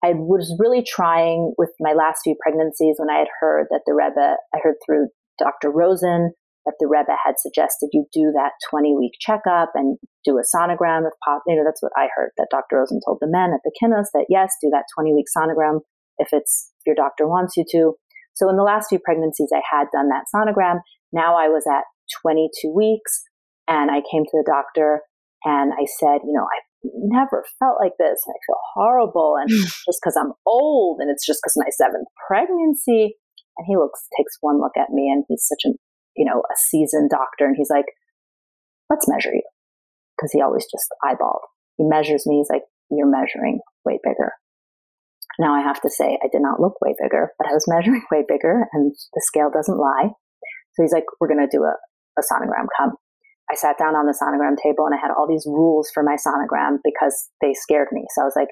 I 0.05 0.15
was 0.15 0.57
really 0.59 0.85
trying 0.85 1.55
with 1.59 1.71
my 1.81 1.93
last 1.93 2.21
few 2.25 2.35
pregnancies 2.43 2.97
when 2.99 3.11
I 3.11 3.19
had 3.19 3.29
heard 3.41 3.69
that 3.71 3.83
the 3.87 3.95
Rebbe, 3.95 4.37
I 4.55 4.59
heard 4.63 4.75
through 4.85 5.09
Dr. 5.39 5.71
Rosen 5.71 6.33
that 6.65 6.79
the 6.79 6.87
Rebbe 6.87 7.15
had 7.25 7.35
suggested 7.39 7.91
you 7.93 8.07
do 8.13 8.33
that 8.35 8.53
20 8.71 8.95
week 8.97 9.13
checkup 9.21 9.73
and 9.75 9.99
do 10.25 10.39
a 10.39 10.47
sonogram 10.47 11.07
if 11.07 11.15
possible. 11.25 11.51
You 11.51 11.57
know, 11.57 11.67
that's 11.67 11.83
what 11.83 11.93
I 11.97 12.09
heard 12.15 12.31
that 12.39 12.49
Dr. 12.51 12.79
Rosen 12.79 13.01
told 13.05 13.19
the 13.21 13.31
men 13.31 13.51
at 13.51 13.61
the 13.65 13.75
kinus 13.81 14.11
that 14.15 14.27
yes, 14.29 14.55
do 14.63 14.71
that 14.71 14.87
20 14.95 15.13
week 15.15 15.27
sonogram 15.31 15.81
if 16.19 16.29
it's, 16.33 16.71
if 16.81 16.87
your 16.87 16.97
doctor 16.97 17.27
wants 17.27 17.57
you 17.57 17.65
to. 17.73 17.95
So 18.35 18.49
in 18.49 18.57
the 18.57 18.63
last 18.63 18.89
few 18.89 18.99
pregnancies, 18.99 19.51
I 19.53 19.61
had 19.61 19.89
done 19.93 20.09
that 20.09 20.31
sonogram. 20.35 20.81
Now 21.13 21.37
I 21.37 21.49
was 21.49 21.65
at 21.67 21.85
22 22.23 22.73
weeks 22.73 23.23
and 23.69 23.91
I 23.91 24.01
came 24.11 24.25
to 24.25 24.37
the 24.39 24.47
doctor 24.47 25.03
and 25.45 25.73
I 25.73 25.85
said, 25.99 26.23
you 26.25 26.33
know, 26.33 26.47
I've 26.47 26.69
never 26.95 27.45
felt 27.59 27.79
like 27.81 27.99
this. 27.99 28.23
And 28.27 28.35
I 28.35 28.41
feel 28.47 28.61
horrible. 28.75 29.37
And 29.41 29.51
hmm. 29.51 29.67
just 29.87 29.99
because 30.01 30.17
I'm 30.17 30.33
old 30.47 30.99
and 31.01 31.11
it's 31.11 31.27
just 31.27 31.41
because 31.43 31.55
my 31.57 31.71
seventh 31.75 32.09
pregnancy. 32.27 33.19
And 33.59 33.67
he 33.69 33.77
looks, 33.77 34.01
takes 34.17 34.39
one 34.41 34.61
look 34.61 34.73
at 34.79 34.91
me 34.91 35.13
and 35.13 35.25
he's 35.29 35.45
such 35.45 35.69
a, 35.69 35.77
you 36.17 36.25
know, 36.25 36.41
a 36.41 36.57
seasoned 36.57 37.11
doctor. 37.11 37.47
And 37.47 37.57
he's 37.57 37.71
like, 37.71 37.87
let's 38.91 39.09
measure 39.09 39.35
you. 39.35 39.43
Cause 40.21 40.31
he 40.33 40.43
always 40.43 40.67
just 40.71 40.89
eyeballed. 41.05 41.45
He 41.77 41.85
measures 41.85 42.27
me. 42.27 42.39
He's 42.39 42.51
like, 42.51 42.63
you're 42.91 43.11
measuring 43.11 43.61
way 43.85 43.99
bigger. 44.05 44.33
Now 45.39 45.55
I 45.55 45.63
have 45.63 45.81
to 45.83 45.91
say 45.91 46.19
I 46.23 46.29
did 46.31 46.43
not 46.43 46.61
look 46.61 46.81
way 46.81 46.95
bigger, 47.01 47.31
but 47.39 47.49
I 47.49 47.53
was 47.53 47.65
measuring 47.69 48.03
way 48.13 48.25
bigger 48.29 48.67
and 48.73 48.93
the 48.93 49.23
scale 49.25 49.51
doesn't 49.53 49.79
lie. 49.79 50.11
So 50.75 50.83
he's 50.83 50.93
like, 50.93 51.05
we're 51.21 51.29
going 51.29 51.45
to 51.45 51.57
do 51.57 51.65
a, 51.65 51.75
a 52.19 52.23
sonogram 52.23 52.67
come. 52.77 52.93
I 53.51 53.55
sat 53.55 53.77
down 53.79 53.95
on 53.95 54.07
the 54.07 54.17
sonogram 54.17 54.57
table 54.57 54.87
and 54.87 54.95
I 54.95 55.01
had 55.01 55.13
all 55.13 55.29
these 55.29 55.45
rules 55.47 55.91
for 55.93 56.03
my 56.03 56.17
sonogram 56.17 56.79
because 56.85 57.29
they 57.41 57.53
scared 57.53 57.89
me. 57.93 58.05
So 58.15 58.23
I 58.23 58.25
was 58.25 58.37
like, 58.37 58.49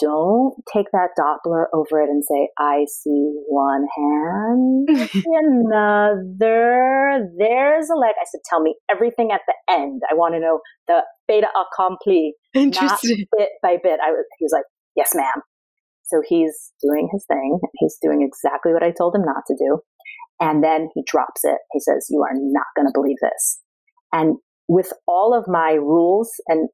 don't 0.00 0.54
take 0.72 0.86
that 0.92 1.10
Doppler 1.18 1.66
over 1.72 2.00
it 2.00 2.08
and 2.08 2.24
say, 2.24 2.48
I 2.58 2.86
see 2.88 3.32
one 3.48 3.86
hand, 3.96 4.88
another. 5.26 7.28
There's 7.38 7.90
a 7.90 7.94
leg. 7.94 8.14
I 8.20 8.24
said, 8.30 8.40
tell 8.48 8.60
me 8.60 8.74
everything 8.90 9.30
at 9.32 9.42
the 9.46 9.54
end. 9.72 10.02
I 10.10 10.14
want 10.14 10.34
to 10.34 10.40
know 10.40 10.60
the 10.88 11.02
fait 11.26 11.44
accompli, 11.44 12.34
not 12.54 13.00
bit 13.02 13.50
by 13.62 13.76
bit. 13.82 14.00
I 14.04 14.10
was, 14.10 14.24
he 14.38 14.44
was 14.44 14.52
like, 14.52 14.64
yes, 14.96 15.14
ma'am. 15.14 15.42
So 16.04 16.22
he's 16.26 16.72
doing 16.82 17.08
his 17.12 17.24
thing. 17.26 17.58
He's 17.78 17.96
doing 18.02 18.22
exactly 18.22 18.72
what 18.72 18.82
I 18.82 18.90
told 18.90 19.14
him 19.14 19.24
not 19.24 19.44
to 19.46 19.56
do. 19.58 19.78
And 20.40 20.62
then 20.62 20.88
he 20.94 21.02
drops 21.06 21.42
it. 21.44 21.58
He 21.72 21.80
says, 21.80 22.08
you 22.10 22.22
are 22.22 22.34
not 22.34 22.66
going 22.76 22.86
to 22.86 22.92
believe 22.92 23.16
this. 23.22 23.60
And 24.12 24.36
with 24.68 24.92
all 25.06 25.36
of 25.36 25.48
my 25.48 25.72
rules 25.72 26.30
and 26.48 26.68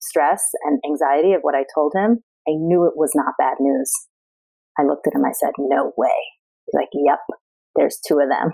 stress 0.00 0.42
and 0.64 0.80
anxiety 0.84 1.32
of 1.32 1.40
what 1.42 1.54
I 1.54 1.64
told 1.74 1.92
him, 1.96 2.18
I 2.48 2.52
knew 2.52 2.84
it 2.86 2.96
was 2.96 3.12
not 3.14 3.34
bad 3.38 3.56
news. 3.60 3.90
I 4.78 4.82
looked 4.82 5.06
at 5.06 5.14
him. 5.14 5.24
I 5.24 5.32
said, 5.32 5.52
no 5.58 5.92
way. 5.96 6.10
He's 6.66 6.74
like, 6.74 6.88
yep, 6.92 7.20
there's 7.76 7.98
two 8.06 8.18
of 8.18 8.28
them. 8.28 8.52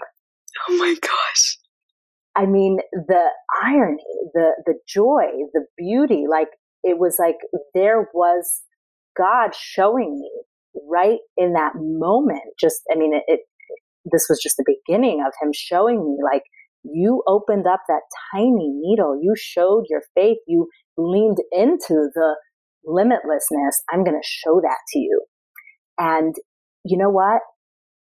Oh 0.68 0.76
my 0.76 0.94
gosh. 1.00 1.58
I 2.36 2.46
mean, 2.46 2.78
the 2.92 3.26
irony, 3.62 4.02
the, 4.34 4.52
the 4.66 4.74
joy, 4.88 5.26
the 5.52 5.64
beauty, 5.76 6.24
like 6.30 6.48
it 6.82 6.98
was 6.98 7.16
like 7.18 7.36
there 7.74 8.08
was 8.14 8.62
God 9.16 9.54
showing 9.54 10.18
me 10.20 10.30
right 10.88 11.18
in 11.36 11.52
that 11.54 11.72
moment. 11.76 12.42
Just, 12.60 12.82
I 12.92 12.96
mean, 12.96 13.14
it, 13.14 13.24
it 13.26 13.40
this 14.10 14.26
was 14.28 14.40
just 14.42 14.56
the 14.56 14.76
beginning 14.86 15.22
of 15.26 15.32
him 15.42 15.50
showing 15.54 16.04
me 16.04 16.16
like 16.24 16.42
you 16.82 17.22
opened 17.26 17.66
up 17.66 17.80
that 17.88 18.02
tiny 18.32 18.70
needle. 18.72 19.18
You 19.20 19.34
showed 19.36 19.84
your 19.88 20.02
faith. 20.14 20.38
You 20.46 20.68
leaned 20.96 21.38
into 21.52 22.08
the 22.14 22.36
limitlessness. 22.86 23.76
I'm 23.92 24.04
going 24.04 24.20
to 24.20 24.26
show 24.26 24.60
that 24.60 24.78
to 24.92 24.98
you. 24.98 25.24
And 25.98 26.34
you 26.84 26.96
know 26.96 27.10
what? 27.10 27.42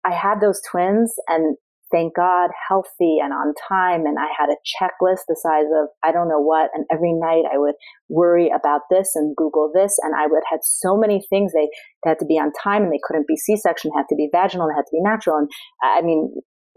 I 0.04 0.14
had 0.14 0.40
those 0.40 0.60
twins 0.70 1.12
and 1.28 1.56
thank 1.92 2.14
God, 2.14 2.50
healthy 2.68 3.18
and 3.20 3.32
on 3.32 3.52
time. 3.68 4.06
And 4.06 4.16
I 4.18 4.28
had 4.38 4.48
a 4.48 4.56
checklist 4.62 5.26
the 5.28 5.36
size 5.36 5.66
of 5.74 5.88
I 6.04 6.12
don't 6.12 6.28
know 6.28 6.40
what. 6.40 6.70
And 6.72 6.86
every 6.92 7.12
night 7.12 7.44
I 7.52 7.58
would 7.58 7.74
worry 8.08 8.50
about 8.54 8.82
this 8.90 9.10
and 9.14 9.36
Google 9.36 9.70
this. 9.74 9.98
And 10.02 10.14
I 10.14 10.26
would 10.26 10.42
had 10.48 10.60
so 10.62 10.96
many 10.96 11.20
things. 11.28 11.52
They, 11.52 11.68
they 12.04 12.10
had 12.10 12.18
to 12.20 12.26
be 12.26 12.38
on 12.38 12.52
time 12.62 12.84
and 12.84 12.92
they 12.92 13.00
couldn't 13.02 13.26
be 13.26 13.36
C-section, 13.36 13.90
had 13.96 14.06
to 14.08 14.16
be 14.16 14.28
vaginal, 14.32 14.68
had 14.74 14.86
to 14.86 14.92
be 14.92 15.02
natural. 15.02 15.36
And 15.36 15.48
I 15.82 16.00
mean, 16.02 16.32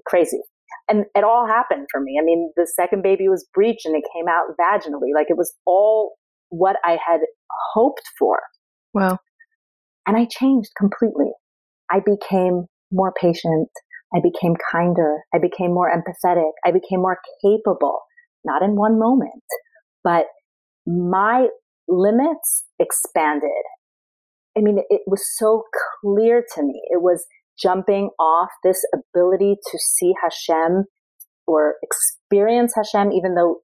crazy. 0.08 0.40
And 0.90 1.06
it 1.16 1.24
all 1.24 1.48
happened 1.48 1.88
for 1.92 2.02
me. 2.02 2.18
I 2.20 2.26
mean, 2.26 2.52
the 2.56 2.68
second 2.76 3.04
baby 3.04 3.30
was 3.30 3.48
breech 3.54 3.82
and 3.86 3.96
it 3.96 4.04
came 4.14 4.28
out 4.28 4.58
vaginally. 4.60 5.14
Like 5.14 5.28
it 5.30 5.38
was 5.38 5.54
all 5.66 6.16
what 6.54 6.76
I 6.86 6.92
had 6.92 7.22
hoped 7.74 8.04
for. 8.20 8.40
Wow. 8.94 9.18
And 10.06 10.16
I 10.16 10.28
changed 10.30 10.70
completely. 10.78 11.32
I 11.92 12.00
became 12.00 12.66
more 12.92 13.12
patient. 13.20 13.70
I 14.16 14.20
became 14.22 14.54
kinder. 14.72 15.22
I 15.34 15.40
became 15.40 15.74
more 15.74 15.92
empathetic. 15.92 16.52
I 16.64 16.72
became 16.72 17.02
more 17.02 17.18
capable, 17.44 18.02
not 18.46 18.62
in 18.62 18.76
one 18.76 19.00
moment, 19.00 19.44
but 20.04 20.26
my 20.86 21.48
limits 21.88 22.66
expanded. 22.80 23.50
I 24.56 24.62
mean, 24.62 24.84
it 24.90 25.02
was 25.08 25.24
so 25.36 25.64
clear 26.02 26.44
to 26.56 26.62
me. 26.62 26.82
It 26.92 27.02
was 27.02 27.26
jumping 27.60 28.12
off 28.20 28.50
this 28.64 28.80
ability 28.94 29.56
to 29.72 29.80
see 29.80 30.14
Hashem 30.22 30.86
or 31.48 31.76
experience 31.82 32.74
Hashem, 32.76 33.12
even 33.12 33.34
though 33.34 33.62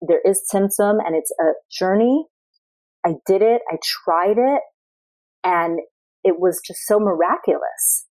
there 0.00 0.20
is 0.24 0.42
Tzimtzum 0.52 0.98
and 1.04 1.16
it's 1.16 1.32
a 1.40 1.52
journey. 1.70 2.26
I 3.04 3.14
did 3.26 3.42
it. 3.42 3.62
I 3.70 3.76
tried 4.04 4.38
it 4.38 4.60
and 5.44 5.80
it 6.24 6.38
was 6.38 6.60
just 6.66 6.80
so 6.86 6.98
miraculous. 6.98 8.06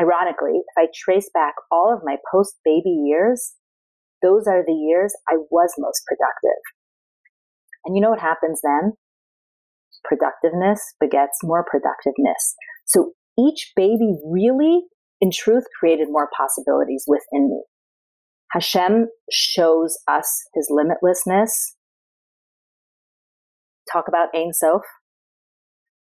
Ironically, 0.00 0.60
if 0.60 0.74
I 0.76 0.86
trace 0.94 1.30
back 1.32 1.54
all 1.70 1.92
of 1.94 2.02
my 2.04 2.16
post 2.32 2.56
baby 2.64 2.90
years, 2.90 3.52
those 4.22 4.46
are 4.46 4.64
the 4.66 4.72
years 4.72 5.14
I 5.28 5.36
was 5.50 5.74
most 5.78 6.02
productive. 6.06 6.60
And 7.84 7.96
you 7.96 8.02
know 8.02 8.10
what 8.10 8.20
happens 8.20 8.60
then? 8.62 8.92
Productiveness 10.04 10.80
begets 11.00 11.38
more 11.42 11.64
productiveness. 11.68 12.54
So 12.86 13.12
each 13.38 13.72
baby 13.76 14.14
really, 14.24 14.82
in 15.20 15.30
truth, 15.32 15.64
created 15.78 16.08
more 16.10 16.28
possibilities 16.36 17.04
within 17.06 17.50
me. 17.50 17.62
Hashem 18.52 19.06
shows 19.30 19.98
us 20.06 20.42
his 20.54 20.70
limitlessness. 20.70 21.50
Talk 23.90 24.08
about 24.08 24.28
Ein 24.34 24.52
Sof. 24.52 24.82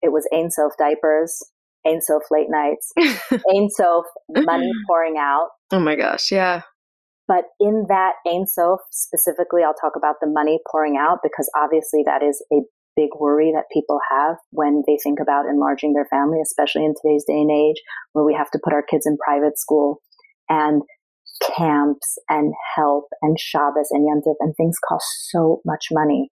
It 0.02 0.12
was 0.12 0.28
Ein 0.32 0.50
Sof 0.50 0.72
diapers, 0.78 1.42
Ein 1.86 2.00
Sof 2.02 2.22
late 2.30 2.48
nights, 2.50 2.92
Ein 3.50 3.68
Sof 3.70 4.04
money 4.28 4.70
pouring 4.86 5.16
out. 5.18 5.48
Oh 5.72 5.80
my 5.80 5.96
gosh, 5.96 6.30
yeah. 6.30 6.62
But 7.26 7.44
in 7.58 7.86
that 7.88 8.12
Ein 8.28 8.46
Sof 8.46 8.80
specifically, 8.92 9.62
I'll 9.64 9.74
talk 9.74 9.94
about 9.96 10.16
the 10.20 10.28
money 10.28 10.58
pouring 10.70 10.98
out 10.98 11.20
because 11.22 11.50
obviously 11.56 12.02
that 12.04 12.22
is 12.22 12.44
a 12.52 12.60
big 12.94 13.08
worry 13.18 13.52
that 13.52 13.64
people 13.72 13.98
have 14.10 14.36
when 14.50 14.82
they 14.86 14.98
think 15.02 15.18
about 15.20 15.46
enlarging 15.46 15.94
their 15.94 16.06
family, 16.10 16.38
especially 16.42 16.84
in 16.84 16.94
today's 16.94 17.24
day 17.26 17.40
and 17.40 17.50
age 17.50 17.82
where 18.12 18.24
we 18.24 18.34
have 18.34 18.50
to 18.50 18.60
put 18.62 18.74
our 18.74 18.82
kids 18.82 19.06
in 19.06 19.16
private 19.16 19.58
school 19.58 20.00
and 20.48 20.82
camps 21.56 22.18
and 22.28 22.52
help 22.76 23.06
and 23.22 23.38
Shabbos 23.38 23.88
and 23.90 24.06
Yom 24.06 24.22
and 24.40 24.54
things 24.56 24.76
cost 24.88 25.06
so 25.30 25.60
much 25.64 25.86
money. 25.92 26.30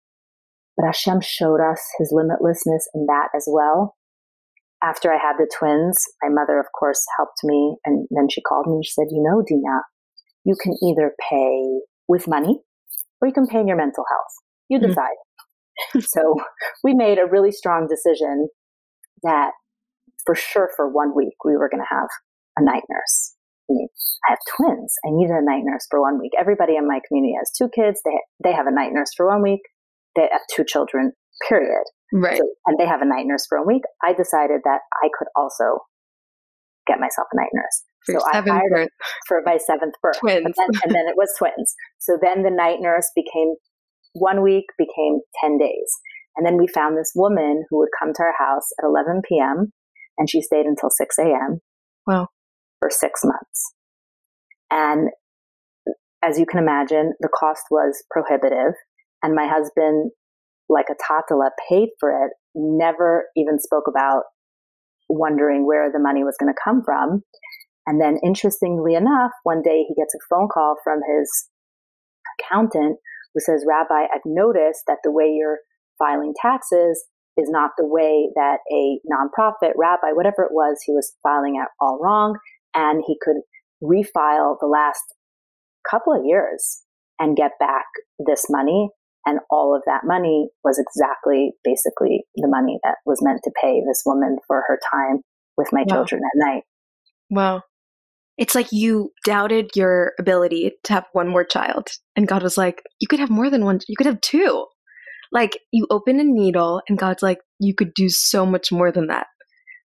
But 0.77 0.87
Hashem 0.87 1.21
showed 1.21 1.61
us 1.61 1.81
his 1.99 2.13
limitlessness 2.13 2.85
in 2.95 3.07
that 3.07 3.29
as 3.37 3.47
well. 3.49 3.95
After 4.83 5.13
I 5.13 5.19
had 5.19 5.37
the 5.39 5.51
twins, 5.59 5.97
my 6.23 6.29
mother, 6.31 6.59
of 6.59 6.67
course, 6.77 7.05
helped 7.17 7.45
me. 7.45 7.77
And 7.85 8.07
then 8.11 8.29
she 8.31 8.41
called 8.41 8.67
me 8.67 8.75
and 8.75 8.85
she 8.85 8.93
said, 8.93 9.07
You 9.11 9.23
know, 9.23 9.43
Dina, 9.47 9.83
you 10.45 10.57
can 10.61 10.75
either 10.83 11.15
pay 11.31 11.81
with 12.09 12.27
money 12.27 12.61
or 13.21 13.29
you 13.29 13.35
can 13.35 13.47
pay 13.47 13.61
in 13.61 13.69
your 13.69 13.77
mental 13.77 14.05
health. 14.09 14.35
You 14.69 14.79
mm-hmm. 14.79 14.89
decide. 14.89 15.19
Mm-hmm. 15.95 16.01
so 16.01 16.37
we 16.83 16.95
made 16.95 17.19
a 17.19 17.31
really 17.31 17.53
strong 17.53 17.87
decision 17.89 18.49
that 19.23 19.53
for 20.27 20.35
sure 20.35 20.71
for 20.77 20.89
one 20.91 21.15
week 21.15 21.35
we 21.45 21.57
were 21.57 21.69
going 21.69 21.83
to 21.83 21.95
have 21.95 22.09
a 22.59 22.65
night 22.65 22.83
nurse. 22.91 23.35
I 24.27 24.31
have 24.31 24.39
twins. 24.57 24.95
I 25.05 25.11
needed 25.11 25.35
a 25.35 25.45
night 25.45 25.63
nurse 25.65 25.87
for 25.91 26.01
one 26.01 26.19
week. 26.19 26.33
Everybody 26.39 26.77
in 26.77 26.87
my 26.87 27.01
community 27.07 27.35
has 27.39 27.51
two 27.57 27.69
kids. 27.75 28.01
They 28.05 28.19
they 28.43 28.53
have 28.53 28.67
a 28.67 28.75
night 28.75 28.93
nurse 28.93 29.11
for 29.17 29.27
one 29.27 29.43
week. 29.43 29.61
They 30.17 30.29
have 30.31 30.43
two 30.55 30.65
children. 30.67 31.13
Period. 31.49 31.85
Right. 32.13 32.39
So, 32.39 32.45
and 32.67 32.79
they 32.79 32.87
have 32.87 33.01
a 33.01 33.09
night 33.09 33.27
nurse 33.27 33.47
for 33.49 33.59
a 33.59 33.67
week. 33.67 33.83
I 34.05 34.13
decided 34.13 34.61
that 34.65 34.81
I 35.03 35.09
could 35.19 35.29
also 35.35 35.81
get 36.87 37.01
myself 37.01 37.27
a 37.33 37.37
night 37.37 37.51
nurse. 37.55 37.83
For 38.05 38.15
so 38.15 38.27
I 38.33 38.43
hired 38.43 38.71
birth. 38.71 38.89
for 39.27 39.41
my 39.45 39.57
seventh 39.57 39.95
birth. 40.03 40.19
Twins. 40.21 40.55
Then, 40.57 40.71
and 40.85 40.95
then 40.95 41.07
it 41.09 41.17
was 41.17 41.33
twins. 41.39 41.75
So 41.99 42.19
then 42.21 42.43
the 42.43 42.51
night 42.51 42.79
nurse 42.81 43.11
became 43.15 43.55
one 44.15 44.43
week 44.43 44.67
became 44.77 45.21
10 45.43 45.59
days. 45.59 45.91
And 46.37 46.45
then 46.45 46.59
we 46.59 46.67
found 46.67 46.99
this 46.99 47.13
woman 47.15 47.65
who 47.71 47.79
would 47.79 47.95
come 47.99 48.13
to 48.13 48.23
our 48.23 48.35
house 48.39 48.69
at 48.79 48.87
11 48.87 49.23
p.m. 49.27 49.73
and 50.19 50.29
she 50.29 50.43
stayed 50.43 50.67
until 50.67 50.91
6 50.91 51.19
a.m. 51.19 51.61
Wow 52.07 52.29
for 52.83 52.91
six 52.91 53.21
months. 53.23 53.75
And 54.71 55.11
as 56.25 56.39
you 56.39 56.47
can 56.47 56.59
imagine, 56.59 57.13
the 57.21 57.29
cost 57.29 57.63
was 57.71 58.03
prohibitive. 58.11 58.75
And 59.23 59.35
my 59.35 59.47
husband, 59.47 60.11
like 60.69 60.87
a 60.91 60.99
tatala, 60.99 61.51
paid 61.69 61.91
for 62.01 62.11
it, 62.11 62.33
never 62.55 63.27
even 63.37 63.61
spoke 63.61 63.85
about 63.89 64.25
wondering 65.09 65.65
where 65.67 65.93
the 65.93 66.01
money 66.01 66.25
was 66.25 66.35
going 66.41 66.53
to 66.53 66.61
come 66.63 66.83
from. 66.85 67.23
And 67.87 68.01
then, 68.01 68.19
interestingly 68.25 68.95
enough, 68.95 69.31
one 69.45 69.63
day 69.63 69.85
he 69.87 69.95
gets 69.95 70.15
a 70.15 70.27
phone 70.29 70.49
call 70.53 70.77
from 70.83 71.01
his 71.07 71.49
accountant 72.41 72.99
who 73.35 73.41
says, 73.41 73.65
Rabbi, 73.67 74.07
I've 74.13 74.27
noticed 74.27 74.83
that 74.87 74.99
the 75.05 75.13
way 75.13 75.27
you're 75.27 75.59
filing 75.99 76.35
taxes 76.41 77.05
is 77.37 77.49
not 77.51 77.71
the 77.77 77.87
way 77.87 78.29
that 78.35 78.59
a 78.73 78.99
nonprofit 79.11 79.73
rabbi, 79.77 80.13
whatever 80.13 80.43
it 80.43 80.53
was, 80.53 80.83
he 80.85 80.93
was 80.93 81.17
filing 81.23 81.57
it 81.57 81.69
all 81.81 81.99
wrong 82.03 82.37
and 82.75 83.03
he 83.07 83.17
could 83.23 83.37
refile 83.83 84.57
the 84.61 84.67
last 84.67 85.03
couple 85.89 86.13
of 86.13 86.25
years 86.25 86.83
and 87.19 87.37
get 87.37 87.53
back 87.59 87.87
this 88.25 88.47
money. 88.49 88.89
And 89.25 89.39
all 89.51 89.77
of 89.77 89.83
that 89.87 90.03
money 90.05 90.49
was 90.65 90.81
exactly 90.81 91.53
basically 91.63 92.25
the 92.35 92.49
money 92.49 92.79
that 92.83 92.97
was 93.07 93.21
meant 93.23 93.41
to 93.45 93.53
pay 93.63 93.81
this 93.87 94.03
woman 94.05 94.39
for 94.47 94.65
her 94.67 94.81
time 94.93 95.21
with 95.57 95.69
my 95.73 95.85
wow. 95.87 95.97
children 95.97 96.23
at 96.25 96.47
night. 96.47 96.63
Wow. 97.31 97.63
It's 98.39 98.55
like 98.55 98.73
you 98.73 99.13
doubted 99.25 99.71
your 99.77 100.13
ability 100.19 100.73
to 100.85 100.93
have 100.93 101.07
one 101.13 101.29
more 101.29 101.45
child. 101.45 101.89
And 102.17 102.27
God 102.27 102.43
was 102.43 102.59
like, 102.59 102.83
you 102.99 103.07
could 103.07 103.21
have 103.21 103.31
more 103.31 103.51
than 103.51 103.65
one, 103.65 103.79
you 103.87 103.97
could 103.97 104.07
have 104.07 104.21
two. 104.21 104.67
Like 105.31 105.59
you 105.73 105.87
open 105.91 106.21
a 106.21 106.25
needle, 106.25 106.83
and 106.89 106.99
God's 106.99 107.23
like, 107.23 107.39
you 107.59 107.75
could 107.75 107.95
do 107.95 108.11
so 108.11 108.45
much 108.45 108.71
more 108.71 108.93
than 108.93 109.07
that. 109.07 109.29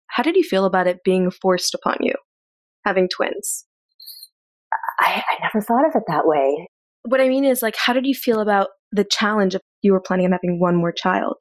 How 0.07 0.23
did 0.23 0.37
you 0.37 0.43
feel 0.43 0.63
about 0.63 0.87
it 0.87 1.03
being 1.03 1.31
forced 1.31 1.73
upon 1.73 1.97
you? 1.99 2.13
Having 2.85 3.07
twins? 3.15 3.65
I, 4.99 5.23
I 5.29 5.37
never 5.41 5.63
thought 5.63 5.87
of 5.87 5.95
it 5.95 6.03
that 6.07 6.25
way. 6.25 6.67
what 7.03 7.21
I 7.21 7.27
mean 7.27 7.45
is 7.45 7.61
like, 7.61 7.75
how 7.77 7.93
did 7.93 8.05
you 8.05 8.15
feel 8.15 8.39
about 8.39 8.69
the 8.91 9.03
challenge 9.03 9.55
of 9.55 9.61
you 9.81 9.91
were 9.91 10.01
planning 10.01 10.25
on 10.25 10.31
having 10.31 10.59
one 10.59 10.75
more 10.75 10.91
child, 10.91 11.37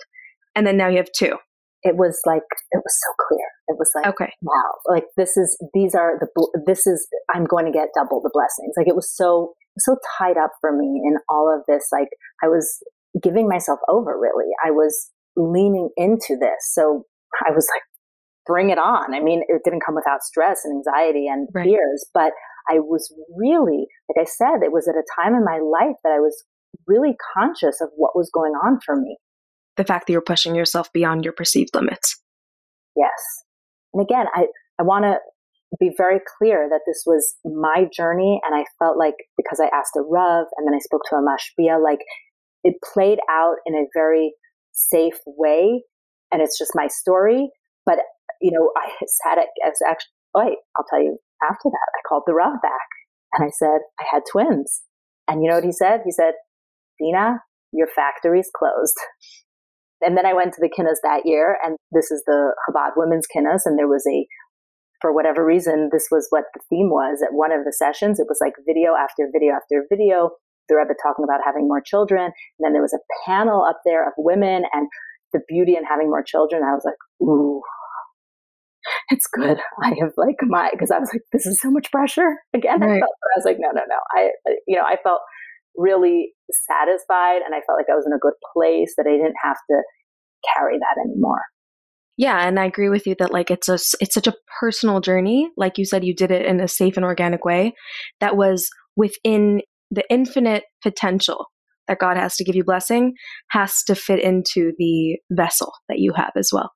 and 0.54 0.66
then 0.66 0.76
now 0.76 0.88
you 0.88 0.96
have 0.96 1.12
two? 1.14 1.36
It 1.84 1.96
was 1.96 2.20
like 2.24 2.42
it 2.70 2.78
was 2.78 2.96
so 3.04 3.12
clear. 3.28 3.46
It 3.68 3.76
was 3.78 3.90
like, 3.94 4.06
okay, 4.06 4.32
wow, 4.42 4.72
like 4.88 5.04
this 5.16 5.36
is 5.36 5.58
these 5.74 5.94
are 5.94 6.12
the 6.20 6.62
this 6.66 6.86
is 6.86 7.08
I'm 7.34 7.44
going 7.44 7.66
to 7.66 7.72
get 7.72 7.88
double 7.94 8.20
the 8.20 8.30
blessings. 8.32 8.74
Like 8.76 8.86
it 8.86 8.94
was 8.94 9.10
so 9.14 9.54
so 9.78 9.96
tied 10.18 10.36
up 10.36 10.52
for 10.60 10.76
me 10.76 11.02
in 11.04 11.16
all 11.28 11.52
of 11.52 11.64
this. 11.66 11.88
Like 11.90 12.08
I 12.42 12.46
was 12.46 12.78
giving 13.20 13.48
myself 13.48 13.80
over. 13.88 14.16
Really, 14.18 14.50
I 14.64 14.70
was 14.70 15.10
leaning 15.36 15.90
into 15.96 16.36
this. 16.38 16.70
So 16.72 17.04
I 17.44 17.50
was 17.50 17.66
like, 17.74 17.82
bring 18.46 18.70
it 18.70 18.78
on. 18.78 19.14
I 19.14 19.20
mean, 19.20 19.42
it 19.48 19.62
didn't 19.64 19.82
come 19.84 19.94
without 19.94 20.22
stress 20.22 20.60
and 20.64 20.76
anxiety 20.76 21.26
and 21.28 21.48
right. 21.54 21.64
fears, 21.64 22.06
but 22.12 22.32
I 22.68 22.78
was 22.78 23.12
really, 23.36 23.86
like 24.08 24.26
I 24.26 24.28
said, 24.28 24.62
it 24.62 24.72
was 24.72 24.88
at 24.88 24.94
a 24.94 25.04
time 25.20 25.34
in 25.34 25.44
my 25.44 25.58
life 25.58 25.96
that 26.04 26.12
I 26.12 26.20
was 26.20 26.44
really 26.86 27.16
conscious 27.34 27.80
of 27.80 27.88
what 27.96 28.16
was 28.16 28.30
going 28.32 28.52
on 28.52 28.78
for 28.84 28.96
me. 28.96 29.16
The 29.76 29.84
fact 29.84 30.06
that 30.06 30.12
you're 30.12 30.22
pushing 30.22 30.54
yourself 30.54 30.92
beyond 30.92 31.24
your 31.24 31.32
perceived 31.32 31.74
limits. 31.74 32.20
Yes. 32.96 33.10
And 33.94 34.02
again, 34.02 34.26
I, 34.34 34.46
I 34.78 34.82
want 34.82 35.04
to 35.04 35.16
be 35.80 35.90
very 35.96 36.20
clear 36.38 36.68
that 36.68 36.80
this 36.86 37.02
was 37.06 37.34
my 37.44 37.86
journey. 37.94 38.40
And 38.44 38.54
I 38.54 38.64
felt 38.78 38.98
like 38.98 39.14
because 39.36 39.60
I 39.60 39.74
asked 39.74 39.96
a 39.96 40.02
Rav 40.02 40.46
and 40.56 40.66
then 40.66 40.74
I 40.74 40.78
spoke 40.78 41.02
to 41.10 41.16
a 41.16 41.22
Mashpia, 41.22 41.82
like 41.82 42.00
it 42.64 42.74
played 42.92 43.18
out 43.30 43.56
in 43.66 43.74
a 43.74 43.86
very 43.94 44.34
safe 44.72 45.18
way. 45.26 45.82
And 46.30 46.42
it's 46.42 46.58
just 46.58 46.72
my 46.74 46.88
story. 46.88 47.50
But, 47.84 47.98
you 48.42 48.50
know, 48.50 48.70
I 48.76 48.90
sat 49.06 49.38
at, 49.38 49.48
as 49.64 49.78
actually, 49.86 50.12
wait, 50.34 50.58
I'll 50.76 50.86
tell 50.90 51.02
you 51.02 51.16
after 51.48 51.70
that, 51.70 51.88
I 51.94 52.00
called 52.08 52.24
the 52.26 52.34
Rav 52.34 52.60
back 52.60 52.88
and 53.34 53.46
I 53.46 53.50
said, 53.50 53.80
I 54.00 54.04
had 54.10 54.22
twins. 54.30 54.82
And 55.28 55.42
you 55.42 55.48
know 55.48 55.56
what 55.56 55.64
he 55.64 55.72
said? 55.72 56.00
He 56.04 56.10
said, 56.10 56.34
Dina, 56.98 57.38
your 57.72 57.86
factory's 57.86 58.50
closed. 58.54 58.98
And 60.02 60.16
then 60.16 60.26
I 60.26 60.34
went 60.34 60.52
to 60.54 60.60
the 60.60 60.68
kinus 60.68 60.98
that 61.04 61.22
year, 61.24 61.58
and 61.64 61.76
this 61.92 62.10
is 62.10 62.24
the 62.26 62.54
Chabad 62.66 62.90
Women's 62.96 63.28
Kinus, 63.32 63.62
and 63.64 63.78
there 63.78 63.86
was 63.86 64.04
a, 64.10 64.26
for 65.00 65.14
whatever 65.14 65.46
reason, 65.46 65.90
this 65.92 66.08
was 66.10 66.26
what 66.30 66.44
the 66.54 66.60
theme 66.68 66.90
was 66.90 67.22
at 67.22 67.34
one 67.34 67.52
of 67.52 67.64
the 67.64 67.72
sessions. 67.72 68.18
It 68.18 68.26
was 68.28 68.38
like 68.40 68.54
video 68.66 68.94
after 68.98 69.28
video 69.32 69.54
after 69.54 69.86
video. 69.88 70.30
The 70.68 70.76
Rebbe 70.76 70.94
talking 71.02 71.24
about 71.24 71.40
having 71.44 71.68
more 71.68 71.80
children. 71.80 72.24
And 72.24 72.60
then 72.60 72.72
there 72.72 72.82
was 72.82 72.94
a 72.94 73.02
panel 73.26 73.64
up 73.68 73.80
there 73.84 74.06
of 74.06 74.14
women 74.16 74.64
and 74.72 74.88
the 75.32 75.40
beauty 75.48 75.76
in 75.76 75.84
having 75.84 76.08
more 76.08 76.22
children. 76.22 76.62
I 76.62 76.74
was 76.74 76.84
like, 76.84 76.98
ooh, 77.22 77.60
it's 79.12 79.26
good. 79.30 79.58
I 79.82 79.88
have 80.00 80.12
like 80.16 80.36
my, 80.42 80.70
because 80.72 80.90
I 80.90 80.98
was 80.98 81.10
like, 81.12 81.22
this 81.32 81.46
is 81.46 81.60
so 81.60 81.70
much 81.70 81.90
pressure. 81.90 82.36
Again, 82.54 82.80
right. 82.80 82.96
I, 82.96 83.00
felt, 83.00 83.12
I 83.12 83.36
was 83.36 83.44
like, 83.44 83.58
no, 83.60 83.68
no, 83.68 83.82
no. 83.86 83.96
I, 84.16 84.30
you 84.66 84.76
know, 84.76 84.82
I 84.82 84.96
felt 85.02 85.20
really 85.76 86.32
satisfied 86.66 87.42
and 87.44 87.54
I 87.54 87.60
felt 87.66 87.78
like 87.78 87.90
I 87.90 87.94
was 87.94 88.06
in 88.06 88.12
a 88.12 88.18
good 88.18 88.34
place 88.52 88.94
that 88.96 89.06
I 89.06 89.12
didn't 89.12 89.36
have 89.42 89.56
to 89.70 89.82
carry 90.54 90.78
that 90.78 91.00
anymore. 91.06 91.42
Yeah, 92.16 92.46
and 92.46 92.58
I 92.60 92.66
agree 92.66 92.88
with 92.88 93.06
you 93.06 93.14
that 93.18 93.32
like 93.32 93.50
it's 93.50 93.68
a 93.68 93.78
it's 94.00 94.14
such 94.14 94.26
a 94.26 94.34
personal 94.60 95.00
journey. 95.00 95.48
Like 95.56 95.78
you 95.78 95.86
said 95.86 96.04
you 96.04 96.14
did 96.14 96.30
it 96.30 96.44
in 96.44 96.60
a 96.60 96.68
safe 96.68 96.96
and 96.96 97.06
organic 97.06 97.44
way 97.44 97.72
that 98.20 98.36
was 98.36 98.68
within 98.96 99.62
the 99.90 100.04
infinite 100.10 100.64
potential 100.82 101.46
that 101.88 101.98
God 101.98 102.16
has 102.16 102.36
to 102.36 102.44
give 102.44 102.54
you 102.54 102.64
blessing 102.64 103.14
has 103.50 103.82
to 103.86 103.94
fit 103.94 104.22
into 104.22 104.72
the 104.78 105.18
vessel 105.30 105.72
that 105.88 105.98
you 105.98 106.12
have 106.14 106.32
as 106.36 106.50
well 106.52 106.70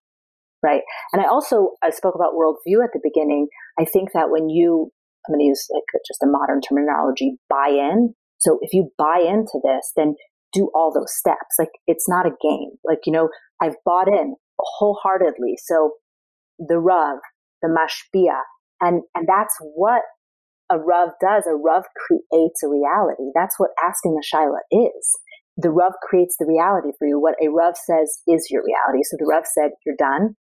right? 0.62 0.83
And 1.12 1.23
I 1.23 1.27
also 1.27 1.71
I 1.83 1.90
spoke 1.90 2.14
about 2.14 2.35
worldview 2.35 2.83
at 2.83 2.90
the 2.92 3.01
beginning. 3.03 3.49
I 3.79 3.85
think 3.85 4.11
that 4.12 4.31
when 4.31 4.49
you, 4.49 4.90
I'm 5.27 5.35
going 5.35 5.40
to 5.40 5.49
use 5.49 5.66
like 5.73 5.85
just 6.07 6.23
a 6.23 6.27
modern 6.27 6.61
terminology, 6.61 7.37
buy 7.49 7.69
in. 7.69 8.14
So 8.38 8.59
if 8.61 8.73
you 8.73 8.90
buy 8.99 9.25
into 9.27 9.61
this, 9.62 9.92
then 9.97 10.14
do 10.53 10.71
all 10.75 10.92
those 10.92 11.14
steps. 11.16 11.57
Like 11.59 11.71
it's 11.87 12.09
not 12.09 12.27
a 12.27 12.37
game. 12.42 12.71
Like 12.85 13.01
you 13.07 13.12
know, 13.12 13.29
I've 13.61 13.77
bought 13.85 14.09
in 14.09 14.37
wholeheartedly. 14.59 15.57
So 15.64 15.92
the 16.59 16.79
Rav, 16.79 17.19
the 17.62 17.69
Mashpia, 17.69 18.40
and 18.81 19.03
and 19.14 19.27
that's 19.29 19.57
what 19.75 20.03
a 20.71 20.79
Rav 20.79 21.11
does. 21.21 21.47
A 21.47 21.57
Rav 21.57 21.85
creates 21.97 22.62
a 22.64 22.69
reality. 22.69 23.31
That's 23.35 23.59
what 23.59 23.71
asking 23.83 24.14
the 24.14 24.25
Shaila 24.25 24.61
is. 24.71 25.19
The 25.57 25.71
Rav 25.71 25.92
creates 26.03 26.37
the 26.38 26.47
reality 26.47 26.90
for 26.99 27.07
you. 27.09 27.19
What 27.19 27.37
a 27.42 27.49
Rav 27.49 27.77
says 27.77 28.21
is 28.27 28.49
your 28.51 28.62
reality. 28.62 29.03
So 29.05 29.16
the 29.19 29.27
Rav 29.27 29.45
said, 29.47 29.71
you're 29.87 29.97
done 29.97 30.37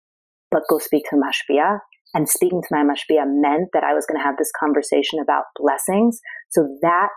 but 0.52 0.64
go 0.70 0.78
speak 0.80 1.04
to 1.10 1.16
Mashpia. 1.16 1.80
And 2.14 2.30
speaking 2.30 2.62
to 2.62 2.68
my 2.72 2.84
Mashpia 2.84 3.26
meant 3.26 3.70
that 3.74 3.84
I 3.84 3.94
was 3.94 4.06
going 4.06 4.20
to 4.20 4.24
have 4.24 4.38
this 4.38 4.52
conversation 4.58 5.20
about 5.22 5.44
blessings. 5.58 6.20
So 6.52 6.66
that 6.82 7.10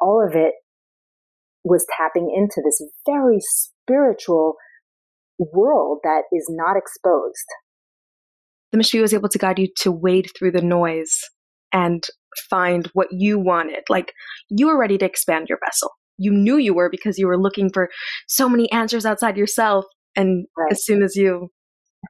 all 0.00 0.24
of 0.26 0.34
it 0.34 0.54
was 1.64 1.86
tapping 1.96 2.32
into 2.34 2.60
this 2.64 2.82
very 3.06 3.38
spiritual 3.40 4.54
world 5.38 5.98
that 6.02 6.22
is 6.32 6.46
not 6.50 6.76
exposed. 6.76 7.46
The 8.72 8.78
Mashpia 8.78 9.02
was 9.02 9.14
able 9.14 9.28
to 9.28 9.38
guide 9.38 9.58
you 9.58 9.68
to 9.80 9.92
wade 9.92 10.30
through 10.36 10.52
the 10.52 10.62
noise 10.62 11.16
and 11.72 12.04
find 12.50 12.88
what 12.94 13.08
you 13.10 13.38
wanted. 13.38 13.82
Like 13.88 14.12
you 14.48 14.66
were 14.66 14.78
ready 14.78 14.98
to 14.98 15.04
expand 15.04 15.46
your 15.48 15.58
vessel. 15.64 15.90
You 16.18 16.32
knew 16.32 16.56
you 16.56 16.74
were 16.74 16.90
because 16.90 17.18
you 17.18 17.26
were 17.26 17.40
looking 17.40 17.70
for 17.72 17.88
so 18.28 18.48
many 18.48 18.70
answers 18.72 19.06
outside 19.06 19.36
yourself. 19.36 19.84
And 20.16 20.46
right. 20.56 20.72
as 20.72 20.84
soon 20.84 21.02
as 21.02 21.16
you 21.16 21.50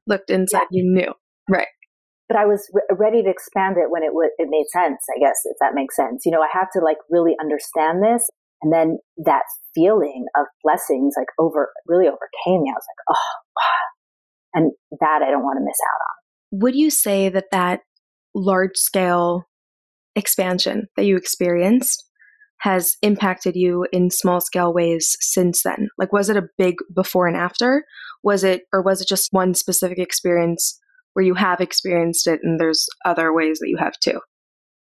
looked 0.07 0.31
inside, 0.31 0.66
yeah. 0.70 0.83
you 0.83 0.85
knew. 0.85 1.12
Right. 1.48 1.68
But 2.28 2.38
I 2.38 2.46
was 2.46 2.68
re- 2.72 2.96
ready 2.96 3.22
to 3.22 3.31
expand 3.31 3.76
it 3.76 3.90
when 3.90 4.02
it 4.02 4.09
w- 4.09 4.31
it 4.38 4.48
made 4.50 4.66
sense, 4.72 5.05
I 5.14 5.18
guess, 5.20 5.37
if 5.44 5.57
that 5.61 5.74
makes 5.74 5.96
sense. 5.96 6.22
You 6.24 6.33
know, 6.33 6.40
I 6.40 6.48
have 6.52 6.68
to 6.72 6.81
like 6.81 6.98
really 7.11 7.35
understand 7.40 8.02
this. 8.02 8.28
And 8.62 8.72
then 8.72 8.98
that 9.24 9.42
feeling 9.74 10.26
of 10.37 10.46
blessings 10.62 11.14
like 11.16 11.26
over 11.38 11.70
really 11.87 12.07
overcame 12.07 12.62
me. 12.62 12.70
I 12.70 12.78
was 12.78 12.87
like, 12.88 13.05
oh, 13.11 13.33
wow. 13.57 13.83
And 14.55 14.72
that 15.00 15.22
I 15.26 15.31
don't 15.31 15.42
want 15.42 15.59
to 15.59 15.64
miss 15.64 15.78
out 15.83 16.00
on. 16.07 16.61
Would 16.61 16.76
you 16.76 16.90
say 16.90 17.28
that 17.28 17.46
that 17.50 17.81
large 18.35 18.76
scale 18.76 19.44
expansion 20.14 20.88
that 20.96 21.05
you 21.05 21.16
experienced 21.16 22.05
has 22.61 22.96
impacted 23.02 23.57
you 23.57 23.87
in 23.92 24.11
small 24.11 24.40
scale 24.40 24.72
ways 24.72 25.16
since 25.20 25.62
then? 25.64 25.88
Like, 25.98 26.12
was 26.12 26.28
it 26.28 26.37
a 26.37 26.46
big 26.57 26.76
before 26.94 27.26
and 27.26 27.37
after? 27.37 27.85
Was 28.22 28.44
it, 28.44 28.62
or 28.72 28.82
was 28.82 29.00
it 29.00 29.08
just 29.08 29.32
one 29.32 29.54
specific 29.54 29.98
experience 29.98 30.78
where 31.14 31.24
you 31.24 31.35
have 31.35 31.61
experienced 31.61 32.26
it 32.26 32.40
and 32.42 32.58
there's 32.58 32.87
other 33.04 33.32
ways 33.32 33.58
that 33.58 33.68
you 33.68 33.76
have 33.78 33.94
too? 34.02 34.20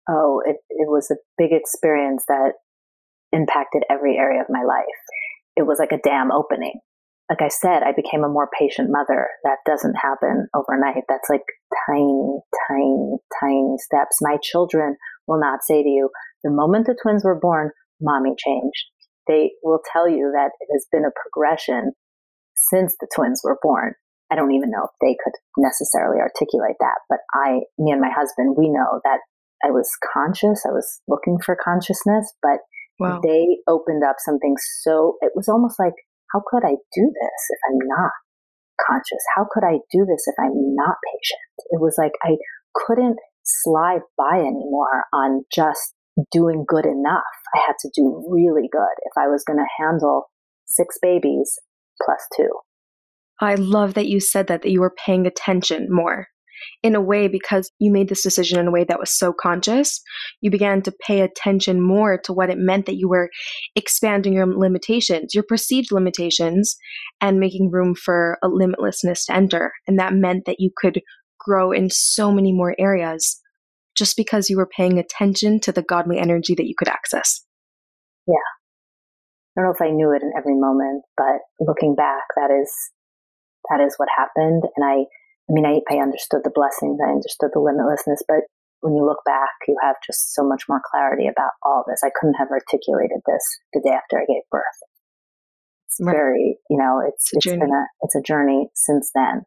Oh, 0.08 0.40
it, 0.44 0.56
it 0.70 0.88
was 0.88 1.10
a 1.10 1.16
big 1.36 1.50
experience 1.52 2.24
that 2.28 2.52
impacted 3.32 3.82
every 3.90 4.16
area 4.16 4.40
of 4.40 4.46
my 4.48 4.62
life. 4.62 4.84
It 5.56 5.66
was 5.66 5.78
like 5.78 5.92
a 5.92 6.00
dam 6.02 6.30
opening. 6.30 6.80
Like 7.28 7.42
I 7.42 7.48
said, 7.48 7.82
I 7.82 7.90
became 7.90 8.22
a 8.22 8.28
more 8.28 8.48
patient 8.56 8.88
mother. 8.90 9.26
That 9.42 9.58
doesn't 9.66 9.96
happen 9.96 10.46
overnight. 10.54 11.02
That's 11.08 11.28
like 11.28 11.42
tiny, 11.88 12.38
tiny, 12.68 13.16
tiny 13.40 13.74
steps. 13.78 14.18
My 14.20 14.36
children 14.42 14.96
will 15.26 15.40
not 15.40 15.64
say 15.64 15.82
to 15.82 15.88
you, 15.88 16.10
the 16.44 16.50
moment 16.50 16.86
the 16.86 16.96
twins 17.02 17.24
were 17.24 17.38
born, 17.38 17.70
mommy 18.00 18.34
changed. 18.38 18.84
They 19.26 19.50
will 19.64 19.80
tell 19.92 20.08
you 20.08 20.30
that 20.34 20.52
it 20.60 20.68
has 20.72 20.86
been 20.92 21.04
a 21.04 21.10
progression 21.20 21.92
since 22.56 22.96
the 23.00 23.08
twins 23.14 23.40
were 23.44 23.58
born. 23.62 23.94
I 24.30 24.34
don't 24.34 24.52
even 24.52 24.70
know 24.70 24.84
if 24.84 24.94
they 25.00 25.16
could 25.22 25.34
necessarily 25.56 26.18
articulate 26.18 26.76
that, 26.80 26.98
but 27.08 27.18
I, 27.32 27.60
me 27.78 27.92
and 27.92 28.00
my 28.00 28.10
husband, 28.10 28.56
we 28.58 28.68
know 28.68 29.00
that 29.04 29.20
I 29.64 29.70
was 29.70 29.88
conscious. 30.12 30.66
I 30.66 30.72
was 30.72 31.00
looking 31.06 31.38
for 31.38 31.56
consciousness, 31.62 32.32
but 32.42 32.58
wow. 32.98 33.20
they 33.22 33.58
opened 33.68 34.02
up 34.02 34.16
something 34.18 34.56
so, 34.82 35.14
it 35.20 35.32
was 35.36 35.48
almost 35.48 35.78
like, 35.78 35.94
how 36.32 36.42
could 36.50 36.64
I 36.64 36.74
do 36.92 37.06
this 37.06 37.40
if 37.50 37.58
I'm 37.70 37.78
not 37.86 38.10
conscious? 38.84 39.22
How 39.36 39.46
could 39.50 39.64
I 39.64 39.78
do 39.92 40.04
this 40.04 40.26
if 40.26 40.34
I'm 40.38 40.74
not 40.74 40.96
patient? 41.06 41.70
It 41.70 41.80
was 41.80 41.94
like 41.96 42.12
I 42.22 42.36
couldn't 42.74 43.18
slide 43.44 44.02
by 44.18 44.38
anymore 44.38 45.04
on 45.12 45.44
just 45.54 45.94
doing 46.32 46.64
good 46.66 46.86
enough. 46.86 47.22
I 47.54 47.60
had 47.66 47.76
to 47.80 47.90
do 47.94 48.26
really 48.28 48.68
good 48.70 48.96
if 49.04 49.12
I 49.16 49.28
was 49.28 49.44
going 49.44 49.58
to 49.58 49.82
handle 49.84 50.30
six 50.66 50.98
babies 51.00 51.58
plus 52.04 52.20
two. 52.36 52.50
I 53.40 53.54
love 53.54 53.94
that 53.94 54.06
you 54.06 54.20
said 54.20 54.46
that, 54.46 54.62
that 54.62 54.70
you 54.70 54.80
were 54.80 54.94
paying 55.04 55.26
attention 55.26 55.88
more. 55.90 56.28
In 56.82 56.94
a 56.94 57.00
way, 57.02 57.28
because 57.28 57.70
you 57.78 57.92
made 57.92 58.08
this 58.08 58.22
decision 58.22 58.58
in 58.58 58.68
a 58.68 58.70
way 58.70 58.82
that 58.84 58.98
was 58.98 59.16
so 59.16 59.32
conscious, 59.32 60.00
you 60.40 60.50
began 60.50 60.80
to 60.82 60.94
pay 61.06 61.20
attention 61.20 61.82
more 61.82 62.18
to 62.24 62.32
what 62.32 62.48
it 62.48 62.56
meant 62.58 62.86
that 62.86 62.96
you 62.96 63.08
were 63.08 63.30
expanding 63.76 64.32
your 64.32 64.46
limitations, 64.46 65.34
your 65.34 65.44
perceived 65.46 65.92
limitations, 65.92 66.76
and 67.20 67.38
making 67.38 67.70
room 67.70 67.94
for 67.94 68.38
a 68.42 68.48
limitlessness 68.48 69.26
to 69.26 69.34
enter. 69.34 69.72
And 69.86 69.98
that 69.98 70.14
meant 70.14 70.46
that 70.46 70.56
you 70.58 70.70
could 70.76 71.02
grow 71.38 71.72
in 71.72 71.90
so 71.90 72.32
many 72.32 72.52
more 72.52 72.74
areas 72.78 73.40
just 73.94 74.16
because 74.16 74.48
you 74.48 74.56
were 74.56 74.68
paying 74.76 74.98
attention 74.98 75.60
to 75.60 75.72
the 75.72 75.82
godly 75.82 76.18
energy 76.18 76.54
that 76.54 76.66
you 76.66 76.74
could 76.76 76.88
access. 76.88 77.44
Yeah. 78.26 78.34
I 79.56 79.60
don't 79.60 79.68
know 79.70 79.74
if 79.74 79.82
I 79.82 79.90
knew 79.90 80.12
it 80.12 80.22
in 80.22 80.32
every 80.36 80.54
moment, 80.54 81.04
but 81.16 81.40
looking 81.60 81.94
back, 81.94 82.24
that 82.36 82.52
is 82.52 82.70
that 83.70 83.80
is 83.80 83.94
what 83.96 84.08
happened. 84.16 84.64
And 84.76 84.84
I 84.84 85.08
I 85.48 85.50
mean 85.50 85.64
I, 85.64 85.80
I 85.90 85.98
understood 85.98 86.42
the 86.44 86.54
blessings, 86.54 87.00
I 87.00 87.10
understood 87.10 87.50
the 87.52 87.60
limitlessness, 87.60 88.20
but 88.28 88.44
when 88.80 88.94
you 88.94 89.04
look 89.04 89.24
back, 89.24 89.50
you 89.66 89.76
have 89.82 89.96
just 90.06 90.34
so 90.34 90.46
much 90.46 90.64
more 90.68 90.80
clarity 90.90 91.26
about 91.26 91.52
all 91.64 91.84
this. 91.88 92.02
I 92.04 92.10
couldn't 92.14 92.34
have 92.34 92.50
articulated 92.50 93.18
this 93.26 93.42
the 93.72 93.80
day 93.80 93.94
after 93.94 94.18
I 94.18 94.26
gave 94.28 94.42
birth. 94.50 94.78
It's 95.86 95.98
right. 96.00 96.12
very, 96.12 96.58
you 96.68 96.76
know, 96.76 97.00
it's, 97.06 97.30
it's, 97.32 97.46
it's 97.46 97.56
been 97.56 97.72
a, 97.72 97.84
it's 98.02 98.14
a 98.14 98.20
journey 98.20 98.68
since 98.74 99.10
then. 99.14 99.42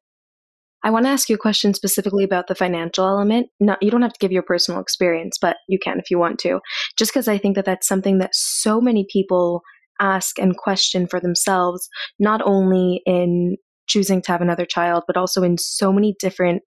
I 0.83 0.91
want 0.91 1.05
to 1.05 1.09
ask 1.09 1.29
you 1.29 1.35
a 1.35 1.39
question 1.39 1.73
specifically 1.73 2.23
about 2.23 2.47
the 2.47 2.55
financial 2.55 3.05
element. 3.05 3.47
Not, 3.59 3.83
you 3.83 3.91
don't 3.91 4.01
have 4.01 4.13
to 4.13 4.19
give 4.19 4.31
your 4.31 4.43
personal 4.43 4.81
experience, 4.81 5.37
but 5.39 5.57
you 5.67 5.77
can 5.77 5.99
if 5.99 6.09
you 6.09 6.17
want 6.17 6.39
to. 6.39 6.59
Just 6.97 7.11
because 7.11 7.27
I 7.27 7.37
think 7.37 7.55
that 7.55 7.65
that's 7.65 7.87
something 7.87 8.17
that 8.19 8.33
so 8.33 8.79
many 8.79 9.05
people 9.11 9.61
ask 9.99 10.39
and 10.39 10.57
question 10.57 11.07
for 11.07 11.19
themselves, 11.19 11.87
not 12.19 12.41
only 12.43 13.01
in 13.05 13.57
choosing 13.87 14.21
to 14.21 14.31
have 14.31 14.41
another 14.41 14.65
child, 14.65 15.03
but 15.07 15.17
also 15.17 15.43
in 15.43 15.57
so 15.57 15.91
many 15.91 16.15
different 16.19 16.61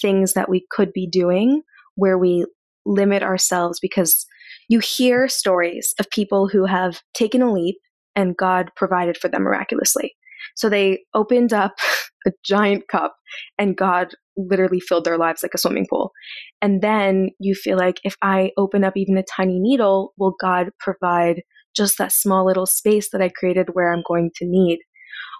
things 0.00 0.32
that 0.34 0.48
we 0.48 0.64
could 0.70 0.92
be 0.92 1.06
doing 1.06 1.62
where 1.96 2.18
we 2.18 2.46
limit 2.86 3.22
ourselves 3.22 3.78
because 3.80 4.26
you 4.68 4.80
hear 4.80 5.28
stories 5.28 5.94
of 5.98 6.10
people 6.10 6.48
who 6.48 6.64
have 6.64 7.00
taken 7.14 7.42
a 7.42 7.52
leap 7.52 7.76
and 8.16 8.36
God 8.36 8.70
provided 8.76 9.16
for 9.16 9.28
them 9.28 9.42
miraculously. 9.42 10.14
So 10.56 10.68
they 10.68 11.04
opened 11.14 11.52
up 11.52 11.74
a 12.26 12.32
giant 12.44 12.88
cup 12.88 13.14
and 13.58 13.76
God 13.76 14.14
literally 14.36 14.80
filled 14.80 15.04
their 15.04 15.18
lives 15.18 15.42
like 15.42 15.54
a 15.54 15.58
swimming 15.58 15.86
pool. 15.88 16.12
And 16.60 16.80
then 16.82 17.30
you 17.38 17.54
feel 17.54 17.76
like 17.76 18.00
if 18.04 18.16
I 18.22 18.52
open 18.56 18.84
up 18.84 18.94
even 18.96 19.18
a 19.18 19.24
tiny 19.24 19.58
needle, 19.58 20.14
will 20.16 20.34
God 20.40 20.70
provide 20.78 21.42
just 21.76 21.98
that 21.98 22.12
small 22.12 22.46
little 22.46 22.66
space 22.66 23.10
that 23.10 23.22
I 23.22 23.28
created 23.28 23.70
where 23.72 23.92
I'm 23.92 24.02
going 24.06 24.30
to 24.36 24.46
need? 24.46 24.80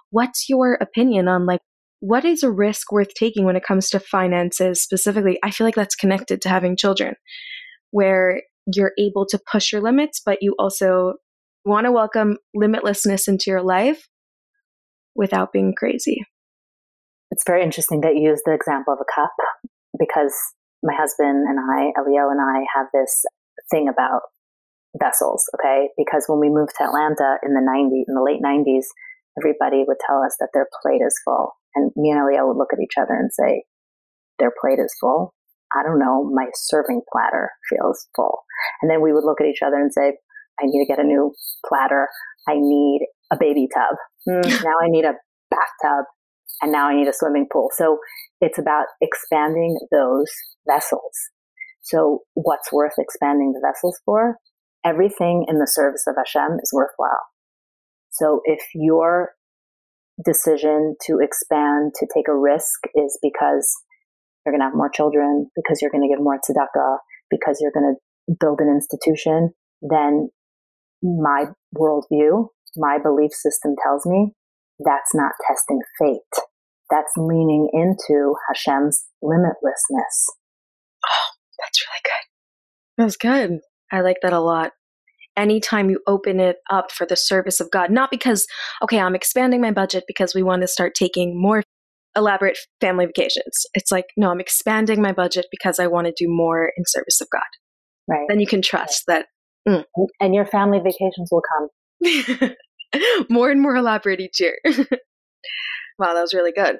What's 0.09 0.49
your 0.49 0.75
opinion 0.75 1.27
on 1.27 1.45
like 1.45 1.61
what 1.99 2.25
is 2.25 2.43
a 2.43 2.51
risk 2.51 2.91
worth 2.91 3.13
taking 3.13 3.45
when 3.45 3.55
it 3.55 3.63
comes 3.63 3.89
to 3.89 3.99
finances 3.99 4.81
specifically? 4.81 5.39
I 5.43 5.51
feel 5.51 5.65
like 5.65 5.75
that's 5.75 5.95
connected 5.95 6.41
to 6.41 6.49
having 6.49 6.75
children, 6.75 7.15
where 7.91 8.41
you're 8.73 8.91
able 8.99 9.25
to 9.27 9.39
push 9.51 9.71
your 9.71 9.81
limits, 9.81 10.21
but 10.23 10.39
you 10.41 10.55
also 10.59 11.13
want 11.65 11.85
to 11.85 11.91
welcome 11.91 12.37
limitlessness 12.55 13.27
into 13.27 13.45
your 13.47 13.61
life 13.61 14.07
without 15.15 15.53
being 15.53 15.73
crazy. 15.77 16.25
It's 17.31 17.43
very 17.47 17.63
interesting 17.63 18.01
that 18.01 18.15
you 18.15 18.29
use 18.29 18.41
the 18.45 18.53
example 18.53 18.93
of 18.93 18.99
a 18.99 19.11
cup 19.13 19.31
because 19.97 20.35
my 20.83 20.93
husband 20.93 21.47
and 21.47 21.57
I, 21.59 21.91
Elio 21.97 22.29
and 22.29 22.41
I, 22.41 22.65
have 22.75 22.87
this 22.93 23.23
thing 23.71 23.87
about 23.87 24.21
vessels, 24.97 25.43
okay? 25.57 25.89
Because 25.97 26.25
when 26.27 26.39
we 26.39 26.49
moved 26.49 26.73
to 26.77 26.85
Atlanta 26.85 27.37
in 27.43 27.53
the 27.53 27.65
90s, 27.65 28.05
in 28.07 28.13
the 28.13 28.25
late 28.25 28.41
90s, 28.41 28.85
everybody 29.37 29.83
would 29.87 29.97
tell 30.05 30.21
us 30.21 30.35
that 30.39 30.49
their 30.53 30.67
plate 30.81 31.01
is 31.05 31.15
full. 31.25 31.53
And 31.75 31.91
me 31.95 32.11
and 32.11 32.21
Elio 32.21 32.47
would 32.47 32.57
look 32.57 32.73
at 32.73 32.81
each 32.81 32.97
other 33.01 33.13
and 33.13 33.33
say, 33.33 33.63
their 34.39 34.51
plate 34.61 34.79
is 34.79 34.93
full. 34.99 35.33
I 35.75 35.81
don't 35.81 35.99
know, 35.99 36.29
my 36.31 36.45
serving 36.53 37.01
platter 37.11 37.49
feels 37.69 38.07
full. 38.15 38.43
And 38.81 38.91
then 38.91 39.01
we 39.01 39.11
would 39.11 39.23
look 39.23 39.41
at 39.41 39.47
each 39.47 39.65
other 39.65 39.77
and 39.77 39.91
say, 39.91 40.17
I 40.61 40.65
need 40.65 40.85
to 40.85 40.87
get 40.87 40.99
a 40.99 41.07
new 41.07 41.33
platter. 41.67 42.07
I 42.47 42.53
need 42.55 43.07
a 43.31 43.37
baby 43.39 43.67
tub. 43.73 43.95
Mm, 44.29 44.63
now 44.63 44.77
I 44.81 44.89
need 44.89 45.05
a 45.05 45.13
bathtub. 45.49 46.05
And 46.61 46.71
now 46.71 46.87
I 46.87 46.95
need 46.95 47.07
a 47.07 47.13
swimming 47.13 47.47
pool. 47.51 47.69
So 47.75 47.97
it's 48.39 48.59
about 48.59 48.85
expanding 49.01 49.79
those 49.91 50.29
vessels. 50.67 51.11
So 51.81 52.19
what's 52.35 52.71
worth 52.71 52.93
expanding 52.99 53.53
the 53.53 53.61
vessels 53.65 53.99
for? 54.05 54.37
Everything 54.85 55.45
in 55.47 55.59
the 55.59 55.67
service 55.67 56.05
of 56.07 56.15
Hashem 56.17 56.59
is 56.61 56.71
worthwhile. 56.73 57.23
So 58.11 58.41
if 58.45 58.61
your 58.75 59.31
decision 60.23 60.95
to 61.07 61.19
expand, 61.21 61.93
to 61.95 62.07
take 62.13 62.27
a 62.27 62.37
risk 62.37 62.81
is 62.95 63.17
because 63.21 63.71
you're 64.45 64.53
going 64.53 64.61
to 64.61 64.65
have 64.65 64.75
more 64.75 64.91
children, 64.93 65.49
because 65.55 65.79
you're 65.81 65.91
going 65.91 66.07
to 66.07 66.13
give 66.13 66.23
more 66.23 66.37
tzedakah, 66.37 66.97
because 67.31 67.57
you're 67.61 67.71
going 67.71 67.95
to 67.95 68.35
build 68.39 68.59
an 68.59 68.69
institution, 68.69 69.51
then 69.81 70.29
my 71.01 71.45
worldview, 71.75 72.47
my 72.77 72.97
belief 73.01 73.31
system 73.31 73.75
tells 73.83 74.05
me 74.05 74.31
that's 74.79 75.13
not 75.13 75.31
testing 75.47 75.79
fate. 75.99 76.43
That's 76.89 77.13
leaning 77.17 77.69
into 77.73 78.35
Hashem's 78.47 79.05
limitlessness. 79.23 80.29
Oh, 81.05 81.29
that's 81.59 81.81
really 81.87 82.01
good. 82.03 82.23
That's 82.97 83.17
good. 83.17 83.59
I 83.93 84.01
like 84.01 84.17
that 84.23 84.33
a 84.33 84.39
lot 84.39 84.71
anytime 85.37 85.89
you 85.89 85.99
open 86.07 86.39
it 86.39 86.57
up 86.69 86.91
for 86.91 87.05
the 87.05 87.15
service 87.15 87.59
of 87.59 87.71
God, 87.71 87.91
not 87.91 88.11
because, 88.11 88.45
okay, 88.81 88.99
I'm 88.99 89.15
expanding 89.15 89.61
my 89.61 89.71
budget 89.71 90.03
because 90.07 90.35
we 90.35 90.43
want 90.43 90.61
to 90.61 90.67
start 90.67 90.93
taking 90.95 91.39
more 91.39 91.63
elaborate 92.15 92.57
family 92.79 93.05
vacations. 93.05 93.65
It's 93.73 93.91
like, 93.91 94.05
no, 94.15 94.29
I'm 94.29 94.39
expanding 94.39 95.01
my 95.01 95.11
budget 95.11 95.47
because 95.49 95.79
I 95.79 95.87
want 95.87 96.07
to 96.07 96.13
do 96.15 96.27
more 96.29 96.71
in 96.77 96.83
service 96.85 97.19
of 97.21 97.27
God. 97.31 97.41
Right. 98.07 98.25
Then 98.27 98.39
you 98.39 98.47
can 98.47 98.61
trust 98.61 99.03
that. 99.07 99.25
Mm. 99.67 99.85
And 100.19 100.35
your 100.35 100.45
family 100.45 100.79
vacations 100.79 101.29
will 101.31 101.41
come. 101.53 102.51
more 103.29 103.49
and 103.49 103.61
more 103.61 103.75
elaborate 103.75 104.19
each 104.19 104.39
year. 104.39 104.57
wow, 105.97 106.13
that 106.13 106.21
was 106.21 106.33
really 106.33 106.51
good. 106.51 106.77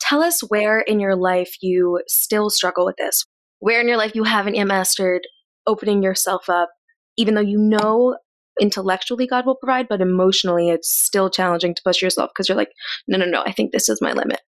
Tell 0.00 0.22
us 0.22 0.40
where 0.48 0.80
in 0.80 0.98
your 0.98 1.14
life 1.14 1.52
you 1.60 2.00
still 2.08 2.50
struggle 2.50 2.84
with 2.84 2.96
this. 2.96 3.24
Where 3.60 3.80
in 3.80 3.86
your 3.86 3.98
life 3.98 4.14
you 4.14 4.24
haven't 4.24 4.56
yet 4.56 4.66
mastered 4.66 5.22
opening 5.66 6.02
yourself 6.02 6.48
up 6.48 6.70
even 7.16 7.34
though 7.34 7.40
you 7.40 7.58
know 7.58 8.16
intellectually 8.60 9.26
God 9.26 9.46
will 9.46 9.56
provide, 9.56 9.88
but 9.88 10.00
emotionally 10.00 10.70
it's 10.70 10.90
still 10.90 11.30
challenging 11.30 11.74
to 11.74 11.82
push 11.84 12.02
yourself 12.02 12.30
because 12.34 12.48
you're 12.48 12.58
like, 12.58 12.72
no, 13.08 13.18
no, 13.18 13.24
no, 13.24 13.42
I 13.44 13.52
think 13.52 13.72
this 13.72 13.88
is 13.88 14.00
my 14.00 14.12
limit. 14.12 14.40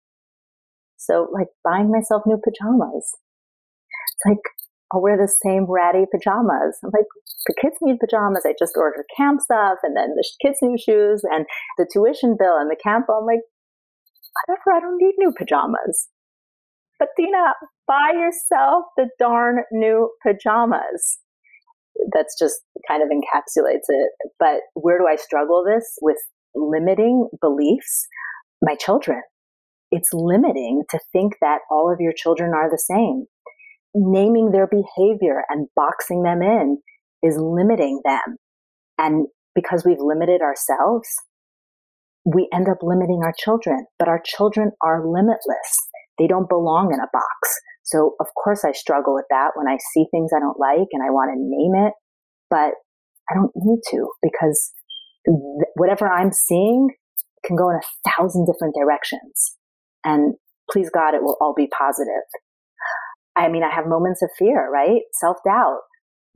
So, 0.96 1.28
like 1.32 1.48
buying 1.62 1.90
myself 1.90 2.22
new 2.26 2.40
pajamas. 2.42 3.12
It's 4.16 4.26
like, 4.26 4.44
I'll 4.92 5.02
wear 5.02 5.16
the 5.16 5.28
same 5.28 5.66
ratty 5.68 6.04
pajamas. 6.10 6.78
I'm 6.82 6.90
like, 6.94 7.06
the 7.46 7.54
kids 7.60 7.76
need 7.82 7.98
pajamas. 7.98 8.44
I 8.46 8.54
just 8.58 8.76
ordered 8.76 9.04
camp 9.16 9.40
stuff 9.40 9.78
and 9.82 9.96
then 9.96 10.14
the 10.14 10.24
kids' 10.40 10.58
new 10.62 10.78
shoes 10.78 11.22
and 11.24 11.44
the 11.76 11.86
tuition 11.92 12.36
bill 12.38 12.56
and 12.56 12.70
the 12.70 12.76
camp. 12.82 13.06
I'm 13.10 13.26
like, 13.26 13.40
whatever, 14.46 14.76
I 14.76 14.80
don't 14.80 14.98
need 14.98 15.14
new 15.18 15.32
pajamas. 15.36 16.08
But 16.98 17.08
Dina, 17.16 17.54
buy 17.86 18.12
yourself 18.14 18.84
the 18.96 19.08
darn 19.18 19.64
new 19.72 20.10
pajamas 20.26 21.18
that's 22.12 22.38
just 22.38 22.60
kind 22.88 23.02
of 23.02 23.08
encapsulates 23.08 23.88
it. 23.88 24.10
But 24.38 24.60
where 24.74 24.98
do 24.98 25.06
I 25.06 25.16
struggle 25.16 25.64
this 25.64 25.84
with 26.00 26.18
limiting 26.54 27.28
beliefs? 27.40 28.06
My 28.62 28.76
children. 28.76 29.20
It's 29.90 30.08
limiting 30.12 30.82
to 30.90 30.98
think 31.12 31.34
that 31.40 31.60
all 31.70 31.92
of 31.92 32.00
your 32.00 32.12
children 32.12 32.52
are 32.54 32.70
the 32.70 32.78
same. 32.78 33.26
Naming 33.94 34.50
their 34.50 34.66
behavior 34.66 35.42
and 35.48 35.68
boxing 35.76 36.22
them 36.22 36.42
in 36.42 36.78
is 37.22 37.36
limiting 37.38 38.00
them. 38.04 38.36
And 38.98 39.26
because 39.54 39.84
we've 39.84 40.00
limited 40.00 40.40
ourselves, 40.40 41.08
we 42.24 42.48
end 42.52 42.68
up 42.68 42.78
limiting 42.82 43.20
our 43.22 43.34
children, 43.36 43.86
but 43.98 44.08
our 44.08 44.20
children 44.24 44.72
are 44.82 45.06
limitless. 45.06 45.76
They 46.18 46.26
don't 46.26 46.48
belong 46.48 46.92
in 46.92 47.00
a 47.00 47.10
box. 47.12 47.60
So 47.84 48.14
of 48.20 48.26
course 48.42 48.64
I 48.64 48.72
struggle 48.72 49.14
with 49.14 49.26
that 49.30 49.50
when 49.54 49.68
I 49.68 49.78
see 49.92 50.06
things 50.10 50.30
I 50.34 50.40
don't 50.40 50.58
like 50.58 50.88
and 50.92 51.02
I 51.02 51.10
want 51.10 51.30
to 51.34 51.38
name 51.38 51.86
it, 51.86 51.92
but 52.50 52.74
I 53.30 53.34
don't 53.34 53.52
need 53.56 53.80
to 53.90 54.08
because 54.22 54.72
th- 55.26 55.68
whatever 55.74 56.08
I'm 56.08 56.32
seeing 56.32 56.88
can 57.44 57.56
go 57.56 57.70
in 57.70 57.76
a 57.76 58.10
thousand 58.10 58.46
different 58.46 58.74
directions. 58.74 59.56
And 60.04 60.34
please 60.70 60.90
God, 60.92 61.14
it 61.14 61.22
will 61.22 61.36
all 61.40 61.54
be 61.56 61.68
positive. 61.78 62.24
I 63.36 63.48
mean, 63.48 63.62
I 63.64 63.74
have 63.74 63.86
moments 63.86 64.22
of 64.22 64.30
fear, 64.38 64.70
right? 64.70 65.02
Self 65.20 65.36
doubt. 65.44 65.80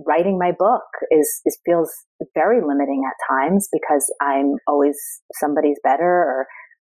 Writing 0.06 0.38
my 0.38 0.52
book 0.56 0.82
is, 1.10 1.40
is 1.44 1.58
feels 1.66 1.90
very 2.34 2.60
limiting 2.60 3.02
at 3.06 3.34
times 3.34 3.68
because 3.72 4.12
I'm 4.20 4.54
always 4.68 4.96
somebody's 5.34 5.78
better 5.82 6.04
or 6.04 6.46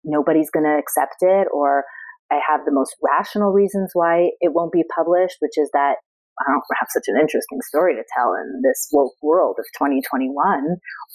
nobody's 0.03 0.51
going 0.51 0.65
to 0.65 0.77
accept 0.77 1.15
it 1.21 1.47
or 1.51 1.83
I 2.31 2.39
have 2.47 2.61
the 2.65 2.71
most 2.71 2.95
rational 3.03 3.51
reasons 3.51 3.91
why 3.93 4.31
it 4.39 4.53
won't 4.53 4.71
be 4.71 4.83
published, 4.95 5.37
which 5.39 5.57
is 5.57 5.69
that 5.73 5.97
I 6.39 6.43
don't 6.47 6.63
have 6.79 6.87
such 6.89 7.05
an 7.07 7.19
interesting 7.19 7.59
story 7.67 7.93
to 7.95 8.03
tell 8.17 8.33
in 8.33 8.61
this 8.63 8.87
woke 8.91 9.15
world 9.21 9.57
of 9.59 9.65
2021, 9.77 10.31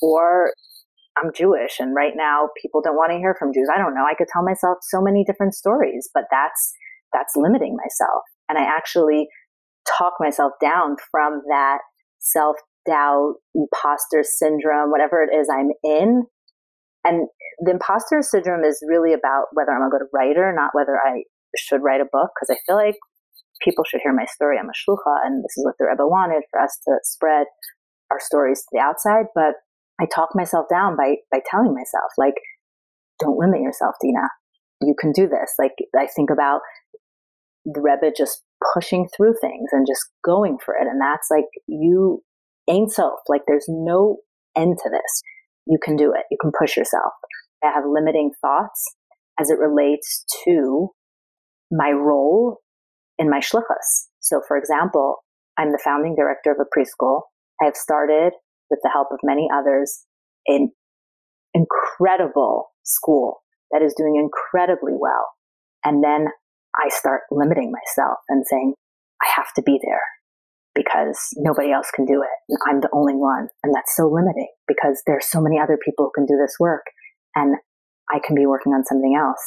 or 0.03 0.53
I'm 1.17 1.33
Jewish 1.35 1.81
and 1.81 1.95
right 1.95 2.13
now 2.15 2.51
people 2.61 2.83
don't 2.83 2.97
want 2.97 3.13
to 3.13 3.19
hear 3.19 3.35
from 3.39 3.53
Jews. 3.53 3.69
I 3.75 3.79
don't 3.79 3.95
know. 3.95 4.05
I 4.05 4.15
could 4.15 4.29
tell 4.31 4.45
myself 4.45 4.79
so 4.83 5.01
many 5.01 5.25
different 5.25 5.55
stories, 5.55 6.09
but 6.13 6.25
that's 6.31 6.75
that's 7.13 7.33
limiting 7.35 7.77
myself. 7.77 8.23
And 8.49 8.59
I 8.59 8.63
actually 8.63 9.27
talk 9.99 10.15
myself 10.21 10.53
down 10.61 10.97
from 11.11 11.41
that 11.49 11.79
self 12.19 12.57
doubt, 12.85 13.35
imposter 13.55 14.23
syndrome, 14.23 14.91
whatever 14.91 15.23
it 15.23 15.35
is 15.35 15.49
I'm 15.51 15.71
in, 15.83 16.25
and 17.05 17.29
the 17.59 17.73
imposter 17.73 18.23
syndrome 18.23 18.65
is 18.65 18.83
really 18.87 19.13
about 19.13 19.47
whether 19.53 19.73
I'm 19.73 19.87
a 19.87 19.91
good 19.91 20.07
writer, 20.13 20.53
not 20.55 20.71
whether 20.75 20.99
I 20.99 21.23
should 21.57 21.83
write 21.83 22.01
a 22.01 22.11
book, 22.11 22.31
because 22.35 22.51
I 22.51 22.61
feel 22.67 22.77
like 22.77 22.97
people 23.65 23.85
should 23.85 24.01
hear 24.03 24.13
my 24.13 24.27
story. 24.27 24.59
I'm 24.59 24.69
a 24.69 24.77
shlucha, 24.77 25.25
and 25.25 25.43
this 25.43 25.57
is 25.57 25.65
what 25.65 25.75
the 25.79 25.87
Rebbe 25.87 26.07
wanted 26.07 26.43
for 26.51 26.61
us 26.61 26.79
to 26.87 26.99
spread 27.03 27.47
our 28.11 28.21
stories 28.21 28.61
to 28.61 28.69
the 28.73 28.81
outside. 28.81 29.27
But 29.35 29.55
I 30.01 30.07
talk 30.15 30.31
myself 30.35 30.67
down 30.69 30.97
by 30.97 31.17
by 31.31 31.41
telling 31.51 31.73
myself, 31.73 32.13
like, 32.19 32.37
don't 33.19 33.39
limit 33.39 33.61
yourself, 33.61 33.95
Dina. 34.01 34.29
You 34.81 34.95
can 34.99 35.13
do 35.13 35.27
this. 35.27 35.55
Like 35.59 35.73
I 35.97 36.07
think 36.15 36.31
about 36.31 36.61
the 37.65 37.81
Rebbe 37.81 38.13
just 38.17 38.43
pushing 38.75 39.09
through 39.17 39.35
things 39.41 39.71
and 39.73 39.87
just 39.87 40.05
going 40.25 40.59
for 40.65 40.75
it. 40.75 40.87
And 40.87 41.01
that's 41.01 41.29
like 41.31 41.47
you 41.67 42.23
Ein 42.69 42.89
Sof. 42.89 43.21
Like 43.29 43.43
there's 43.47 43.67
no 43.69 44.19
end 44.57 44.77
to 44.83 44.91
this. 44.91 45.23
You 45.67 45.79
can 45.83 45.97
do 45.97 46.13
it. 46.13 46.25
You 46.31 46.37
can 46.41 46.53
push 46.57 46.77
yourself. 46.77 47.13
I 47.65 47.73
have 47.73 47.85
limiting 47.87 48.33
thoughts 48.41 48.85
as 49.41 49.51
it 49.51 49.59
relates 49.59 50.25
to 50.45 50.91
my 51.71 51.91
role 51.91 52.59
in 53.19 53.31
my 53.31 53.41
shlichus. 53.41 54.09
So, 54.21 54.41
for 54.47 54.57
example, 54.57 55.25
I'm 55.59 55.73
the 55.73 55.81
founding 55.83 56.15
director 56.15 56.53
of 56.53 56.59
a 56.61 56.79
preschool. 56.79 57.23
I 57.61 57.65
have 57.65 57.77
started, 57.77 58.33
with 58.71 58.81
the 58.83 58.91
help 58.93 59.09
of 59.11 59.19
many 59.23 59.49
others, 59.53 60.05
an 60.47 60.71
incredible 61.55 62.69
school 62.85 63.43
that 63.71 63.83
is 63.83 63.95
doing 63.97 64.17
incredibly 64.17 64.93
well. 64.99 65.27
And 65.85 66.05
then 66.05 66.27
I 66.77 66.89
start 66.91 67.23
limiting 67.31 67.73
myself 67.73 68.19
and 68.29 68.45
saying, 68.47 68.75
I 69.23 69.29
have 69.37 69.53
to 69.55 69.63
be 69.63 69.81
there 69.83 70.03
because 70.75 71.19
nobody 71.37 71.73
else 71.73 71.91
can 71.95 72.05
do 72.05 72.23
it. 72.23 72.37
And 72.49 72.59
I'm 72.69 72.81
the 72.81 72.91
only 72.93 73.15
one. 73.15 73.49
And 73.65 73.75
that's 73.75 73.97
so 73.97 74.09
limiting 74.09 74.51
because 74.69 75.03
there's 75.07 75.27
so 75.27 75.41
many 75.41 75.59
other 75.59 75.79
people 75.83 76.07
who 76.07 76.13
can 76.15 76.27
do 76.27 76.39
this 76.41 76.57
work 76.61 76.85
and 77.37 77.57
I 78.11 78.19
can 78.25 78.35
be 78.35 78.47
working 78.47 78.73
on 78.73 78.85
something 78.85 79.15
else. 79.15 79.45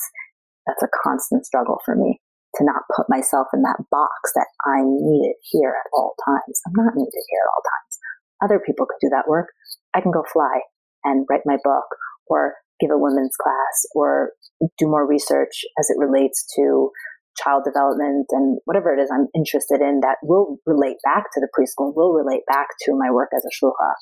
That's 0.68 0.84
a 0.84 0.96
constant 1.04 1.46
struggle 1.46 1.82
for 1.84 1.96
me 1.96 2.22
to 2.56 2.64
not 2.64 2.84
put 2.96 3.10
myself 3.10 3.48
in 3.54 3.62
that 3.62 3.84
box 3.92 4.32
that 4.36 4.48
I'm 4.66 4.98
needed 5.02 5.36
here 5.52 5.74
at 5.74 5.90
all 5.94 6.14
times. 6.26 6.62
I'm 6.66 6.74
not 6.78 6.96
needed 6.96 7.24
here 7.30 7.42
at 7.46 7.52
all 7.52 7.64
times. 7.66 7.94
Other 8.42 8.62
people 8.66 8.86
could 8.86 9.02
do 9.02 9.10
that 9.10 9.28
work. 9.28 9.50
I 9.94 10.02
can 10.02 10.12
go 10.12 10.24
fly 10.32 10.62
and 11.04 11.26
write 11.30 11.46
my 11.46 11.58
book 11.64 11.86
or 12.28 12.56
give 12.80 12.92
a 12.92 12.98
women's 12.98 13.36
class 13.36 13.86
or 13.94 14.32
do 14.78 14.88
more 14.88 15.08
research 15.08 15.66
as 15.80 15.90
it 15.90 16.00
relates 16.00 16.46
to 16.56 16.92
child 17.38 17.64
development 17.64 18.28
and 18.32 18.60
whatever 18.66 18.94
it 18.94 19.02
is 19.02 19.10
I'm 19.12 19.28
interested 19.36 19.82
in 19.82 20.02
that 20.02 20.18
will 20.24 20.58
relate 20.66 20.98
back 21.04 21.26
to 21.34 21.40
the 21.40 21.50
preschool, 21.56 21.96
will 21.96 22.14
relate 22.14 22.44
back 22.48 22.68
to 22.86 22.94
my 22.96 23.12
work 23.12 23.30
as 23.36 23.46
a 23.46 23.54
shlucha. 23.54 23.94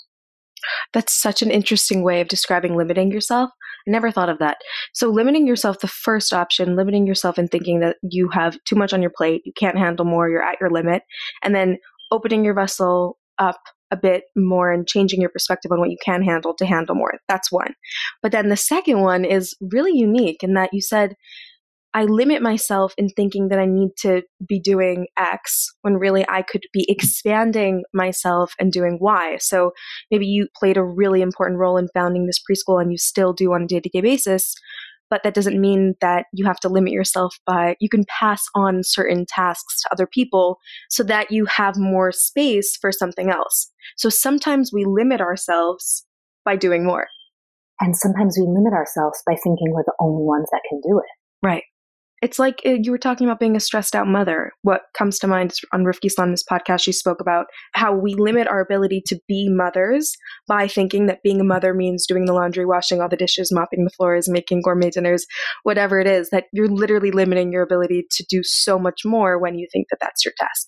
That's 0.93 1.14
such 1.14 1.41
an 1.41 1.51
interesting 1.51 2.03
way 2.03 2.22
of 2.22 2.28
describing 2.28 2.76
limiting 2.76 3.12
yourself. 3.12 3.49
I 3.88 3.91
never 3.91 4.12
thought 4.12 4.30
of 4.30 4.39
that. 4.39 4.58
So, 4.93 5.10
limiting 5.10 5.47
yourself, 5.47 5.80
the 5.80 5.88
first 5.88 6.34
option, 6.34 6.76
limiting 6.76 7.08
yourself 7.08 7.38
and 7.38 7.49
thinking 7.49 7.80
that 7.80 7.97
you 8.01 8.30
have 8.30 8.58
too 8.66 8.76
much 8.76 8.93
on 8.93 9.01
your 9.01 9.12
plate, 9.16 9.41
you 9.45 9.53
can't 9.58 9.78
handle 9.78 10.05
more, 10.05 10.30
you're 10.30 10.43
at 10.43 10.60
your 10.60 10.70
limit, 10.70 11.03
and 11.43 11.55
then 11.55 11.78
opening 12.12 12.43
your 12.43 12.53
vessel 12.53 13.18
up 13.39 13.60
a 13.91 13.97
bit 13.97 14.24
more 14.36 14.72
and 14.72 14.88
changing 14.88 15.22
your 15.22 15.30
perspective 15.30 15.72
on 15.72 15.80
what 15.80 15.89
you 15.89 15.97
can 16.03 16.22
handle 16.22 16.53
to 16.55 16.66
handle 16.66 16.95
more. 16.95 17.14
That's 17.28 17.51
one. 17.51 17.74
But 18.22 18.32
then 18.32 18.49
the 18.49 18.58
second 18.58 19.01
one 19.01 19.24
is 19.24 19.55
really 19.62 19.97
unique 19.97 20.43
in 20.43 20.53
that 20.55 20.74
you 20.74 20.82
said, 20.82 21.16
I 21.98 22.04
limit 22.04 22.43
myself 22.43 22.93
in 22.95 23.10
thinking 23.10 23.48
that 23.48 23.58
I 23.58 23.66
need 23.66 23.89
to 24.02 24.22
be 24.48 24.60
doing 24.60 25.08
X 25.18 25.74
when 25.82 25.95
really 25.95 26.24
I 26.30 26.43
could 26.43 26.62
be 26.72 26.86
expanding 26.88 27.86
myself 27.91 28.54
and 28.60 28.72
doing 28.72 29.00
Y. 29.02 29.38
So 29.39 29.72
maybe 30.12 30.28
you 30.28 30.48
played 30.56 30.78
a 30.78 30.84
really 30.84 31.24
important 31.24 31.60
role 31.60 31.76
in 31.76 31.88
founding 31.95 32.28
this 32.28 32.39
preschool 32.39 32.80
and 32.80 32.91
you 32.91 33.00
still 33.00 33.34
do 33.34 33.52
on 33.52 33.64
a 33.64 33.66
day 33.66 33.80
to 33.80 33.89
day 33.89 34.02
basis, 34.02 34.54
but 35.10 35.24
that 35.24 35.34
doesn't 35.34 35.60
mean 35.60 35.95
that 36.00 36.28
you 36.34 36.45
have 36.45 36.60
to 36.60 36.70
limit 36.70 36.93
yourself 36.93 37.36
by, 37.48 37.76
you 37.80 37.89
can 37.89 38.06
pass 38.08 38.43
on 38.54 38.84
certain 38.84 39.26
tasks 39.28 39.82
to 39.82 39.89
other 39.91 40.06
people 40.06 40.60
so 40.91 41.02
that 41.02 41.32
you 41.32 41.48
have 41.48 41.78
more 41.78 42.12
space 42.12 42.78
for 42.80 42.91
something 42.91 43.32
else. 43.32 43.72
So 43.95 44.10
sometimes 44.10 44.70
we 44.72 44.86
limit 44.86 45.20
ourselves 45.20 46.06
by 46.45 46.58
doing 46.58 46.86
more. 46.86 47.08
And 47.80 47.98
sometimes 47.98 48.38
we 48.39 48.45
limit 48.48 48.74
ourselves 48.74 49.24
by 49.26 49.34
thinking 49.34 49.74
we're 49.74 49.82
the 49.84 49.98
only 50.00 50.24
ones 50.24 50.48
that 50.52 50.62
can 50.70 50.80
do 50.82 51.00
it. 51.00 51.10
Right. 51.43 51.64
It's 52.22 52.39
like 52.39 52.61
uh, 52.65 52.78
you 52.82 52.91
were 52.91 52.97
talking 52.97 53.28
about 53.28 53.39
being 53.39 53.55
a 53.55 53.59
stressed 53.59 53.95
out 53.95 54.07
mother. 54.07 54.51
What 54.63 54.82
comes 54.97 55.20
to 55.20 55.28
mind 55.28 55.53
on 55.72 55.84
Rifki 55.84 56.09
this 56.32 56.43
podcast, 56.43 56.82
she 56.82 56.91
spoke 56.91 57.22
about 57.22 57.45
how 57.74 57.95
we 57.95 58.15
limit 58.15 58.47
our 58.47 58.59
ability 58.59 59.03
to 59.07 59.20
be 59.28 59.47
mothers 59.49 60.15
by 60.47 60.68
thinking 60.68 61.05
that 61.05 61.22
being 61.24 61.39
a 61.39 61.43
mother 61.43 61.76
means 61.76 62.07
doing 62.07 62.26
the 62.26 62.34
laundry, 62.34 62.65
washing 62.65 63.01
all 63.01 63.09
the 63.09 63.18
dishes, 63.18 63.51
mopping 63.51 63.84
the 63.84 63.91
floors, 63.91 64.28
making 64.28 64.63
gourmet 64.63 64.89
dinners, 64.89 65.26
whatever 65.61 65.99
it 65.99 66.07
is, 66.07 66.30
that 66.32 66.45
you're 66.51 66.68
literally 66.68 67.11
limiting 67.11 67.51
your 67.51 67.61
ability 67.61 68.07
to 68.09 68.26
do 68.30 68.41
so 68.43 68.80
much 68.80 69.01
more 69.05 69.39
when 69.39 69.59
you 69.59 69.68
think 69.72 69.88
that 69.91 69.99
that's 70.01 70.26
your 70.26 70.34
task. 70.39 70.68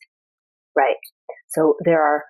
Right. 0.76 0.98
So 1.48 1.76
there 1.84 2.02
are 2.02 2.26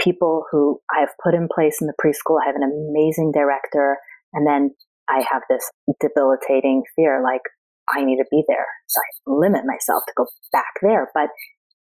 people 0.00 0.44
who 0.52 0.80
I 0.94 1.00
have 1.00 1.10
put 1.22 1.34
in 1.34 1.48
place 1.52 1.78
in 1.80 1.88
the 1.88 1.94
preschool. 2.00 2.38
I 2.40 2.46
have 2.46 2.56
an 2.56 2.62
amazing 2.62 3.32
director. 3.34 3.98
And 4.32 4.46
then 4.46 4.70
I 5.08 5.24
have 5.30 5.42
this 5.50 5.68
debilitating 6.00 6.84
fear 6.94 7.20
like, 7.22 7.42
I 7.88 8.04
need 8.04 8.16
to 8.16 8.26
be 8.30 8.44
there. 8.48 8.66
So 8.88 9.00
I 9.00 9.34
limit 9.38 9.62
myself 9.66 10.02
to 10.06 10.12
go 10.16 10.26
back 10.52 10.72
there, 10.82 11.08
but 11.14 11.28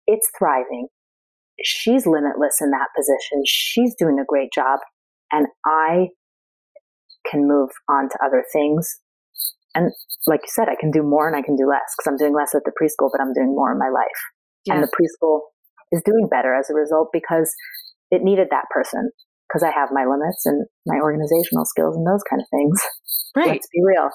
it's 0.07 0.29
thriving. 0.37 0.87
She's 1.63 2.05
limitless 2.05 2.57
in 2.61 2.71
that 2.71 2.87
position. 2.95 3.43
She's 3.45 3.95
doing 3.95 4.19
a 4.19 4.25
great 4.25 4.49
job. 4.53 4.79
And 5.31 5.47
I 5.65 6.09
can 7.29 7.47
move 7.47 7.69
on 7.89 8.09
to 8.09 8.17
other 8.25 8.43
things. 8.53 8.89
And 9.75 9.91
like 10.25 10.41
you 10.41 10.49
said, 10.49 10.67
I 10.69 10.79
can 10.79 10.89
do 10.91 11.03
more 11.03 11.27
and 11.27 11.35
I 11.35 11.41
can 11.41 11.55
do 11.55 11.67
less 11.67 11.93
because 11.97 12.09
I'm 12.09 12.17
doing 12.17 12.33
less 12.33 12.55
at 12.55 12.63
the 12.65 12.71
preschool, 12.71 13.09
but 13.11 13.21
I'm 13.21 13.33
doing 13.33 13.53
more 13.53 13.71
in 13.71 13.77
my 13.77 13.89
life. 13.89 14.19
Yeah. 14.65 14.75
And 14.75 14.83
the 14.83 14.89
preschool 14.89 15.41
is 15.91 16.01
doing 16.03 16.27
better 16.29 16.55
as 16.55 16.69
a 16.69 16.73
result 16.73 17.09
because 17.13 17.53
it 18.11 18.23
needed 18.23 18.47
that 18.51 18.65
person 18.71 19.11
because 19.49 19.63
I 19.63 19.71
have 19.71 19.89
my 19.91 20.05
limits 20.05 20.45
and 20.45 20.65
my 20.85 20.97
organizational 21.01 21.65
skills 21.65 21.95
and 21.95 22.05
those 22.05 22.23
kind 22.29 22.41
of 22.41 22.47
things. 22.51 22.81
Right. 23.35 23.47
Let's 23.47 23.67
be 23.71 23.81
real. 23.85 24.09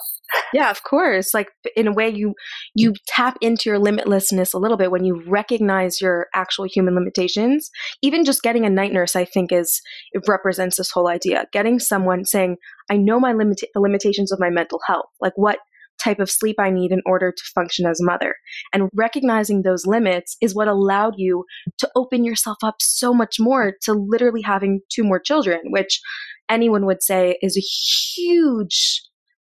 Yeah, 0.52 0.70
of 0.70 0.82
course. 0.82 1.32
Like 1.32 1.48
in 1.76 1.86
a 1.86 1.92
way 1.92 2.08
you 2.08 2.34
you 2.74 2.94
tap 3.06 3.36
into 3.40 3.70
your 3.70 3.78
limitlessness 3.78 4.52
a 4.52 4.58
little 4.58 4.76
bit 4.76 4.90
when 4.90 5.04
you 5.04 5.22
recognize 5.28 6.00
your 6.00 6.26
actual 6.34 6.66
human 6.66 6.96
limitations. 6.96 7.70
Even 8.02 8.24
just 8.24 8.42
getting 8.42 8.66
a 8.66 8.70
night 8.70 8.92
nurse 8.92 9.14
I 9.14 9.24
think 9.24 9.52
is 9.52 9.80
it 10.12 10.24
represents 10.26 10.78
this 10.78 10.90
whole 10.90 11.08
idea. 11.08 11.46
Getting 11.52 11.78
someone 11.78 12.24
saying, 12.24 12.56
"I 12.90 12.96
know 12.96 13.20
my 13.20 13.32
limit 13.32 13.60
the 13.72 13.80
limitations 13.80 14.32
of 14.32 14.40
my 14.40 14.50
mental 14.50 14.80
health. 14.86 15.06
Like 15.20 15.34
what 15.36 15.58
type 16.02 16.18
of 16.18 16.30
sleep 16.30 16.56
I 16.58 16.70
need 16.70 16.92
in 16.92 17.00
order 17.06 17.32
to 17.32 17.42
function 17.54 17.86
as 17.86 18.00
a 18.00 18.04
mother. 18.04 18.34
And 18.72 18.88
recognizing 18.94 19.62
those 19.62 19.86
limits 19.86 20.36
is 20.40 20.54
what 20.54 20.68
allowed 20.68 21.14
you 21.16 21.44
to 21.78 21.90
open 21.96 22.24
yourself 22.24 22.58
up 22.62 22.76
so 22.80 23.12
much 23.12 23.36
more 23.38 23.74
to 23.82 23.92
literally 23.92 24.42
having 24.42 24.80
two 24.92 25.04
more 25.04 25.18
children, 25.18 25.60
which 25.66 26.00
anyone 26.48 26.86
would 26.86 27.02
say 27.02 27.38
is 27.42 27.56
a 27.56 27.60
huge 27.60 29.02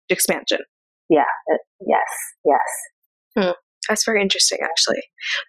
expansion. 0.09 0.59
Yeah, 1.09 1.21
uh, 1.51 1.57
yes, 1.87 1.99
yes. 2.45 2.59
Hmm. 3.37 3.51
That's 3.89 4.05
very 4.05 4.21
interesting, 4.21 4.59
actually. 4.63 5.01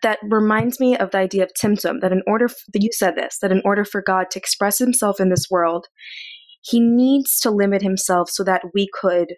That 0.03 0.19
reminds 0.23 0.81
me 0.81 0.97
of 0.97 1.13
the 1.13 1.19
idea 1.19 1.45
of 1.45 1.53
Tzimtzum, 1.61 2.01
that 2.01 2.11
in 2.11 2.23
order, 2.27 2.49
for, 2.49 2.57
that 2.73 2.83
you 2.83 2.91
said 2.93 3.15
this, 3.15 3.39
that 3.41 3.53
in 3.53 3.63
order 3.65 3.85
for 3.85 4.03
God 4.03 4.31
to 4.33 4.41
express 4.41 4.79
himself 4.79 5.21
in 5.21 5.29
this 5.29 5.47
world, 5.51 5.87
he 6.61 6.81
needs 6.81 7.39
to 7.41 7.51
limit 7.51 7.83
himself 7.83 8.29
so 8.31 8.43
that 8.43 8.63
we 8.75 8.89
could 9.01 9.35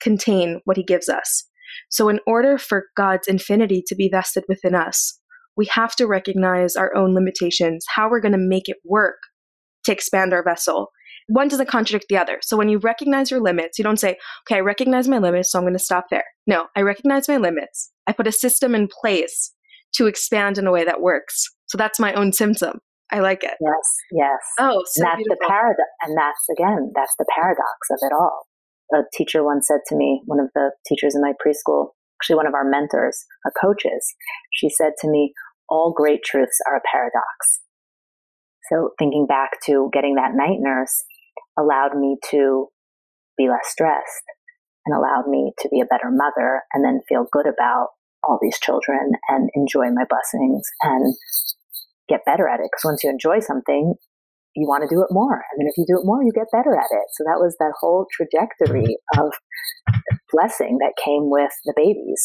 contain 0.00 0.60
what 0.64 0.76
he 0.76 0.82
gives 0.82 1.08
us. 1.08 1.44
So, 1.88 2.08
in 2.08 2.20
order 2.26 2.58
for 2.58 2.86
God's 2.96 3.28
infinity 3.28 3.82
to 3.86 3.94
be 3.94 4.08
vested 4.08 4.44
within 4.48 4.74
us, 4.74 5.18
we 5.56 5.66
have 5.66 5.94
to 5.96 6.06
recognize 6.06 6.76
our 6.76 6.94
own 6.94 7.14
limitations, 7.14 7.84
how 7.94 8.08
we're 8.08 8.20
going 8.20 8.32
to 8.32 8.38
make 8.38 8.68
it 8.68 8.78
work 8.84 9.18
to 9.84 9.92
expand 9.92 10.32
our 10.32 10.42
vessel. 10.42 10.88
One 11.28 11.48
doesn't 11.48 11.68
contradict 11.68 12.06
the 12.08 12.16
other. 12.16 12.38
So, 12.42 12.56
when 12.56 12.68
you 12.68 12.78
recognize 12.78 13.30
your 13.30 13.40
limits, 13.40 13.78
you 13.78 13.84
don't 13.84 14.00
say, 14.00 14.16
okay, 14.46 14.56
I 14.56 14.60
recognize 14.60 15.08
my 15.08 15.18
limits, 15.18 15.52
so 15.52 15.58
I'm 15.58 15.64
going 15.64 15.74
to 15.74 15.78
stop 15.78 16.06
there. 16.10 16.24
No, 16.46 16.66
I 16.76 16.82
recognize 16.82 17.28
my 17.28 17.36
limits. 17.36 17.90
I 18.06 18.12
put 18.12 18.26
a 18.26 18.32
system 18.32 18.74
in 18.74 18.88
place 19.00 19.52
to 19.94 20.06
expand 20.06 20.58
in 20.58 20.66
a 20.66 20.72
way 20.72 20.84
that 20.84 21.00
works. 21.00 21.44
So, 21.66 21.78
that's 21.78 22.00
my 22.00 22.14
own 22.14 22.32
Tzimtzum. 22.32 22.78
I 23.12 23.18
like 23.18 23.42
it. 23.42 23.54
Yes, 23.60 23.88
yes. 24.12 24.38
Oh, 24.60 24.84
so 24.86 25.02
and 25.02 25.06
that's 25.06 25.16
beautiful. 25.16 25.36
the 25.40 25.46
paradox, 25.48 25.90
and 26.02 26.16
that's 26.16 26.46
again, 26.56 26.92
that's 26.94 27.14
the 27.18 27.26
paradox 27.34 27.90
of 27.90 27.98
it 28.02 28.12
all 28.14 28.46
a 28.92 29.02
teacher 29.12 29.44
once 29.44 29.66
said 29.68 29.80
to 29.88 29.96
me, 29.96 30.22
one 30.26 30.40
of 30.40 30.50
the 30.54 30.72
teachers 30.86 31.14
in 31.14 31.20
my 31.20 31.32
preschool, 31.32 31.90
actually 32.20 32.36
one 32.36 32.46
of 32.46 32.54
our 32.54 32.68
mentors, 32.68 33.24
our 33.44 33.52
coaches, 33.60 34.14
she 34.52 34.68
said 34.68 34.92
to 35.00 35.08
me, 35.08 35.32
all 35.68 35.92
great 35.96 36.22
truths 36.24 36.58
are 36.66 36.76
a 36.76 36.82
paradox. 36.90 37.60
So 38.70 38.90
thinking 38.98 39.26
back 39.26 39.50
to 39.66 39.90
getting 39.92 40.14
that 40.16 40.34
night 40.34 40.58
nurse 40.60 41.04
allowed 41.58 41.96
me 41.96 42.16
to 42.30 42.68
be 43.36 43.48
less 43.48 43.68
stressed 43.68 44.24
and 44.86 44.96
allowed 44.96 45.28
me 45.28 45.52
to 45.60 45.68
be 45.68 45.80
a 45.80 45.86
better 45.86 46.10
mother 46.10 46.62
and 46.72 46.84
then 46.84 47.00
feel 47.08 47.26
good 47.32 47.46
about 47.46 47.88
all 48.22 48.38
these 48.40 48.58
children 48.60 49.12
and 49.28 49.50
enjoy 49.54 49.90
my 49.90 50.04
blessings 50.08 50.62
and 50.82 51.14
get 52.08 52.24
better 52.26 52.48
at 52.48 52.60
it. 52.60 52.68
Because 52.70 52.84
once 52.84 53.04
you 53.04 53.10
enjoy 53.10 53.40
something, 53.40 53.94
you 54.54 54.66
want 54.66 54.82
to 54.82 54.94
do 54.94 55.00
it 55.02 55.08
more. 55.10 55.34
And 55.34 55.60
then 55.60 55.66
if 55.66 55.76
you 55.76 55.84
do 55.86 56.00
it 56.00 56.06
more, 56.06 56.22
you 56.22 56.32
get 56.34 56.46
better 56.52 56.74
at 56.74 56.90
it. 56.90 57.06
So 57.12 57.24
that 57.24 57.38
was 57.38 57.56
that 57.58 57.72
whole 57.78 58.06
trajectory 58.12 58.96
of 59.18 59.32
blessing 60.32 60.78
that 60.80 60.94
came 61.02 61.30
with 61.30 61.52
the 61.64 61.74
babies. 61.76 62.22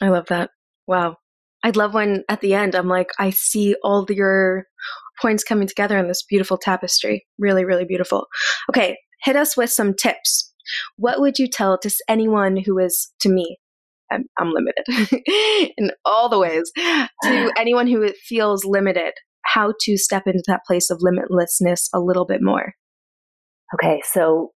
I 0.00 0.08
love 0.08 0.26
that. 0.28 0.50
Wow. 0.86 1.16
I'd 1.62 1.76
love 1.76 1.94
when 1.94 2.22
at 2.28 2.40
the 2.40 2.54
end 2.54 2.74
I'm 2.74 2.88
like, 2.88 3.10
I 3.18 3.30
see 3.30 3.74
all 3.82 4.06
your 4.08 4.66
points 5.20 5.42
coming 5.42 5.66
together 5.66 5.98
in 5.98 6.06
this 6.06 6.22
beautiful 6.22 6.58
tapestry. 6.58 7.26
Really, 7.38 7.64
really 7.64 7.84
beautiful. 7.84 8.26
Okay, 8.70 8.96
hit 9.24 9.36
us 9.36 9.56
with 9.56 9.70
some 9.70 9.94
tips. 9.94 10.52
What 10.96 11.20
would 11.20 11.38
you 11.38 11.48
tell 11.48 11.78
to 11.78 11.90
anyone 12.08 12.56
who 12.56 12.78
is, 12.78 13.10
to 13.20 13.28
me, 13.28 13.58
I'm, 14.12 14.24
I'm 14.38 14.52
limited 14.52 15.22
in 15.76 15.90
all 16.04 16.28
the 16.28 16.38
ways. 16.38 16.70
To 16.76 17.52
anyone 17.58 17.88
who 17.88 18.08
feels 18.28 18.64
limited, 18.64 19.12
how 19.54 19.72
to 19.80 19.96
step 19.96 20.24
into 20.26 20.42
that 20.46 20.64
place 20.66 20.90
of 20.90 20.98
limitlessness 20.98 21.88
a 21.94 22.00
little 22.00 22.26
bit 22.26 22.40
more. 22.42 22.74
Okay, 23.74 24.00
so 24.12 24.52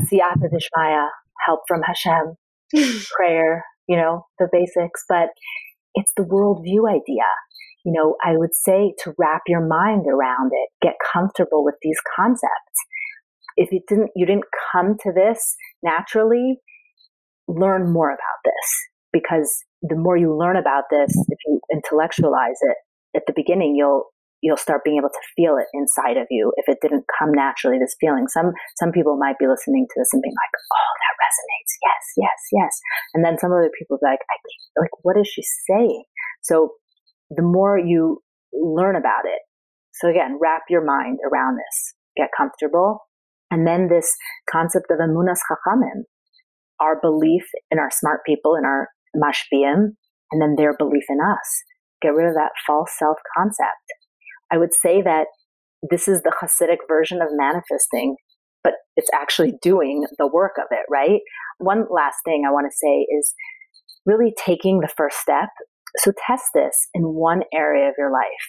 siyata 0.00 0.48
dishmaya, 0.52 1.08
help 1.46 1.60
from 1.68 1.82
Hashem, 1.82 2.34
prayer, 3.16 3.64
you 3.88 3.96
know, 3.96 4.26
the 4.38 4.48
basics, 4.50 5.04
but 5.08 5.30
it's 5.94 6.12
the 6.16 6.22
worldview 6.22 6.88
idea. 6.88 7.24
You 7.84 7.92
know, 7.92 8.16
I 8.24 8.36
would 8.36 8.54
say 8.54 8.94
to 9.04 9.14
wrap 9.18 9.42
your 9.46 9.66
mind 9.66 10.06
around 10.06 10.50
it, 10.52 10.68
get 10.82 10.94
comfortable 11.12 11.64
with 11.64 11.76
these 11.82 11.98
concepts. 12.16 12.50
If 13.56 13.72
you 13.72 13.80
didn't, 13.88 14.10
you 14.14 14.26
didn't 14.26 14.44
come 14.72 14.96
to 15.02 15.12
this 15.12 15.56
naturally, 15.82 16.58
learn 17.48 17.92
more 17.92 18.10
about 18.10 18.40
this 18.44 18.88
because 19.12 19.64
the 19.82 19.96
more 19.96 20.16
you 20.16 20.36
learn 20.36 20.56
about 20.56 20.84
this, 20.90 21.10
if 21.28 21.38
you 21.46 21.60
intellectualize 21.72 22.58
it 22.62 22.76
at 23.16 23.22
the 23.26 23.32
beginning, 23.34 23.74
you'll 23.76 24.04
you'll 24.40 24.60
start 24.60 24.84
being 24.84 24.98
able 24.98 25.10
to 25.10 25.28
feel 25.34 25.56
it 25.58 25.66
inside 25.74 26.16
of 26.16 26.26
you 26.30 26.52
if 26.56 26.68
it 26.68 26.78
didn't 26.80 27.04
come 27.18 27.32
naturally 27.32 27.78
this 27.78 27.96
feeling. 28.00 28.26
Some 28.28 28.52
some 28.76 28.92
people 28.92 29.16
might 29.18 29.38
be 29.38 29.46
listening 29.46 29.86
to 29.88 29.96
this 29.98 30.10
and 30.12 30.22
being 30.22 30.34
like 30.34 30.54
oh 30.54 30.92
that 31.02 31.16
resonates. 31.18 31.72
Yes 31.82 32.04
yes 32.16 32.40
yes. 32.52 32.72
And 33.14 33.24
then 33.24 33.38
some 33.38 33.52
other 33.52 33.70
people 33.78 33.98
like 34.02 34.20
I 34.20 34.36
like 34.80 34.90
what 35.02 35.18
is 35.18 35.28
she 35.28 35.42
saying? 35.68 36.04
So 36.42 36.74
the 37.30 37.42
more 37.42 37.78
you 37.78 38.22
learn 38.52 38.96
about 38.96 39.24
it 39.24 39.42
so 39.92 40.08
again 40.08 40.38
wrap 40.40 40.62
your 40.68 40.84
mind 40.84 41.18
around 41.30 41.56
this. 41.56 41.94
Get 42.16 42.30
comfortable. 42.36 43.00
And 43.50 43.66
then 43.66 43.88
this 43.88 44.14
concept 44.50 44.90
of 44.90 44.98
emunas 44.98 45.40
chachamim 45.48 46.04
our 46.80 47.00
belief 47.00 47.42
in 47.70 47.78
our 47.78 47.90
smart 47.90 48.20
people 48.24 48.54
in 48.54 48.64
our 48.64 48.88
mashpiyim 49.16 49.96
and 50.30 50.42
then 50.42 50.54
their 50.56 50.76
belief 50.76 51.04
in 51.08 51.18
us. 51.20 51.64
Get 52.00 52.14
rid 52.14 52.28
of 52.28 52.34
that 52.34 52.52
false 52.66 52.92
self 52.96 53.16
concept 53.36 53.97
I 54.50 54.58
would 54.58 54.74
say 54.74 55.02
that 55.02 55.26
this 55.90 56.08
is 56.08 56.22
the 56.22 56.32
Hasidic 56.40 56.78
version 56.88 57.20
of 57.22 57.28
manifesting, 57.32 58.16
but 58.64 58.74
it's 58.96 59.10
actually 59.14 59.54
doing 59.62 60.06
the 60.18 60.26
work 60.26 60.52
of 60.58 60.66
it, 60.70 60.86
right? 60.90 61.20
One 61.58 61.84
last 61.90 62.16
thing 62.24 62.44
I 62.46 62.52
want 62.52 62.66
to 62.70 62.76
say 62.76 63.06
is 63.16 63.32
really 64.06 64.34
taking 64.44 64.80
the 64.80 64.92
first 64.96 65.18
step. 65.18 65.50
So 65.98 66.12
test 66.26 66.44
this 66.54 66.76
in 66.94 67.02
one 67.02 67.42
area 67.54 67.88
of 67.88 67.94
your 67.98 68.12
life. 68.12 68.46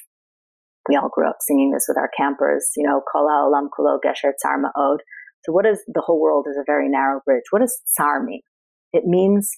We 0.88 0.96
all 0.96 1.10
grew 1.14 1.30
up 1.30 1.38
singing 1.42 1.72
this 1.72 1.86
with 1.88 1.98
our 1.98 2.10
campers, 2.18 2.72
you 2.76 2.88
know, 2.88 3.02
Kol 3.12 3.28
ha'olam 3.28 3.70
kulo 3.78 4.00
gesher 4.04 4.32
tzar 4.42 4.58
ma'od. 4.58 4.98
So 5.44 5.52
what 5.54 5.66
is 5.66 5.80
the 5.88 6.02
whole 6.02 6.20
world 6.20 6.48
is 6.50 6.58
a 6.58 6.64
very 6.66 6.90
narrow 6.90 7.22
bridge? 7.26 7.44
What 7.52 7.60
does 7.60 7.80
tsar 7.86 8.24
mean? 8.24 8.42
It 8.92 9.04
means 9.06 9.50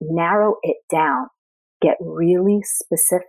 narrow 0.00 0.56
it 0.62 0.76
down, 0.90 1.28
get 1.80 1.96
really 2.00 2.60
specific, 2.62 3.24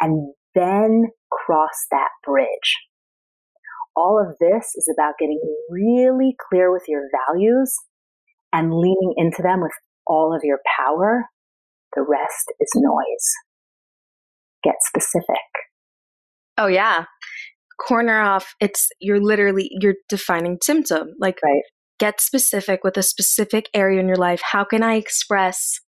and 0.00 0.32
then 0.54 1.06
cross 1.30 1.86
that 1.90 2.08
bridge. 2.24 2.76
All 3.96 4.20
of 4.20 4.36
this 4.38 4.66
is 4.76 4.92
about 4.96 5.14
getting 5.18 5.40
really 5.70 6.36
clear 6.48 6.72
with 6.72 6.84
your 6.86 7.02
values 7.26 7.74
and 8.52 8.72
leaning 8.72 9.14
into 9.16 9.42
them 9.42 9.60
with 9.60 9.72
all 10.06 10.34
of 10.34 10.42
your 10.44 10.58
power. 10.78 11.26
The 11.94 12.02
rest 12.02 12.52
is 12.60 12.70
noise. 12.76 13.28
Get 14.62 14.74
specific. 14.86 15.36
Oh, 16.56 16.66
yeah. 16.66 17.04
Corner 17.80 18.20
off. 18.20 18.54
It's, 18.60 18.88
you're 19.00 19.20
literally, 19.20 19.68
you're 19.80 19.94
defining 20.08 20.58
Tzimtzum. 20.58 21.06
Like, 21.18 21.38
right. 21.42 21.62
get 21.98 22.20
specific 22.20 22.84
with 22.84 22.96
a 22.96 23.02
specific 23.02 23.68
area 23.74 24.00
in 24.00 24.08
your 24.08 24.16
life. 24.16 24.40
How 24.42 24.64
can 24.64 24.82
I 24.82 24.94
express 24.94 25.80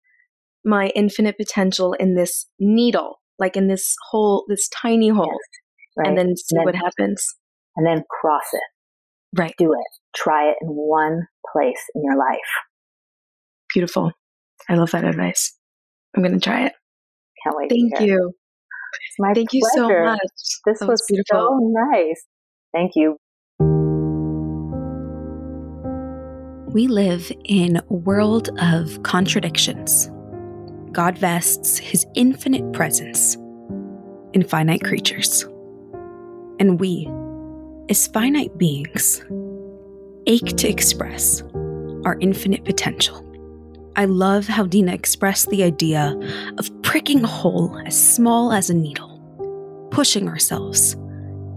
my 0.64 0.88
infinite 0.94 1.36
potential 1.36 1.92
in 1.94 2.14
this 2.14 2.46
needle? 2.58 3.20
Like 3.40 3.56
in 3.56 3.66
this 3.66 3.96
hole, 4.10 4.44
this 4.48 4.68
tiny 4.68 5.08
hole, 5.08 5.26
yes, 5.26 5.96
right. 5.96 6.08
and 6.08 6.18
then 6.18 6.36
see 6.36 6.56
and 6.56 6.60
then, 6.60 6.64
what 6.66 6.74
happens. 6.76 7.24
And 7.76 7.86
then 7.86 8.04
cross 8.08 8.44
it. 8.52 8.60
Right. 9.36 9.54
Do 9.58 9.72
it. 9.72 9.86
Try 10.14 10.50
it 10.50 10.56
in 10.60 10.68
one 10.68 11.26
place 11.52 11.80
in 11.94 12.02
your 12.04 12.16
life. 12.16 12.38
Beautiful. 13.72 14.12
I 14.68 14.74
love 14.74 14.90
that 14.90 15.04
advice. 15.04 15.56
I'm 16.14 16.22
going 16.22 16.34
to 16.34 16.40
try 16.40 16.66
it. 16.66 16.72
Can't 17.42 17.56
wait. 17.56 17.70
Thank 17.70 18.00
you. 18.00 18.32
It's 18.92 19.16
my 19.18 19.32
Thank 19.32 19.50
pleasure. 19.50 19.58
you 19.58 19.68
so 19.74 20.04
much. 20.04 20.18
This 20.66 20.80
was, 20.80 20.88
was 20.88 21.04
beautiful. 21.08 21.48
so 21.48 21.58
nice. 21.92 22.24
Thank 22.74 22.92
you. 22.96 23.16
We 26.72 26.86
live 26.86 27.32
in 27.44 27.78
a 27.78 27.94
world 27.94 28.50
of 28.60 29.02
contradictions. 29.02 30.10
God 30.92 31.16
vests 31.16 31.78
his 31.78 32.06
infinite 32.14 32.72
presence 32.72 33.36
in 34.32 34.44
finite 34.46 34.82
creatures. 34.82 35.44
And 36.58 36.80
we, 36.80 37.08
as 37.88 38.06
finite 38.08 38.56
beings, 38.58 39.24
ache 40.26 40.56
to 40.56 40.68
express 40.68 41.42
our 42.04 42.16
infinite 42.20 42.64
potential. 42.64 43.24
I 43.96 44.04
love 44.04 44.46
how 44.46 44.64
Dina 44.64 44.92
expressed 44.92 45.48
the 45.50 45.62
idea 45.62 46.18
of 46.58 46.82
pricking 46.82 47.24
a 47.24 47.28
hole 47.28 47.76
as 47.86 48.14
small 48.14 48.52
as 48.52 48.70
a 48.70 48.74
needle, 48.74 49.88
pushing 49.90 50.28
ourselves 50.28 50.96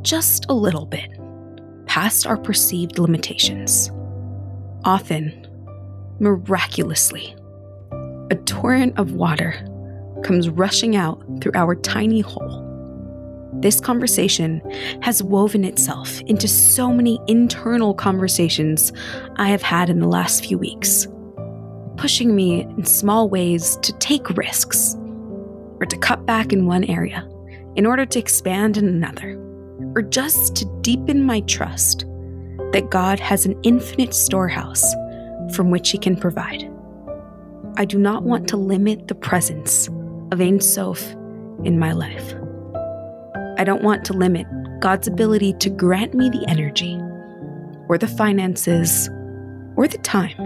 just 0.01 0.45
a 0.49 0.53
little 0.53 0.85
bit 0.85 1.09
past 1.85 2.25
our 2.25 2.37
perceived 2.37 2.99
limitations. 2.99 3.91
Often, 4.83 5.47
miraculously, 6.19 7.35
a 8.31 8.35
torrent 8.45 8.97
of 8.97 9.13
water 9.13 9.53
comes 10.23 10.49
rushing 10.49 10.95
out 10.95 11.21
through 11.41 11.51
our 11.55 11.75
tiny 11.75 12.21
hole. 12.21 12.61
This 13.55 13.79
conversation 13.79 14.61
has 15.01 15.21
woven 15.21 15.63
itself 15.63 16.19
into 16.21 16.47
so 16.47 16.91
many 16.91 17.19
internal 17.27 17.93
conversations 17.93 18.91
I 19.35 19.49
have 19.49 19.61
had 19.61 19.89
in 19.89 19.99
the 19.99 20.07
last 20.07 20.45
few 20.45 20.57
weeks, 20.57 21.07
pushing 21.97 22.35
me 22.35 22.61
in 22.61 22.85
small 22.85 23.29
ways 23.29 23.77
to 23.77 23.93
take 23.99 24.29
risks 24.31 24.95
or 25.79 25.85
to 25.85 25.97
cut 25.97 26.25
back 26.25 26.51
in 26.51 26.65
one 26.65 26.83
area 26.85 27.27
in 27.75 27.85
order 27.85 28.05
to 28.05 28.19
expand 28.19 28.77
in 28.77 28.87
another, 28.87 29.37
or 29.95 30.01
just 30.01 30.55
to 30.55 30.65
deepen 30.81 31.23
my 31.23 31.41
trust 31.41 32.05
that 32.71 32.89
God 32.89 33.19
has 33.19 33.45
an 33.45 33.59
infinite 33.63 34.13
storehouse 34.13 34.93
from 35.53 35.71
which 35.71 35.91
He 35.91 35.97
can 35.97 36.15
provide. 36.15 36.72
I 37.75 37.85
do 37.85 37.97
not 37.97 38.21
want 38.21 38.47
to 38.49 38.57
limit 38.57 39.07
the 39.07 39.15
presence 39.15 39.87
of 40.31 40.39
Ein 40.39 40.61
Sof 40.61 41.11
in 41.63 41.79
my 41.79 41.91
life. 41.91 42.35
I 43.57 43.63
don't 43.63 43.81
want 43.81 44.05
to 44.05 44.13
limit 44.13 44.45
God's 44.79 45.07
ability 45.07 45.53
to 45.53 45.71
grant 45.71 46.13
me 46.13 46.29
the 46.29 46.45
energy, 46.47 46.99
or 47.89 47.97
the 47.97 48.07
finances, 48.07 49.09
or 49.75 49.87
the 49.87 49.97
time 50.03 50.37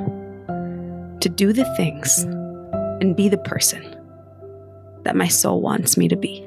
to 1.19 1.27
do 1.27 1.51
the 1.51 1.65
things 1.75 2.19
and 3.01 3.13
be 3.13 3.27
the 3.27 3.37
person 3.39 3.83
that 5.03 5.17
my 5.17 5.27
soul 5.27 5.59
wants 5.59 5.97
me 5.97 6.07
to 6.07 6.15
be. 6.15 6.46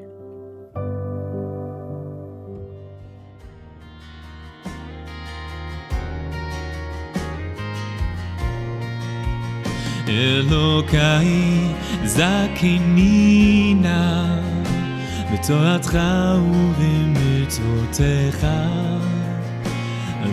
אלוקיי 10.10 11.28
זכני 12.04 13.74
נא 13.74 14.40
בתורתך 15.32 15.98
ובמצוותיך 16.52 18.46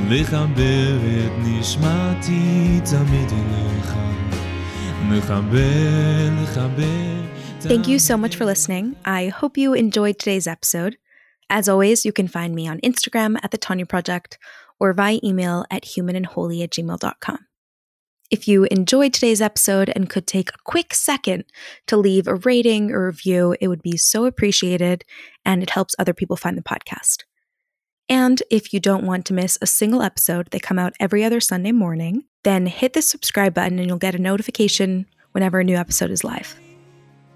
לחבר 0.09 0.97
את 1.25 1.31
נשמתי 1.37 2.79
תמיד 2.85 3.29
אליך 3.31 3.93
מחבר 5.03 6.29
לחבר 6.41 7.23
Thank 7.61 7.87
you 7.87 7.97
so 7.97 8.17
much 8.17 8.35
for 8.35 8.43
listening. 8.43 8.97
I 9.05 9.29
hope 9.29 9.57
you 9.57 9.73
enjoyed 9.73 10.19
today's 10.19 10.47
episode. 10.47 10.97
As 11.49 11.69
always, 11.69 12.03
you 12.03 12.11
can 12.11 12.27
find 12.27 12.53
me 12.53 12.67
on 12.67 12.81
Instagram 12.81 13.37
at 13.41 13.51
the 13.51 13.57
Tanya 13.57 13.85
Project 13.85 14.37
or 14.81 14.91
via 14.91 15.19
email 15.23 15.63
at 15.71 15.83
humanandholy 15.83 16.61
at 16.61 16.71
gmail.com. 16.71 17.39
If 18.30 18.46
you 18.46 18.64
enjoyed 18.64 19.14
today's 19.14 19.40
episode 19.40 19.90
and 19.96 20.10
could 20.10 20.26
take 20.26 20.50
a 20.50 20.58
quick 20.64 20.92
second 20.92 21.44
to 21.86 21.96
leave 21.96 22.28
a 22.28 22.34
rating 22.34 22.92
or 22.92 23.06
review, 23.06 23.56
it 23.58 23.68
would 23.68 23.80
be 23.80 23.96
so 23.96 24.26
appreciated 24.26 25.04
and 25.46 25.62
it 25.62 25.70
helps 25.70 25.94
other 25.98 26.12
people 26.12 26.36
find 26.36 26.58
the 26.58 26.62
podcast. 26.62 27.24
And 28.08 28.42
if 28.50 28.74
you 28.74 28.80
don't 28.80 29.06
want 29.06 29.24
to 29.26 29.34
miss 29.34 29.58
a 29.62 29.66
single 29.66 30.02
episode, 30.02 30.48
they 30.50 30.58
come 30.58 30.78
out 30.78 30.94
every 31.00 31.24
other 31.24 31.40
Sunday 31.40 31.72
morning, 31.72 32.24
then 32.44 32.66
hit 32.66 32.92
the 32.92 33.02
subscribe 33.02 33.54
button 33.54 33.78
and 33.78 33.88
you'll 33.88 33.96
get 33.96 34.14
a 34.14 34.18
notification 34.18 35.06
whenever 35.32 35.60
a 35.60 35.64
new 35.64 35.76
episode 35.76 36.10
is 36.10 36.24
live. 36.24 36.54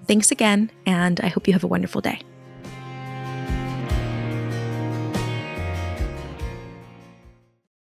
Thanks 0.06 0.30
again, 0.30 0.70
and 0.84 1.20
I 1.20 1.28
hope 1.28 1.46
you 1.46 1.52
have 1.54 1.64
a 1.64 1.68
wonderful 1.68 2.00
day. 2.00 2.20